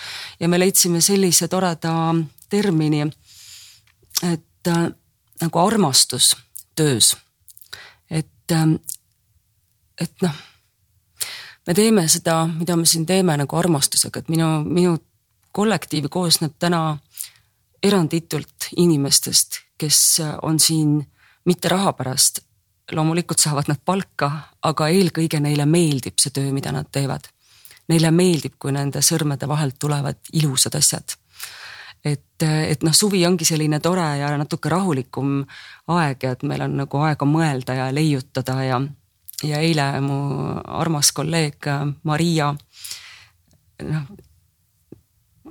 ja 0.41 0.49
me 0.49 0.59
leidsime 0.59 1.01
sellise 1.01 1.49
toreda 1.49 2.15
termini, 2.51 3.07
et 4.23 4.71
nagu 5.43 5.59
armastus 5.59 6.37
töös 6.77 7.17
et, 8.43 8.57
ähm, 8.57 8.75
et 10.01 10.23
noh, 10.23 10.35
me 11.67 11.75
teeme 11.75 12.09
seda, 12.09 12.47
mida 12.47 12.77
me 12.77 12.87
siin 12.87 13.07
teeme 13.07 13.37
nagu 13.37 13.57
armastusega, 13.57 14.21
et 14.21 14.29
minu, 14.29 14.49
minu 14.65 14.97
kollektiiv 15.53 16.09
koosneb 16.11 16.57
täna 16.59 16.99
eranditult 17.83 18.71
inimestest, 18.77 19.61
kes 19.79 20.21
on 20.43 20.61
siin 20.61 21.01
mitte 21.45 21.69
raha 21.69 21.93
pärast, 21.93 22.41
loomulikult 22.93 23.39
saavad 23.39 23.69
nad 23.69 23.81
palka, 23.85 24.31
aga 24.63 24.89
eelkõige 24.89 25.41
neile 25.41 25.67
meeldib 25.67 26.19
see 26.21 26.35
töö, 26.35 26.53
mida 26.53 26.73
nad 26.73 26.91
teevad. 26.93 27.27
Neile 27.89 28.11
meeldib, 28.15 28.55
kui 28.59 28.73
nende 28.73 29.03
sõrmede 29.03 29.49
vahelt 29.51 29.79
tulevad 29.79 30.19
ilusad 30.33 30.77
asjad 30.79 31.17
et, 32.05 32.43
et 32.43 32.83
noh, 32.83 32.95
suvi 32.95 33.23
ongi 33.27 33.47
selline 33.47 33.79
tore 33.81 34.07
ja 34.19 34.33
natuke 34.39 34.71
rahulikum 34.73 35.41
aeg 35.95 36.27
ja 36.27 36.35
et 36.35 36.43
meil 36.49 36.67
on 36.67 36.77
nagu 36.83 37.05
aega 37.07 37.29
mõelda 37.29 37.79
ja 37.79 37.87
leiutada 37.95 38.59
ja, 38.67 38.81
ja 39.47 39.63
eile 39.63 39.87
mu 40.03 40.19
armas 40.83 41.13
kolleeg 41.15 41.71
Maria, 42.09 42.51
noh, 43.87 44.13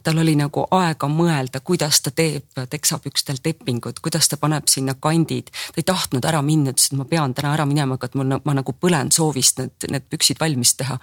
tal 0.03 0.17
oli 0.21 0.33
nagu 0.37 0.63
aega 0.75 1.07
mõelda, 1.11 1.61
kuidas 1.65 2.01
ta 2.01 2.11
teeb 2.15 2.59
teksapükstel 2.69 3.41
tepingud, 3.43 3.99
kuidas 4.01 4.29
ta 4.31 4.37
paneb 4.41 4.69
sinna 4.71 4.95
kandid. 4.99 5.51
ta 5.51 5.77
ei 5.77 5.87
tahtnud 5.87 6.25
ära 6.25 6.41
minna, 6.41 6.73
ütles, 6.73 6.89
et 6.91 6.97
ma 6.97 7.05
pean 7.05 7.33
täna 7.37 7.53
ära 7.53 7.65
minema, 7.69 7.97
aga 7.99 8.09
et 8.09 8.15
mul, 8.17 8.37
ma 8.43 8.55
nagu 8.57 8.73
põlen 8.73 9.11
soovist 9.13 9.61
need, 9.61 9.89
need 9.91 10.07
püksid 10.09 10.41
valmis 10.41 10.75
teha. 10.79 10.97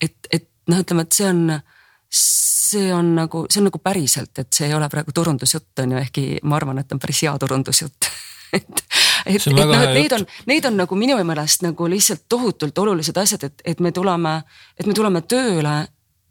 et, 0.00 0.16
et 0.30 0.48
noh, 0.66 0.82
ütleme, 0.82 1.06
et 1.06 1.16
see 1.16 1.28
on, 1.28 1.44
see 2.70 2.90
on 2.94 3.14
nagu, 3.16 3.44
see 3.50 3.60
on 3.62 3.68
nagu 3.70 3.80
päriselt, 3.82 4.32
et 4.38 4.50
see 4.54 4.68
ei 4.68 4.74
ole 4.76 4.88
praegu 4.92 5.14
turundusjutt 5.16 5.82
on 5.84 5.94
ju, 5.94 6.02
ehkki 6.04 6.26
ma 6.48 6.58
arvan, 6.60 6.82
et 6.82 6.92
on 6.92 7.02
päris 7.02 7.24
hea 7.26 7.36
turundusjutt. 7.38 8.10
Et, 8.50 8.80
et, 9.30 9.36
et 9.46 9.52
noh, 9.54 9.68
et 9.78 9.92
need 9.94 10.10
on, 10.16 10.24
need 10.50 10.64
on 10.66 10.74
nagu 10.80 10.96
minu 10.98 11.14
meelest 11.22 11.62
nagu 11.62 11.86
lihtsalt 11.86 12.24
tohutult 12.26 12.80
olulised 12.82 13.14
asjad, 13.22 13.44
et, 13.46 13.62
et 13.62 13.78
me 13.78 13.92
tuleme, 13.94 14.32
et 14.74 14.88
me 14.90 14.94
tuleme 14.96 15.20
tööle 15.22 15.74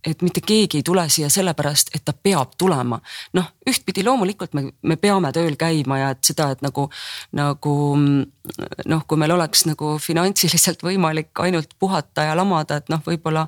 et 0.06 0.22
mitte 0.22 0.42
keegi 0.42 0.80
ei 0.80 0.84
tule 0.86 1.04
siia 1.12 1.30
sellepärast, 1.32 1.92
et 1.96 2.04
ta 2.06 2.14
peab 2.14 2.54
tulema. 2.58 3.00
noh, 3.34 3.48
ühtpidi 3.70 4.04
loomulikult 4.06 4.54
me, 4.54 4.70
me 4.82 4.96
peame 4.96 5.32
tööl 5.36 5.58
käima 5.60 5.98
ja 6.00 6.12
et 6.16 6.24
seda, 6.24 6.50
et 6.56 6.62
nagu, 6.64 6.88
nagu 7.36 7.74
noh, 8.00 9.04
kui 9.08 9.20
meil 9.20 9.34
oleks 9.36 9.66
nagu 9.68 9.98
finantsiliselt 10.02 10.84
võimalik 10.86 11.44
ainult 11.44 11.76
puhata 11.80 12.30
ja 12.30 12.38
lamada, 12.38 12.80
et 12.80 12.90
noh, 12.90 13.04
võib-olla, 13.06 13.48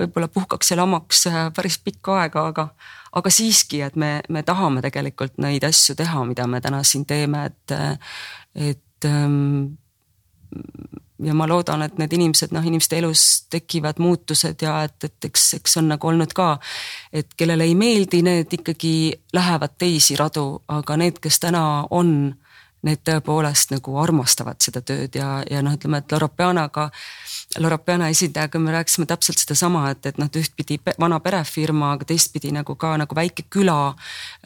võib-olla 0.00 0.30
puhkaks 0.32 0.72
ja 0.72 0.80
lamaks 0.80 1.26
äh, 1.30 1.42
päris 1.56 1.78
pikka 1.84 2.22
aega, 2.22 2.46
aga, 2.54 2.68
aga 3.20 3.34
siiski, 3.34 3.82
et 3.84 3.96
me, 4.00 4.18
me 4.28 4.42
tahame 4.46 4.82
tegelikult 4.86 5.36
neid 5.42 5.64
asju 5.68 5.98
teha, 6.00 6.24
mida 6.24 6.48
me 6.48 6.62
täna 6.64 6.82
siin 6.86 7.04
teeme, 7.08 7.44
et, 7.52 7.76
et 8.70 9.10
ähm, 9.10 9.68
ja 11.24 11.34
ma 11.34 11.46
loodan, 11.48 11.82
et 11.82 11.98
need 12.00 12.12
inimesed, 12.16 12.52
noh, 12.54 12.64
inimeste 12.66 12.98
elus 12.98 13.24
tekivad 13.52 14.00
muutused 14.02 14.62
ja 14.62 14.80
et, 14.86 14.96
et 15.04 15.28
eks, 15.30 15.46
eks 15.60 15.76
on 15.80 15.90
nagu 15.92 16.08
olnud 16.08 16.32
ka, 16.36 16.52
et 17.12 17.34
kellele 17.36 17.66
ei 17.68 17.74
meeldi, 17.78 18.22
need 18.26 18.52
ikkagi 18.60 18.94
lähevad 19.36 19.76
teisi 19.78 20.16
radu, 20.20 20.62
aga 20.68 20.96
need, 21.00 21.20
kes 21.22 21.40
täna 21.42 21.64
on, 21.90 22.14
need 22.86 23.02
tõepoolest 23.04 23.74
nagu 23.74 23.98
armastavad 24.00 24.60
seda 24.64 24.80
tööd 24.86 25.16
ja, 25.18 25.40
ja 25.50 25.60
noh, 25.64 25.76
ütleme, 25.76 26.00
et 26.00 26.12
Loropeanaga 26.12 26.88
Loropeana 27.58 28.08
esindajaga 28.08 28.58
me 28.62 28.72
rääkisime 28.72 29.06
täpselt 29.10 29.40
sedasama, 29.42 29.88
et, 29.90 30.06
et 30.06 30.18
noh, 30.22 30.28
ühtpidi 30.38 30.76
vana 31.02 31.18
perefirma, 31.20 31.88
aga 31.96 32.06
teistpidi 32.06 32.52
nagu 32.54 32.76
ka 32.78 32.92
nagu 33.00 33.16
väike 33.16 33.48
küla, 33.50 33.94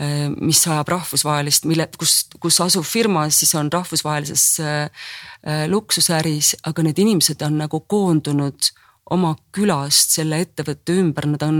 eh, 0.00 0.30
mis 0.32 0.62
ajab 0.64 0.88
rahvusvahelist, 0.94 1.68
mille, 1.68 1.84
kus, 2.00 2.22
kus 2.40 2.60
asuv 2.64 2.86
firma 2.88 3.26
siis 3.28 3.52
on 3.60 3.68
rahvusvahelises 3.72 4.46
äh, 4.64 5.10
luksusäris, 5.68 6.54
aga 6.64 6.86
need 6.86 7.04
inimesed 7.04 7.44
on 7.44 7.60
nagu 7.60 7.82
koondunud 7.84 8.72
oma 9.12 9.34
külast 9.52 10.14
selle 10.16 10.38
ettevõtte 10.40 10.94
ümber, 10.96 11.26
nad 11.28 11.42
on 11.44 11.58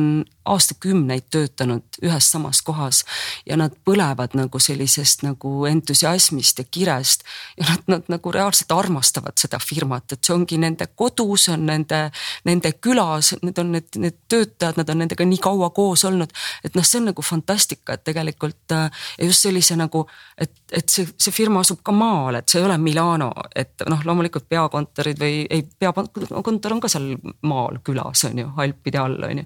aastakümneid 0.49 1.26
töötanud 1.32 1.99
ühes 2.05 2.26
samas 2.32 2.61
kohas 2.64 3.03
ja 3.49 3.57
nad 3.57 3.72
põlevad 3.84 4.36
nagu 4.36 4.61
sellisest 4.61 5.24
nagu 5.24 5.64
entusiasmist 5.68 6.61
ja 6.61 6.64
kirest 6.64 7.24
ja 7.61 7.66
nad, 7.68 7.84
nad 7.88 8.11
nagu 8.12 8.32
reaalselt 8.32 8.72
armastavad 8.72 9.36
seda 9.40 9.61
firmat, 9.61 10.12
et 10.12 10.24
see 10.24 10.34
ongi 10.36 10.59
nende 10.61 10.88
kodu, 10.97 11.26
see 11.40 11.55
on 11.57 11.64
nende, 11.68 12.01
nende 12.49 12.74
külas, 12.80 13.34
need 13.42 13.61
on 13.61 13.72
need, 13.76 13.88
need 14.01 14.18
töötajad, 14.28 14.80
nad 14.80 14.92
on 14.92 15.03
nendega 15.05 15.28
nii 15.28 15.40
kaua 15.45 15.70
koos 15.76 16.05
olnud, 16.09 16.32
et 16.64 16.76
noh, 16.76 16.84
see 16.84 17.01
on 17.01 17.11
nagu 17.12 17.24
fantastika, 17.24 17.97
et 17.97 18.05
tegelikult 18.09 18.76
äh, 18.76 19.05
ja 19.18 19.28
just 19.28 19.45
sellise 19.45 19.76
nagu, 19.80 20.05
et, 20.40 20.53
et 20.72 20.88
see, 20.92 21.09
see 21.20 21.32
firma 21.32 21.64
asub 21.64 21.80
ka 21.84 21.92
maal, 21.92 22.40
et 22.40 22.49
see 22.49 22.61
ei 22.61 22.68
ole 22.68 22.76
Milano, 22.80 23.32
et 23.57 23.84
noh, 23.88 24.05
loomulikult 24.05 24.49
peakontorid 24.49 25.20
või 25.20 25.45
ei, 25.49 25.64
peakontor 25.80 26.76
on 26.76 26.84
ka 26.84 26.92
seal 26.92 27.14
maal 27.43 27.78
külas 27.85 28.24
on 28.28 28.39
ju, 28.39 28.49
Alpide 28.57 28.99
all 28.99 29.22
on 29.22 29.39
ju. 29.39 29.45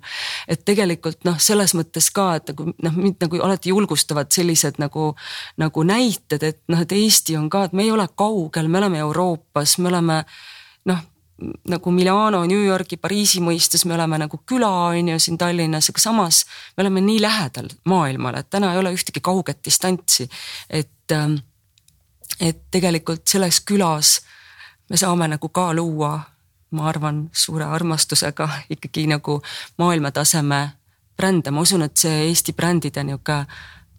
et 0.49 0.65
tegelikult 0.65 1.25
noh, 1.25 1.39
selles 1.39 1.75
mõttes 1.75 2.11
ka, 2.15 2.35
et 2.39 2.53
nagu 2.53 2.71
noh, 2.73 2.97
mind 2.97 3.21
nagu 3.25 3.43
alati 3.43 3.73
julgustavad 3.75 4.33
sellised 4.33 4.81
nagu, 4.83 5.13
nagu 5.57 5.85
näited, 5.85 6.43
et 6.43 6.63
noh, 6.69 6.81
et 6.83 6.93
Eesti 6.93 7.37
on 7.37 7.51
ka, 7.51 7.65
et 7.69 7.73
me 7.73 7.87
ei 7.87 7.93
ole 7.93 8.09
kaugel, 8.15 8.69
me 8.69 8.79
oleme 8.79 8.99
Euroopas, 9.05 9.79
me 9.79 9.89
oleme 9.93 10.25
noh 10.89 11.07
nagu 11.69 11.91
Milano, 11.91 12.45
New 12.47 12.65
Yorgi, 12.65 12.97
Pariisi 12.97 13.41
mõistes 13.41 13.85
me 13.87 13.95
oleme 13.95 14.19
nagu 14.19 14.41
küla, 14.47 14.71
on 14.91 15.13
ju, 15.13 15.19
siin 15.23 15.39
Tallinnas, 15.39 15.91
aga 15.93 16.03
samas 16.03 16.41
me 16.77 16.83
oleme 16.83 17.03
nii 17.05 17.21
lähedal 17.23 17.69
maailmale, 17.87 18.43
et 18.43 18.51
täna 18.51 18.73
ei 18.73 18.81
ole 18.81 18.93
ühtegi 18.95 19.23
kauget 19.23 19.61
distantsi. 19.65 20.29
et, 20.71 21.13
ähm, 21.13 21.35
et 22.41 22.59
tegelikult 22.71 23.27
selles 23.27 23.61
külas 23.61 24.21
me 24.91 24.97
saame 24.97 25.29
nagu 25.29 25.49
ka 25.49 25.75
luua 25.75 26.21
ma 26.71 26.89
arvan, 26.89 27.31
suure 27.33 27.65
armastusega 27.65 28.49
ikkagi 28.71 29.07
nagu 29.07 29.41
maailmataseme 29.79 30.71
brände, 31.17 31.51
ma 31.51 31.61
usun, 31.61 31.83
et 31.83 31.97
see 31.97 32.27
Eesti 32.29 32.53
brändide 32.53 33.05
nihuke 33.05 33.45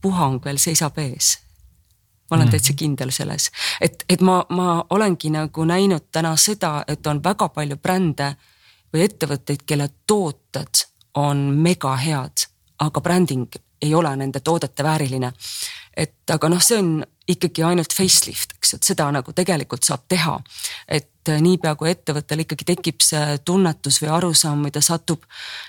puhang 0.02 0.40
veel 0.46 0.58
seisab 0.58 0.98
ees. 0.98 1.38
ma 2.30 2.36
olen 2.36 2.48
mm. 2.48 2.52
täitsa 2.52 2.74
kindel 2.78 3.10
selles, 3.12 3.50
et, 3.82 4.04
et 4.10 4.22
ma, 4.22 4.44
ma 4.50 4.84
olengi 4.90 5.32
nagu 5.34 5.64
näinud 5.66 6.12
täna 6.12 6.36
seda, 6.38 6.84
et 6.88 7.08
on 7.08 7.24
väga 7.24 7.50
palju 7.50 7.78
brände 7.82 8.36
või 8.94 9.02
ettevõtteid, 9.08 9.66
kelle 9.66 9.90
tooted 10.08 10.84
on 11.18 11.42
mega 11.58 11.96
head, 11.98 12.46
aga 12.86 13.02
bränding 13.02 13.58
ei 13.82 13.94
ole 13.96 14.16
nende 14.16 14.40
toodete 14.40 14.84
vääriline. 14.84 15.34
et 15.98 16.30
aga 16.30 16.50
noh, 16.50 16.62
see 16.62 16.78
on 16.78 17.04
ikkagi 17.30 17.64
ainult 17.66 17.94
facelift, 17.94 18.56
eks, 18.58 18.76
et 18.78 18.90
seda 18.92 19.10
nagu 19.14 19.34
tegelikult 19.36 19.86
saab 19.88 20.06
teha. 20.10 20.40
et 20.88 21.10
niipea 21.38 21.76
kui 21.78 21.92
ettevõttel 21.92 22.42
ikkagi 22.42 22.66
tekib 22.66 23.04
see 23.06 23.38
tunnetus 23.46 24.00
või 24.02 24.10
arusaam 24.16 24.64
või 24.66 24.72
ta 24.74 24.82
satub, 24.82 25.26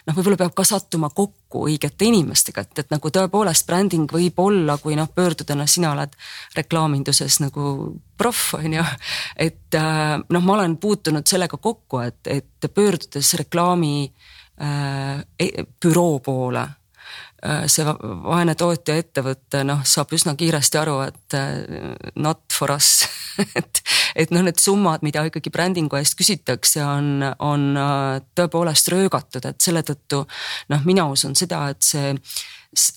noh, 0.06 0.16
võib-olla 0.16 0.38
peab 0.40 0.54
ka 0.56 0.64
sattuma 0.64 1.10
kokku 1.12 1.66
õigete 1.68 2.08
inimestega, 2.08 2.64
et, 2.64 2.84
et 2.84 2.94
nagu 2.94 3.12
tõepoolest 3.12 3.66
bränding 3.68 4.12
võib 4.12 4.40
olla, 4.40 4.78
kui 4.80 4.96
noh, 4.96 5.10
pöörduda, 5.12 5.58
noh, 5.58 5.68
sina 5.68 5.92
oled 5.92 6.16
reklaaminduses 6.56 7.40
nagu 7.44 7.92
proff, 8.16 8.54
on 8.56 8.78
ju. 8.78 8.86
et 9.48 9.76
noh, 9.76 10.40
ma 10.40 10.56
olen 10.56 10.78
puutunud 10.80 11.26
sellega 11.28 11.60
kokku, 11.60 12.00
et, 12.06 12.20
et 12.40 12.72
pöördudes 12.74 13.34
reklaami 13.42 13.94
äh, 14.08 15.24
büroo 15.82 16.20
poole 16.24 16.68
see 17.40 17.84
vaene 18.24 18.54
tootja 18.58 18.98
ettevõte 19.00 19.62
noh, 19.64 19.80
saab 19.88 20.12
üsna 20.16 20.34
kiiresti 20.38 20.80
aru, 20.80 20.98
et 21.06 21.36
äh, 21.38 21.94
not 22.20 22.42
for 22.52 22.74
us 22.74 23.06
et, 23.58 23.82
et 24.14 24.32
noh, 24.34 24.44
need 24.44 24.60
summad, 24.60 25.04
mida 25.06 25.24
ikkagi 25.28 25.52
brändingu 25.52 25.98
eest 26.00 26.18
küsitakse, 26.18 26.84
on, 26.84 27.24
on 27.46 27.66
äh, 27.80 28.20
tõepoolest 28.36 28.92
röögatud, 28.92 29.46
et 29.48 29.60
selle 29.62 29.84
tõttu 29.86 30.24
noh, 30.72 30.88
mina 30.88 31.08
usun 31.10 31.36
seda, 31.38 31.68
et 31.72 31.84
see 31.86 32.14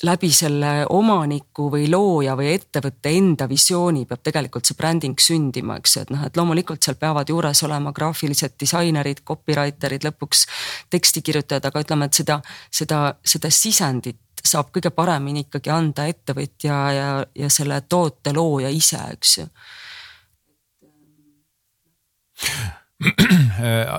läbi 0.06 0.30
selle 0.30 0.84
omaniku 0.94 1.66
või 1.74 1.88
looja 1.90 2.36
või 2.38 2.52
ettevõtte 2.54 3.10
enda 3.10 3.48
visiooni 3.50 4.04
peab 4.06 4.22
tegelikult 4.22 4.70
see 4.70 4.78
bränding 4.78 5.18
sündima, 5.18 5.80
eks 5.82 5.96
ju, 5.96 6.04
et 6.06 6.12
noh, 6.14 6.26
et 6.28 6.38
loomulikult 6.38 6.86
seal 6.86 7.00
peavad 7.02 7.32
juures 7.34 7.64
olema 7.66 7.94
graafilised 7.96 8.54
disainerid, 8.62 9.24
copywriter'id, 9.26 10.06
lõpuks 10.06 10.46
tekstikirjutajad, 10.94 11.66
aga 11.72 11.82
ütleme, 11.88 12.06
et 12.06 12.22
seda, 12.22 12.38
seda, 12.70 13.02
seda 13.26 13.50
sisendit 13.50 14.20
saab 14.48 14.72
kõige 14.76 14.92
paremini 14.92 15.46
ikkagi 15.48 15.72
anda 15.74 16.06
ettevõtja 16.12 16.78
ja, 16.94 17.10
ja 17.36 17.50
selle 17.50 17.82
toote 17.90 18.34
looja 18.36 18.70
ise, 18.70 19.00
eks 19.16 19.38
ju. 19.38 19.48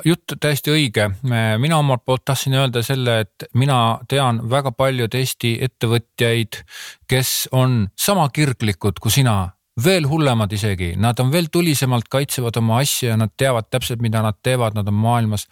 jutt 0.05 0.35
täiesti 0.41 0.73
õige, 0.73 1.09
mina 1.25 1.79
omalt 1.79 2.05
poolt 2.05 2.25
tahtsin 2.25 2.55
öelda 2.57 2.83
selle, 2.85 3.21
et 3.25 3.47
mina 3.55 3.99
tean 4.09 4.43
väga 4.51 4.73
paljud 4.73 5.15
Eesti 5.15 5.57
ettevõtjaid, 5.65 6.61
kes 7.09 7.49
on 7.53 7.89
sama 7.97 8.29
kirglikud 8.29 9.01
kui 9.01 9.13
sina 9.13 9.54
veel 9.83 10.07
hullemad 10.07 10.53
isegi, 10.55 10.93
nad 11.03 11.19
on 11.19 11.33
veel 11.33 11.49
tulisemalt 11.51 12.07
kaitsevad 12.09 12.55
oma 12.61 12.77
asja 12.79 13.09
ja 13.11 13.17
nad 13.19 13.33
teavad 13.37 13.67
täpselt, 13.71 14.03
mida 14.03 14.21
nad 14.23 14.37
teevad, 14.43 14.77
nad 14.79 14.87
on 14.89 14.95
maailmas. 14.95 15.49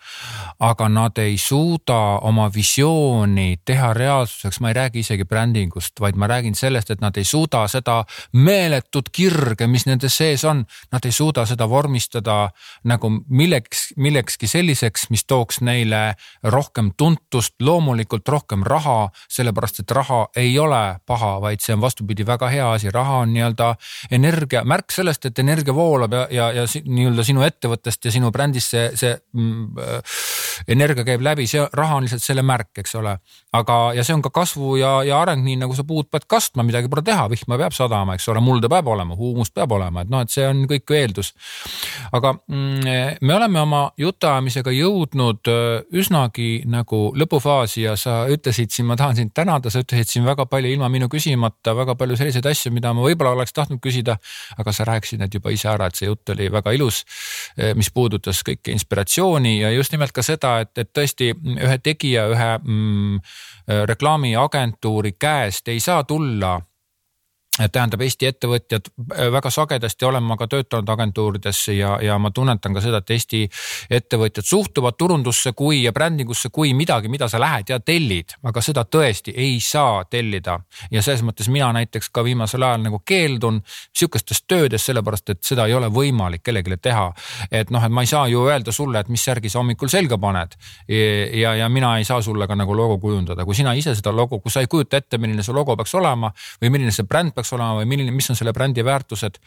aga 0.62 0.88
nad 0.88 1.18
ei 1.18 1.38
suuda 1.38 2.18
oma 2.22 2.50
visiooni 2.54 3.56
teha 3.64 3.92
reaalsuseks, 3.94 4.60
ma 4.60 4.70
ei 4.70 4.74
räägi 4.74 4.98
isegi 4.98 5.24
brändingust, 5.24 6.00
vaid 6.00 6.14
ma 6.16 6.26
räägin 6.26 6.54
sellest, 6.54 6.90
et 6.90 7.00
nad 7.00 7.16
ei 7.16 7.24
suuda 7.24 7.66
seda 7.68 8.04
meeletut 8.32 9.10
kirge, 9.12 9.66
mis 9.66 9.86
nende 9.86 10.08
sees 10.08 10.44
on, 10.44 10.64
nad 10.92 11.04
ei 11.04 11.12
suuda 11.12 11.46
seda 11.46 11.68
vormistada 11.68 12.50
nagu 12.84 13.10
milleks, 13.28 13.92
millekski 13.96 14.46
selliseks, 14.46 15.08
mis 15.10 15.24
tooks 15.24 15.60
neile 15.60 16.14
rohkem 16.42 16.92
tuntust, 16.96 17.54
loomulikult 17.60 18.28
rohkem 18.28 18.62
raha, 18.62 19.10
sellepärast 19.28 19.82
et 19.82 19.90
raha 19.90 20.28
ei 20.36 20.58
ole 20.58 21.00
paha, 21.06 21.40
vaid 21.40 21.60
see 21.60 21.74
on 21.74 21.82
vastupidi 21.82 22.26
väga 22.26 22.48
hea 22.54 22.72
asi, 22.72 22.90
raha 22.90 23.24
on 23.26 23.34
nii-öelda 23.34 23.74
energia, 24.12 24.62
märk 24.68 24.92
sellest, 24.92 25.26
et 25.28 25.38
energia 25.42 25.74
voolab 25.74 26.12
ja, 26.16 26.26
ja, 26.30 26.48
ja 26.56 26.64
nii-öelda 26.66 27.24
sinu 27.26 27.44
ettevõttest 27.46 28.08
ja 28.08 28.12
sinu 28.14 28.30
brändist 28.34 28.74
see, 28.74 28.84
see 28.98 29.12
mm, 29.14 29.78
äh, 29.80 30.16
energia 30.72 31.04
käib 31.06 31.24
läbi, 31.24 31.46
see 31.50 31.64
raha 31.76 31.98
on 31.98 32.06
lihtsalt 32.06 32.24
selle 32.24 32.44
märk, 32.46 32.70
eks 32.82 32.94
ole. 33.00 33.16
aga, 33.52 33.78
ja 33.96 34.04
see 34.04 34.16
on 34.16 34.22
ka 34.24 34.32
kasvu 34.34 34.76
ja, 34.80 34.92
ja 35.06 35.20
areng, 35.22 35.44
nii 35.44 35.58
nagu 35.62 35.76
sa 35.76 35.84
puud 35.88 36.08
pead 36.12 36.26
kastma, 36.30 36.64
midagi 36.66 36.90
pole 36.92 37.04
teha, 37.06 37.26
vihma 37.32 37.58
peab 37.60 37.76
sadama, 37.76 38.16
eks 38.18 38.28
ole, 38.32 38.42
mulda 38.44 38.70
peab 38.72 38.88
olema, 38.92 39.16
huumust 39.18 39.54
peab 39.54 39.72
olema, 39.76 40.04
et 40.04 40.12
noh, 40.12 40.24
et 40.24 40.32
see 40.32 40.46
on 40.48 40.64
kõik 40.70 40.94
eeldus. 40.96 41.32
aga 42.12 42.34
mm, 42.36 43.18
me 43.20 43.36
oleme 43.36 43.62
oma 43.62 43.82
jutuajamisega 44.00 44.74
jõudnud 44.76 45.52
äh, 45.52 45.84
üsnagi 46.02 46.50
nagu 46.70 47.02
lõpufaasi 47.18 47.86
ja 47.86 47.96
sa 48.00 48.22
ütlesid 48.32 48.72
siin, 48.74 48.88
ma 48.90 48.96
tahan 49.00 49.18
sind 49.18 49.34
tänada, 49.36 49.70
sa 49.72 49.82
ütlesid 49.84 50.10
siin 50.16 50.28
väga 50.28 50.46
palju 50.50 50.72
ilma 50.72 50.90
minu 50.92 51.08
küsimata 51.12 51.76
väga 51.76 51.96
palju 51.98 52.18
selliseid 52.20 52.46
asju, 52.48 52.72
mida 52.74 52.92
ma 52.96 53.04
võib-olla 53.06 53.36
oleks 53.36 53.54
tahtnud 53.56 53.80
küsida 53.82 54.01
küsida. 54.02 54.18
aga 54.58 54.72
sa 54.72 54.84
rääkisid 54.84 55.20
need 55.20 55.34
juba 55.34 55.50
ise 55.50 55.68
ära, 55.68 55.86
et 55.86 55.94
see 55.96 56.06
jutt 56.06 56.28
oli 56.34 56.50
väga 56.52 56.72
ilus, 56.72 57.04
mis 57.74 57.90
puudutas 57.90 58.42
kõike 58.42 58.72
inspiratsiooni 58.72 59.60
ja 59.60 59.70
just 59.70 59.92
nimelt 59.92 60.12
ka 60.12 60.22
seda, 60.22 60.60
et, 60.60 60.76
et 60.78 60.90
tõesti 60.92 61.32
ühe 61.32 61.78
tegija, 61.78 62.26
ühe 62.28 62.50
mm, 62.58 63.20
reklaamiagentuuri 63.86 65.14
käest 65.18 65.68
ei 65.68 65.80
saa 65.80 66.04
tulla 66.04 66.60
tähendab 67.52 68.00
Eesti 68.00 68.26
ettevõtjad, 68.26 68.86
äh, 69.12 69.26
väga 69.32 69.50
sagedasti 69.52 70.06
olen 70.08 70.24
ma 70.24 70.38
ka 70.40 70.46
töötanud 70.48 70.88
agentuurides 70.88 71.58
ja, 71.76 71.98
ja 72.00 72.16
ma 72.18 72.30
tunnetan 72.30 72.72
ka 72.72 72.80
seda, 72.80 73.02
et 73.02 73.10
Eesti 73.12 73.42
ettevõtjad 73.92 74.46
suhtuvad 74.48 74.96
turundusse 74.98 75.52
kui 75.52 75.82
ja 75.82 75.92
brändingusse 75.92 76.48
kui 76.48 76.72
midagi, 76.74 77.10
mida 77.12 77.28
sa 77.28 77.40
lähed 77.40 77.68
ja 77.68 77.80
tellid, 77.80 78.32
aga 78.48 78.62
seda 78.64 78.86
tõesti 78.88 79.34
ei 79.36 79.60
saa 79.60 80.04
tellida. 80.04 80.58
ja 80.90 81.02
selles 81.02 81.22
mõttes 81.22 81.50
mina 81.52 81.68
näiteks 81.72 82.08
ka 82.08 82.24
viimasel 82.24 82.62
ajal 82.62 82.86
nagu 82.86 83.02
keeldun 83.04 83.60
sihukestest 83.98 84.44
töödest, 84.48 84.88
sellepärast 84.88 85.30
et 85.30 85.44
seda 85.44 85.66
ei 85.66 85.74
ole 85.74 85.92
võimalik 85.92 86.42
kellelegi 86.42 86.76
teha. 86.80 87.12
et 87.50 87.70
noh, 87.70 87.84
et 87.84 87.92
ma 87.92 88.00
ei 88.00 88.06
saa 88.06 88.28
ju 88.28 88.46
öelda 88.48 88.72
sulle, 88.72 89.00
et 89.00 89.08
mis 89.08 89.24
särgi 89.24 89.50
sa 89.52 89.58
hommikul 89.58 89.88
selga 89.88 90.18
paned 90.18 90.56
ja, 90.88 91.54
ja 91.54 91.68
mina 91.68 91.98
ei 91.98 92.04
saa 92.04 92.22
sulle 92.22 92.46
ka 92.46 92.56
nagu 92.56 92.74
logo 92.76 92.98
kujundada, 92.98 93.44
kui 93.44 93.54
sina 93.54 93.74
ise 93.74 93.94
seda 93.94 94.12
logo, 94.12 94.40
kui 94.40 94.50
sa 94.50 94.60
ei 94.60 94.66
kujuta 94.66 94.96
ette, 94.96 95.18
milline 95.18 95.42
see 95.42 95.52
logo 95.52 95.76
peaks 95.76 95.94
olema 95.94 96.32
või 96.62 96.72
milline 96.72 96.92
see 96.92 97.04
bränd 97.04 97.34
peaks 97.41 97.41
peaks 97.42 97.52
olema 97.58 97.80
või 97.80 97.90
milline, 97.90 98.14
mis 98.14 98.30
on 98.30 98.38
selle 98.38 98.54
brändi 98.54 98.84
väärtused, 98.86 99.38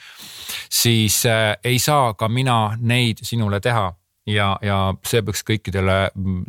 siis 0.69 1.23
äh, 1.31 1.55
ei 1.63 1.79
saa 1.79 2.13
ka 2.13 2.29
mina 2.29 2.75
neid 2.79 3.23
sinule 3.23 3.61
teha. 3.63 3.93
Ja, 4.25 4.55
ja 4.65 4.77
see 5.05 5.21
peaks 5.21 5.43
kõikidele, 5.45 5.95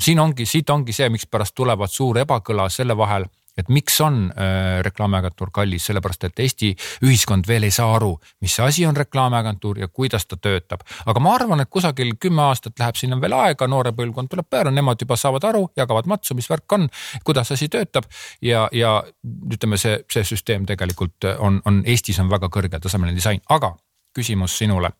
siin 0.00 0.20
ongi, 0.22 0.46
siit 0.48 0.70
ongi 0.72 0.94
see, 0.96 1.10
mikspärast 1.12 1.52
tulevad 1.54 1.92
suur 1.92 2.16
ebakõla 2.22 2.70
selle 2.72 2.96
vahel 2.96 3.26
et 3.56 3.68
miks 3.72 4.00
on 4.04 4.26
äh, 4.30 4.80
reklaamiagentuur 4.84 5.50
kallis, 5.54 5.86
sellepärast 5.88 6.26
et 6.28 6.42
Eesti 6.44 6.72
ühiskond 7.06 7.48
veel 7.48 7.66
ei 7.68 7.74
saa 7.74 7.94
aru, 7.96 8.12
mis 8.44 8.58
asi 8.60 8.86
on 8.86 8.96
reklaamiagentuur 8.96 9.80
ja 9.80 9.88
kuidas 9.88 10.26
ta 10.26 10.36
töötab. 10.36 10.84
aga 11.06 11.20
ma 11.20 11.34
arvan, 11.34 11.60
et 11.60 11.70
kusagil 11.70 12.14
kümme 12.20 12.42
aastat 12.42 12.78
läheb 12.78 12.98
sinna 13.00 13.20
veel 13.20 13.36
aega, 13.36 13.66
noore 13.66 13.92
põlvkond 13.96 14.30
tuleb 14.32 14.50
peale, 14.50 14.70
nemad 14.70 15.00
juba 15.00 15.16
saavad 15.16 15.44
aru, 15.44 15.66
jagavad 15.76 16.06
matsu, 16.06 16.34
mis 16.34 16.50
värk 16.50 16.72
on, 16.72 16.88
kuidas 17.24 17.52
asi 17.52 17.68
töötab 17.72 18.10
ja, 18.42 18.68
ja 18.72 18.98
ütleme, 19.52 19.80
see, 19.80 19.98
see 20.12 20.24
süsteem 20.24 20.66
tegelikult 20.66 21.28
on, 21.38 21.60
on 21.64 21.82
Eestis 21.86 22.20
on 22.20 22.30
väga 22.30 22.50
kõrgetasemeline 22.52 23.16
disain, 23.16 23.42
aga 23.48 23.74
küsimus 24.16 24.56
sinule 24.58 24.92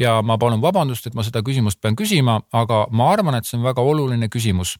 ja 0.00 0.16
ma 0.24 0.38
palun 0.40 0.62
vabandust, 0.62 1.06
et 1.06 1.14
ma 1.14 1.24
seda 1.26 1.42
küsimust 1.44 1.80
pean 1.82 1.96
küsima, 1.98 2.38
aga 2.56 2.86
ma 2.90 3.10
arvan, 3.12 3.36
et 3.36 3.48
see 3.48 3.58
on 3.58 3.66
väga 3.66 3.84
oluline 3.84 4.28
küsimus. 4.32 4.78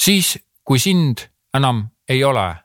siis, 0.00 0.38
kui 0.64 0.78
sind 0.78 1.26
enam 1.54 1.88
ei 2.08 2.24
ole. 2.24 2.56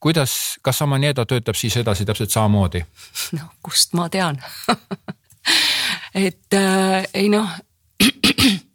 kuidas, 0.00 0.58
kas 0.62 0.82
Amaniedo 0.82 1.24
töötab 1.24 1.54
siis 1.54 1.76
edasi 1.76 2.04
täpselt 2.04 2.30
samamoodi? 2.30 2.84
no 3.38 3.44
kust 3.62 3.92
ma 3.94 4.08
tean 4.08 4.42
et 6.26 6.54
äh, 6.54 7.06
ei 7.14 7.28
noh 7.28 7.48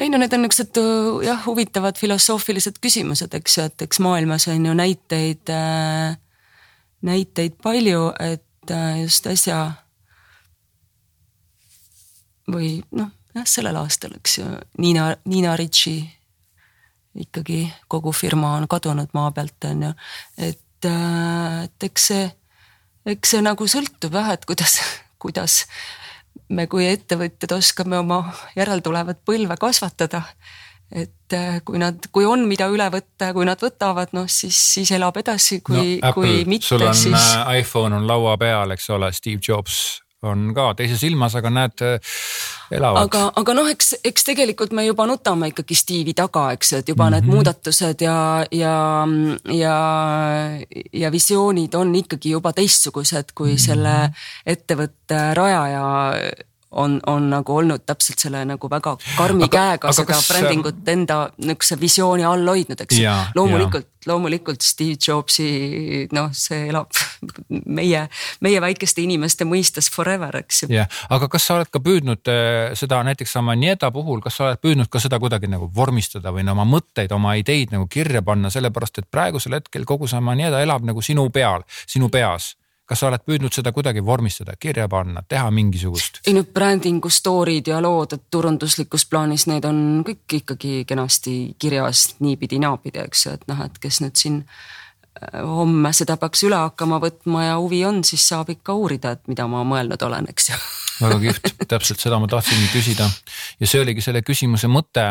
ei 0.00 0.08
no 0.08 0.18
need 0.18 0.32
on 0.32 0.42
niisugused 0.44 0.78
jah, 1.26 1.40
huvitavad 1.46 1.98
filosoofilised 1.98 2.78
küsimused, 2.80 3.34
eks 3.34 3.58
ju, 3.58 3.64
et 3.70 3.82
eks 3.88 4.00
maailmas 4.04 4.48
on 4.48 4.66
ju 4.66 4.74
näiteid 4.74 5.50
äh,, 5.50 6.18
näiteid 7.02 7.58
palju, 7.62 8.12
et 8.20 8.70
äh, 8.70 9.00
just 9.02 9.26
äsja 9.26 9.72
või 12.48 12.78
noh, 12.90 13.10
jah, 13.34 13.46
sellel 13.46 13.76
aastal, 13.80 14.14
eks 14.20 14.38
ju, 14.38 14.46
Niina, 14.78 15.10
Niina 15.28 15.56
Ritši 15.56 15.96
ikkagi 17.16 17.72
kogu 17.88 18.12
firma 18.12 18.54
on 18.58 18.68
kadunud 18.68 19.12
maa 19.16 19.30
pealt, 19.32 19.64
on 19.70 19.82
ju. 19.82 19.92
et, 20.38 20.84
äh, 20.84 21.64
et 21.64 21.88
eks 21.90 22.06
see, 22.12 22.28
eks 23.06 23.34
see 23.34 23.42
nagu 23.44 23.66
sõltub 23.66 24.14
jah, 24.14 24.32
et 24.34 24.44
kuidas, 24.48 24.78
kuidas 25.22 25.64
me 26.48 26.66
kui 26.70 26.86
ettevõtjad 26.88 27.52
oskame 27.58 27.98
oma 27.98 28.22
järeltulevat 28.56 29.22
põlve 29.26 29.56
kasvatada. 29.60 30.22
et 30.92 31.34
äh, 31.36 31.60
kui 31.64 31.78
nad, 31.78 32.06
kui 32.12 32.24
on, 32.24 32.46
mida 32.48 32.68
üle 32.72 32.86
võtta 32.92 33.28
ja 33.28 33.34
kui 33.36 33.44
nad 33.44 33.60
võtavad, 33.60 34.14
noh 34.16 34.28
siis, 34.28 34.56
siis 34.74 34.92
elab 34.96 35.16
edasi, 35.20 35.60
kui 35.60 35.98
no,, 36.00 36.12
kui 36.16 36.44
mitte, 36.48 36.78
siis. 36.96 37.12
Äh, 37.12 37.58
iPhone 37.60 37.96
on 37.96 38.06
laua 38.08 38.38
peal, 38.40 38.72
eks 38.72 38.88
ole, 38.96 39.12
Steve 39.12 39.40
Jobs 39.44 39.98
on 40.26 40.50
ka 40.54 40.72
teises 40.78 41.02
ilmas, 41.06 41.36
aga 41.38 41.50
näed, 41.52 41.82
elavad. 42.74 43.06
aga, 43.06 43.20
aga 43.38 43.54
noh, 43.54 43.68
eks, 43.70 43.92
eks 44.06 44.26
tegelikult 44.26 44.74
me 44.74 44.82
juba 44.88 45.06
nutame 45.06 45.52
ikkagi 45.52 45.76
Steve'i 45.78 46.14
taga, 46.18 46.48
eks 46.56 46.72
ju, 46.72 46.80
et 46.82 46.88
juba 46.88 47.04
mm 47.04 47.08
-hmm. 47.08 47.14
need 47.14 47.24
mhm. 47.24 47.34
muudatused 47.34 48.02
ja, 48.02 48.46
ja, 48.50 49.06
ja, 49.54 49.78
ja 50.92 51.12
visioonid 51.12 51.74
on 51.74 51.94
ikkagi 51.94 52.30
juba 52.30 52.52
teistsugused, 52.52 53.32
kui 53.34 53.50
mm 53.50 53.54
-hmm. 53.54 53.66
selle 53.66 54.10
ettevõtte 54.46 55.34
rajaja 55.34 55.86
on, 56.70 57.00
on 57.06 57.30
nagu 57.30 57.56
olnud 57.56 57.84
täpselt 57.86 58.20
selle 58.20 58.42
nagu 58.48 58.70
väga 58.70 58.94
karmi 59.16 59.46
aga, 59.46 59.52
käega 59.52 59.88
aga 59.88 59.94
seda 59.96 60.12
kas... 60.12 60.26
brändingut 60.28 60.90
enda 60.92 61.18
niisuguse 61.40 61.78
visiooni 61.80 62.26
all 62.28 62.44
hoidnud, 62.48 62.82
eks. 62.84 62.98
Loomulikult, 63.36 63.88
loomulikult 64.06 64.64
Steve 64.64 64.98
Jobsi 65.06 65.48
noh, 66.12 66.28
see 66.36 66.68
elab 66.68 66.92
meie, 67.78 68.04
meie 68.44 68.60
väikeste 68.60 69.02
inimeste 69.04 69.48
mõistes 69.48 69.88
forever, 69.92 70.40
eks 70.42 70.64
ju. 70.64 70.70
jah, 70.76 70.90
aga 71.08 71.30
kas 71.32 71.48
sa 71.48 71.58
oled 71.58 71.72
ka 71.72 71.82
püüdnud 71.84 72.32
äh, 72.32 72.76
seda 72.78 73.00
näiteks 73.08 73.36
Amanieda 73.40 73.90
puhul, 73.94 74.20
kas 74.24 74.36
sa 74.38 74.50
oled 74.50 74.62
püüdnud 74.64 74.92
ka 74.92 75.00
seda 75.02 75.20
kuidagi 75.22 75.50
nagu 75.50 75.70
vormistada 75.74 76.34
või 76.34 76.44
no 76.44 76.56
oma 76.58 76.68
mõtteid, 76.68 77.12
oma 77.16 77.38
ideid 77.40 77.72
nagu 77.74 77.88
kirja 77.90 78.22
panna, 78.22 78.52
sellepärast 78.52 79.02
et 79.02 79.10
praegusel 79.10 79.56
hetkel 79.56 79.88
kogu 79.88 80.10
see 80.10 80.20
Amanieda 80.20 80.60
elab 80.64 80.84
nagu 80.84 81.04
sinu 81.04 81.30
peal, 81.32 81.64
sinu 81.88 82.12
peas 82.12 82.54
kas 82.88 83.02
sa 83.02 83.10
oled 83.10 83.24
püüdnud 83.26 83.52
seda 83.52 83.72
kuidagi 83.76 84.02
vormistada, 84.04 84.56
kirja 84.60 84.88
panna, 84.88 85.22
teha 85.28 85.50
mingisugust? 85.54 86.22
ei 86.26 86.34
no 86.36 86.44
brändingu 86.54 87.10
story'd 87.12 87.68
ja 87.68 87.82
lood, 87.84 88.16
et 88.16 88.26
turunduslikus 88.32 89.06
plaanis 89.10 89.46
need 89.50 89.68
on 89.68 90.02
kõik 90.06 90.40
ikkagi 90.40 90.82
kenasti 90.88 91.38
kirjas 91.60 92.08
niipidi-naapidi, 92.24 93.04
eks 93.04 93.26
ju, 93.26 93.36
et 93.38 93.48
noh, 93.50 93.64
et 93.66 93.80
kes 93.82 94.00
nüüd 94.04 94.16
siin 94.20 94.42
äh, 94.42 95.42
homme 95.44 95.92
seda 95.96 96.16
peaks 96.20 96.44
üle 96.48 96.60
hakkama 96.68 97.00
võtma 97.04 97.48
ja 97.50 97.56
huvi 97.60 97.84
on, 97.88 98.04
siis 98.08 98.24
saab 98.28 98.54
ikka 98.56 98.76
uurida, 98.78 99.16
et 99.16 99.26
mida 99.28 99.48
ma 99.50 99.64
mõelnud 99.68 100.08
olen, 100.08 100.30
eks 100.32 100.52
ju 100.52 100.60
väga 101.00 101.18
kihvt, 101.22 101.50
täpselt 101.70 102.02
seda 102.02 102.18
ma 102.20 102.28
tahtsingi 102.30 102.68
küsida. 102.72 103.06
ja 103.60 103.68
see 103.68 103.82
oligi 103.82 104.02
selle 104.04 104.22
küsimuse 104.26 104.70
mõte, 104.70 105.04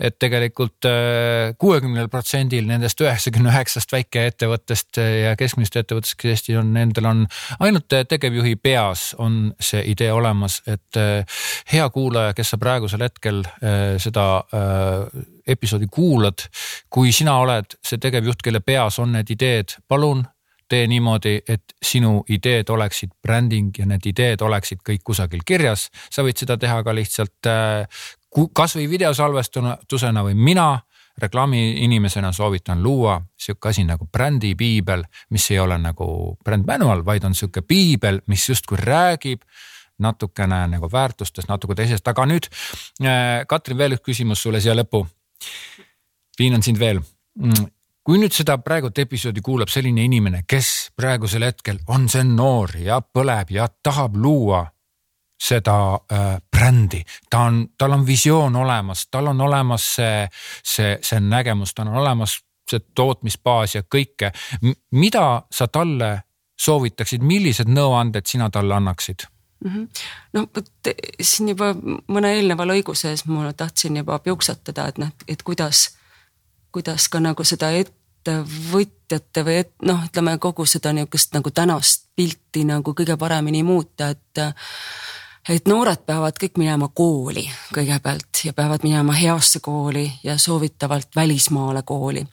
et 0.00 0.18
tegelikult 0.20 0.88
äh, 0.88 1.54
kuuekümnel 1.60 2.08
protsendil 2.12 2.68
nendest 2.68 3.00
üheksakümne 3.02 3.52
üheksast 3.52 3.92
väikeettevõttest 3.92 5.00
ja 5.02 5.34
keskmisest 5.38 5.80
ettevõttest, 5.82 6.18
kes 6.20 6.38
Eestis 6.38 6.58
on, 6.60 6.72
nendel 6.76 7.08
on 7.08 7.26
ainult 7.58 7.88
tegevjuhi 8.08 8.56
peas 8.62 9.10
on 9.18 9.52
see 9.60 9.82
idee 9.92 10.12
olemas, 10.14 10.60
et 10.66 11.00
äh, 11.00 11.42
hea 11.72 11.88
kuulaja, 11.94 12.34
kes 12.36 12.54
sa 12.54 12.60
praegusel 12.60 13.04
hetkel 13.04 13.44
äh, 13.44 13.96
seda 14.02 14.28
episoodi 15.48 15.86
kuulad, 15.90 16.44
kui 16.92 17.12
sina 17.12 17.38
oled 17.40 17.78
see 17.84 18.00
tegevjuht, 18.00 18.42
kelle 18.44 18.60
peas 18.60 18.98
on 19.02 19.14
need 19.16 19.30
ideed, 19.32 19.78
palun 19.88 20.26
tee 20.68 20.86
niimoodi, 20.86 21.40
et 21.48 21.74
sinu 21.82 22.24
ideed 22.28 22.68
oleksid 22.70 23.14
bränding 23.22 23.78
ja 23.78 23.86
need 23.86 24.06
ideed 24.06 24.42
oleksid 24.44 24.82
kõik 24.84 25.04
kusagil 25.04 25.40
kirjas. 25.46 25.88
sa 26.10 26.22
võid 26.22 26.36
seda 26.38 26.56
teha 26.56 26.82
ka 26.84 26.94
lihtsalt 26.94 27.46
äh, 27.46 28.04
kasvõi 28.54 28.88
videosalvestusena 28.90 30.24
või 30.24 30.34
mina 30.34 30.80
reklaamiinimesena 31.18 32.32
soovitan 32.32 32.82
luua 32.82 33.22
sihuke 33.36 33.68
asi 33.68 33.84
nagu 33.84 34.06
brändipiibel, 34.06 35.02
mis 35.30 35.50
ei 35.50 35.58
ole 35.58 35.78
nagu 35.78 36.36
brand 36.44 36.66
manual, 36.66 37.04
vaid 37.04 37.24
on 37.24 37.34
sihuke 37.34 37.62
piibel, 37.62 38.20
mis 38.26 38.48
justkui 38.48 38.78
räägib 38.78 39.42
natukene 39.98 40.66
nagu 40.70 40.88
väärtustest, 40.92 41.48
natuke 41.48 41.74
teisest, 41.74 42.06
aga 42.08 42.26
nüüd 42.26 42.46
äh, 43.02 43.46
Katrin, 43.48 43.78
veel 43.78 43.96
üks 43.96 44.06
küsimus 44.06 44.42
sulle 44.42 44.60
siia 44.62 44.76
lõppu. 44.78 45.06
piinan 46.38 46.62
sind 46.62 46.78
veel 46.78 47.00
mm, 47.34 47.66
kui 48.08 48.16
nüüd 48.16 48.32
seda 48.32 48.54
praegult 48.64 48.96
episoodi 49.02 49.42
kuulab 49.44 49.68
selline 49.68 50.00
inimene, 50.08 50.46
kes 50.48 50.94
praegusel 50.96 51.44
hetkel 51.44 51.82
on 51.92 52.06
see 52.08 52.24
noor 52.24 52.72
ja 52.80 53.02
põleb 53.04 53.50
ja 53.52 53.66
tahab 53.84 54.16
luua 54.16 54.62
seda 55.38 55.74
äh, 55.94 56.38
brändi, 56.50 57.02
ta 57.30 57.42
on, 57.50 57.66
tal 57.78 57.92
on 57.92 58.06
visioon 58.06 58.56
olemas, 58.56 59.06
tal 59.10 59.28
on 59.30 59.40
olemas 59.44 59.84
see, 59.98 60.24
see, 60.64 60.96
see 61.04 61.20
nägemus, 61.20 61.74
tal 61.74 61.92
on 61.92 62.00
olemas 62.00 62.38
see 62.70 62.80
tootmisbaas 62.96 63.76
ja 63.76 63.82
kõike. 63.84 64.32
mida 64.90 65.42
sa 65.52 65.68
talle 65.68 66.10
soovitaksid, 66.58 67.22
millised 67.22 67.68
nõuanded 67.68 68.26
sina 68.26 68.48
talle 68.50 68.74
annaksid? 68.74 69.28
mm. 69.64 69.70
-hmm. 69.70 69.88
no 70.32 70.46
vot 70.56 70.72
siin 71.20 71.48
juba 71.48 71.74
mõne 72.08 72.32
eelneva 72.34 72.64
lõigu 72.64 72.94
sees 72.94 73.26
ma 73.26 73.52
tahtsin 73.52 73.96
juba 73.96 74.18
piuksatada, 74.18 74.88
et 74.88 74.98
noh, 74.98 75.12
et 75.28 75.42
kuidas, 75.42 75.98
kuidas 76.72 77.08
ka 77.08 77.20
nagu 77.20 77.44
seda 77.44 77.70
et, 77.70 77.92
ettevõtjate 78.28 79.44
või 79.44 79.56
et 79.62 79.72
noh, 79.88 80.04
ütleme 80.06 80.36
kogu 80.38 80.66
seda 80.68 80.92
niisugust 80.92 81.34
nagu 81.36 81.50
tänast 81.54 82.08
pilti 82.16 82.64
nagu 82.68 82.94
kõige 82.94 83.16
paremini 83.16 83.62
muuta, 83.62 84.10
et 84.10 84.42
et 85.48 85.68
noored 85.68 86.02
peavad 86.04 86.36
kõik 86.36 86.58
minema 86.60 86.90
kooli 86.92 87.46
kõigepealt 87.72 88.42
ja 88.44 88.52
peavad 88.52 88.84
minema 88.84 89.14
heasse 89.16 89.62
kooli 89.64 90.04
ja 90.22 90.36
soovitavalt 90.38 91.16
välismaale 91.16 91.82
kooli. 91.82 92.26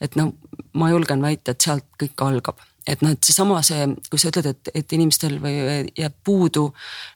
et 0.00 0.16
no 0.16 0.32
ma 0.74 0.90
julgen 0.90 1.22
väita, 1.22 1.50
et 1.50 1.60
sealt 1.60 1.86
kõik 1.98 2.26
algab 2.26 2.58
et 2.86 3.02
noh, 3.02 3.12
et 3.14 3.22
seesama 3.22 3.60
see, 3.66 3.86
kui 4.10 4.20
sa 4.20 4.30
ütled, 4.32 4.48
et, 4.50 4.70
et 4.82 4.94
inimestel 4.96 5.38
või 5.42 5.54
jääb 5.98 6.14
puudu 6.24 6.66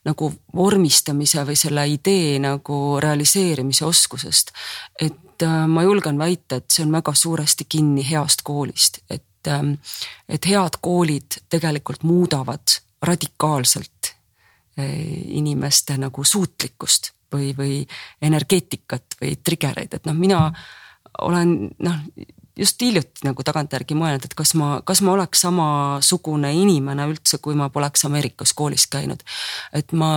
nagu 0.06 0.30
vormistamise 0.54 1.42
või 1.48 1.58
selle 1.58 1.86
idee 1.90 2.36
nagu 2.42 2.80
realiseerimise 3.02 3.86
oskusest. 3.86 4.52
et 5.00 5.42
äh, 5.42 5.66
ma 5.66 5.82
julgen 5.82 6.18
väita, 6.18 6.60
et 6.60 6.70
see 6.70 6.86
on 6.86 6.94
väga 6.94 7.14
suuresti 7.14 7.66
kinni 7.68 8.06
heast 8.10 8.44
koolist, 8.46 9.02
et, 9.10 9.48
ähm, 9.48 9.74
et 10.28 10.46
head 10.46 10.78
koolid 10.80 11.40
tegelikult 11.48 12.06
muudavad 12.06 12.78
radikaalselt 13.02 14.14
äh, 14.78 14.96
inimeste 15.40 15.98
nagu 15.98 16.24
suutlikkust 16.24 17.12
või, 17.32 17.52
või 17.58 17.82
energeetikat 18.22 19.18
või 19.20 19.36
trigger'eid, 19.42 19.98
et 19.98 20.06
noh, 20.06 20.14
mina 20.14 20.46
olen 21.22 21.70
noh, 21.82 22.02
just 22.56 22.80
hiljuti 22.82 23.26
nagu 23.26 23.44
tagantjärgi 23.44 23.96
mõelnud, 23.98 24.24
et 24.24 24.34
kas 24.36 24.54
ma, 24.56 24.80
kas 24.86 25.02
ma 25.04 25.12
oleks 25.12 25.42
samasugune 25.44 26.52
inimene 26.56 27.04
üldse, 27.10 27.38
kui 27.44 27.56
ma 27.58 27.68
poleks 27.72 28.06
Ameerikas 28.08 28.54
koolis 28.56 28.86
käinud. 28.92 29.22
et 29.72 29.92
ma 29.92 30.10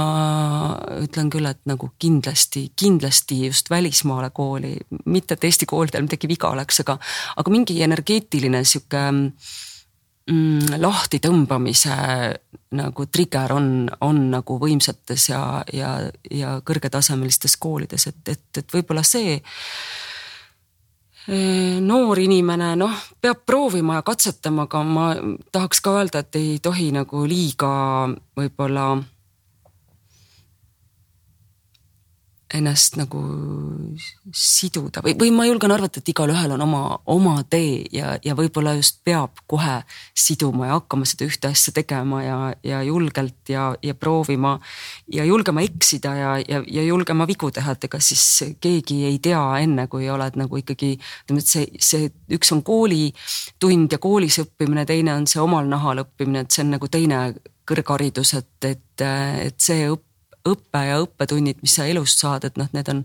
ütlen 1.04 1.30
küll, 1.30 1.50
et 1.50 1.60
nagu 1.70 1.92
kindlasti, 2.00 2.70
kindlasti 2.80 3.46
just 3.46 3.70
välismaale 3.70 4.30
kooli, 4.30 4.78
mitte 5.06 5.36
et 5.36 5.44
Eesti 5.50 5.68
koolidel 5.70 6.06
midagi 6.08 6.28
viga 6.32 6.52
oleks, 6.54 6.80
aga, 6.86 6.98
aga 7.36 7.52
mingi 7.52 7.82
energeetiline 7.84 8.64
sihuke 8.64 9.04
mm, 9.12 10.80
lahti 10.80 11.20
tõmbamise 11.24 11.96
nagu 12.80 13.06
trigger 13.12 13.56
on, 13.56 13.90
on 14.06 14.28
nagu 14.32 14.60
võimsates 14.62 15.30
ja, 15.32 15.42
ja, 15.74 15.96
ja 16.32 16.60
kõrgetasemelistes 16.66 17.58
koolides, 17.60 18.08
et, 18.08 18.22
et, 18.30 18.62
et 18.64 18.78
võib-olla 18.78 19.04
see 19.04 19.42
noor 21.28 22.20
inimene 22.20 22.72
noh, 22.80 22.96
peab 23.22 23.44
proovima 23.46 24.00
ja 24.00 24.04
katsetama, 24.08 24.66
aga 24.66 24.84
ma 24.84 25.06
tahaks 25.52 25.82
ka 25.84 25.94
öelda, 26.00 26.24
et 26.24 26.36
ei 26.40 26.60
tohi 26.64 26.90
nagu 26.96 27.26
liiga 27.28 27.70
võib-olla 28.40 28.96
ennast 32.54 32.96
nagu 32.98 33.20
siduda 34.34 35.04
või, 35.06 35.14
või 35.20 35.30
ma 35.36 35.46
julgen 35.46 35.74
arvata, 35.74 36.02
et 36.02 36.10
igalühel 36.10 36.56
on 36.56 36.64
oma, 36.66 36.82
oma 37.12 37.36
tee 37.50 37.84
ja, 37.94 38.16
ja 38.26 38.34
võib-olla 38.38 38.74
just 38.80 39.04
peab 39.06 39.44
kohe 39.50 39.80
siduma 40.18 40.70
ja 40.70 40.80
hakkama 40.80 41.06
seda 41.10 41.28
ühte 41.30 41.52
asja 41.52 41.74
tegema 41.76 42.24
ja, 42.24 42.38
ja 42.66 42.82
julgelt 42.86 43.52
ja, 43.54 43.68
ja 43.86 43.94
proovima 43.94 44.56
ja 45.14 45.28
julgema 45.30 45.62
eksida 45.66 46.16
ja, 46.18 46.32
ja, 46.42 46.64
ja 46.66 46.88
julgema 46.88 47.28
vigu 47.30 47.52
teha, 47.54 47.78
et 47.78 47.90
ega 47.90 48.02
siis 48.04 48.26
keegi 48.62 49.04
ei 49.12 49.22
tea 49.24 49.44
enne, 49.62 49.86
kui 49.92 50.10
oled 50.10 50.42
nagu 50.42 50.62
ikkagi 50.64 50.96
ütleme, 50.98 51.46
et 51.46 51.54
see, 51.54 51.70
see 51.78 52.10
üks 52.34 52.54
on 52.56 52.66
koolitund 52.66 53.94
ja 53.94 54.02
koolis 54.02 54.42
õppimine, 54.42 54.88
teine 54.90 55.16
on 55.20 55.30
see 55.30 55.42
omal 55.44 55.70
nahal 55.70 56.06
õppimine, 56.06 56.46
et 56.46 56.54
see 56.54 56.66
on 56.66 56.78
nagu 56.80 56.90
teine 56.90 57.24
kõrgharidus, 57.70 58.34
et, 58.40 58.54
et, 58.66 59.04
et 59.46 59.62
see 59.62 59.86
õpp 59.92 60.09
õpe 60.48 60.82
ja 60.88 61.00
õppetunnid, 61.04 61.60
mis 61.62 61.76
sa 61.76 61.86
elust 61.90 62.22
saad, 62.22 62.46
et 62.48 62.58
noh, 62.58 62.68
need 62.74 62.90
on, 62.92 63.04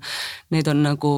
need 0.55 0.68
on 0.70 0.82
nagu 0.85 1.12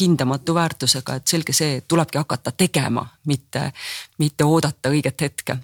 hindamatu 0.00 0.54
väärtusega, 0.54 1.18
et 1.18 1.26
selge 1.26 1.52
see, 1.56 1.80
tulebki 1.88 2.18
hakata 2.18 2.52
tegema, 2.56 3.04
mitte, 3.26 3.70
mitte 4.18 4.44
oodata 4.44 4.92
õiget 4.94 5.26
hetke. 5.26 5.58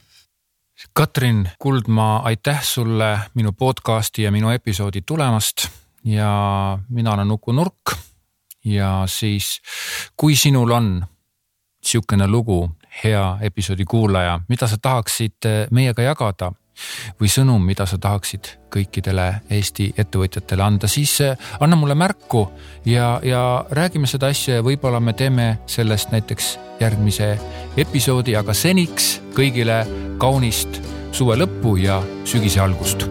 Katrin 0.92 1.48
Kuldmaa, 1.58 2.22
aitäh 2.28 2.62
sulle 2.62 3.18
minu 3.34 3.52
podcast'i 3.52 4.22
ja 4.22 4.32
minu 4.34 4.50
episoodi 4.50 5.02
tulemast 5.06 5.68
ja 6.04 6.78
mina 6.88 7.12
olen 7.12 7.30
Uku 7.30 7.52
Nurk 7.52 7.94
ja 8.64 9.04
siis, 9.06 9.60
kui 10.16 10.36
sinul 10.36 10.70
on 10.70 11.06
sihukene 11.84 12.26
lugu, 12.28 12.70
hea 13.04 13.38
episoodi 13.40 13.84
kuulaja, 13.84 14.40
mida 14.48 14.66
sa 14.66 14.76
tahaksid 14.82 15.48
meiega 15.70 16.02
jagada 16.02 16.52
või 17.20 17.30
sõnum, 17.30 17.64
mida 17.64 17.86
sa 17.86 17.98
tahaksid 17.98 18.50
kõikidele 18.74 19.28
Eesti 19.54 19.92
ettevõtjatele 19.98 20.64
anda, 20.64 20.90
siis 20.90 21.14
eh, 21.24 21.36
anna 21.60 21.78
mulle 21.78 21.94
märku 21.98 22.46
ja, 22.86 23.18
ja 23.22 23.64
räägime 23.70 24.10
seda 24.10 24.32
asja 24.34 24.58
ja 24.58 24.66
võib-olla 24.66 25.00
me 25.00 25.12
teeme 25.12 25.58
sellest 25.66 26.14
näiteks 26.14 26.54
järgmise 26.80 27.34
episoodi, 27.76 28.36
aga 28.36 28.54
seniks 28.54 29.18
kõigile 29.36 29.84
kaunist 30.18 30.80
suve 31.14 31.38
lõppu 31.38 31.78
ja 31.82 32.02
sügise 32.26 32.62
algust 32.64 33.06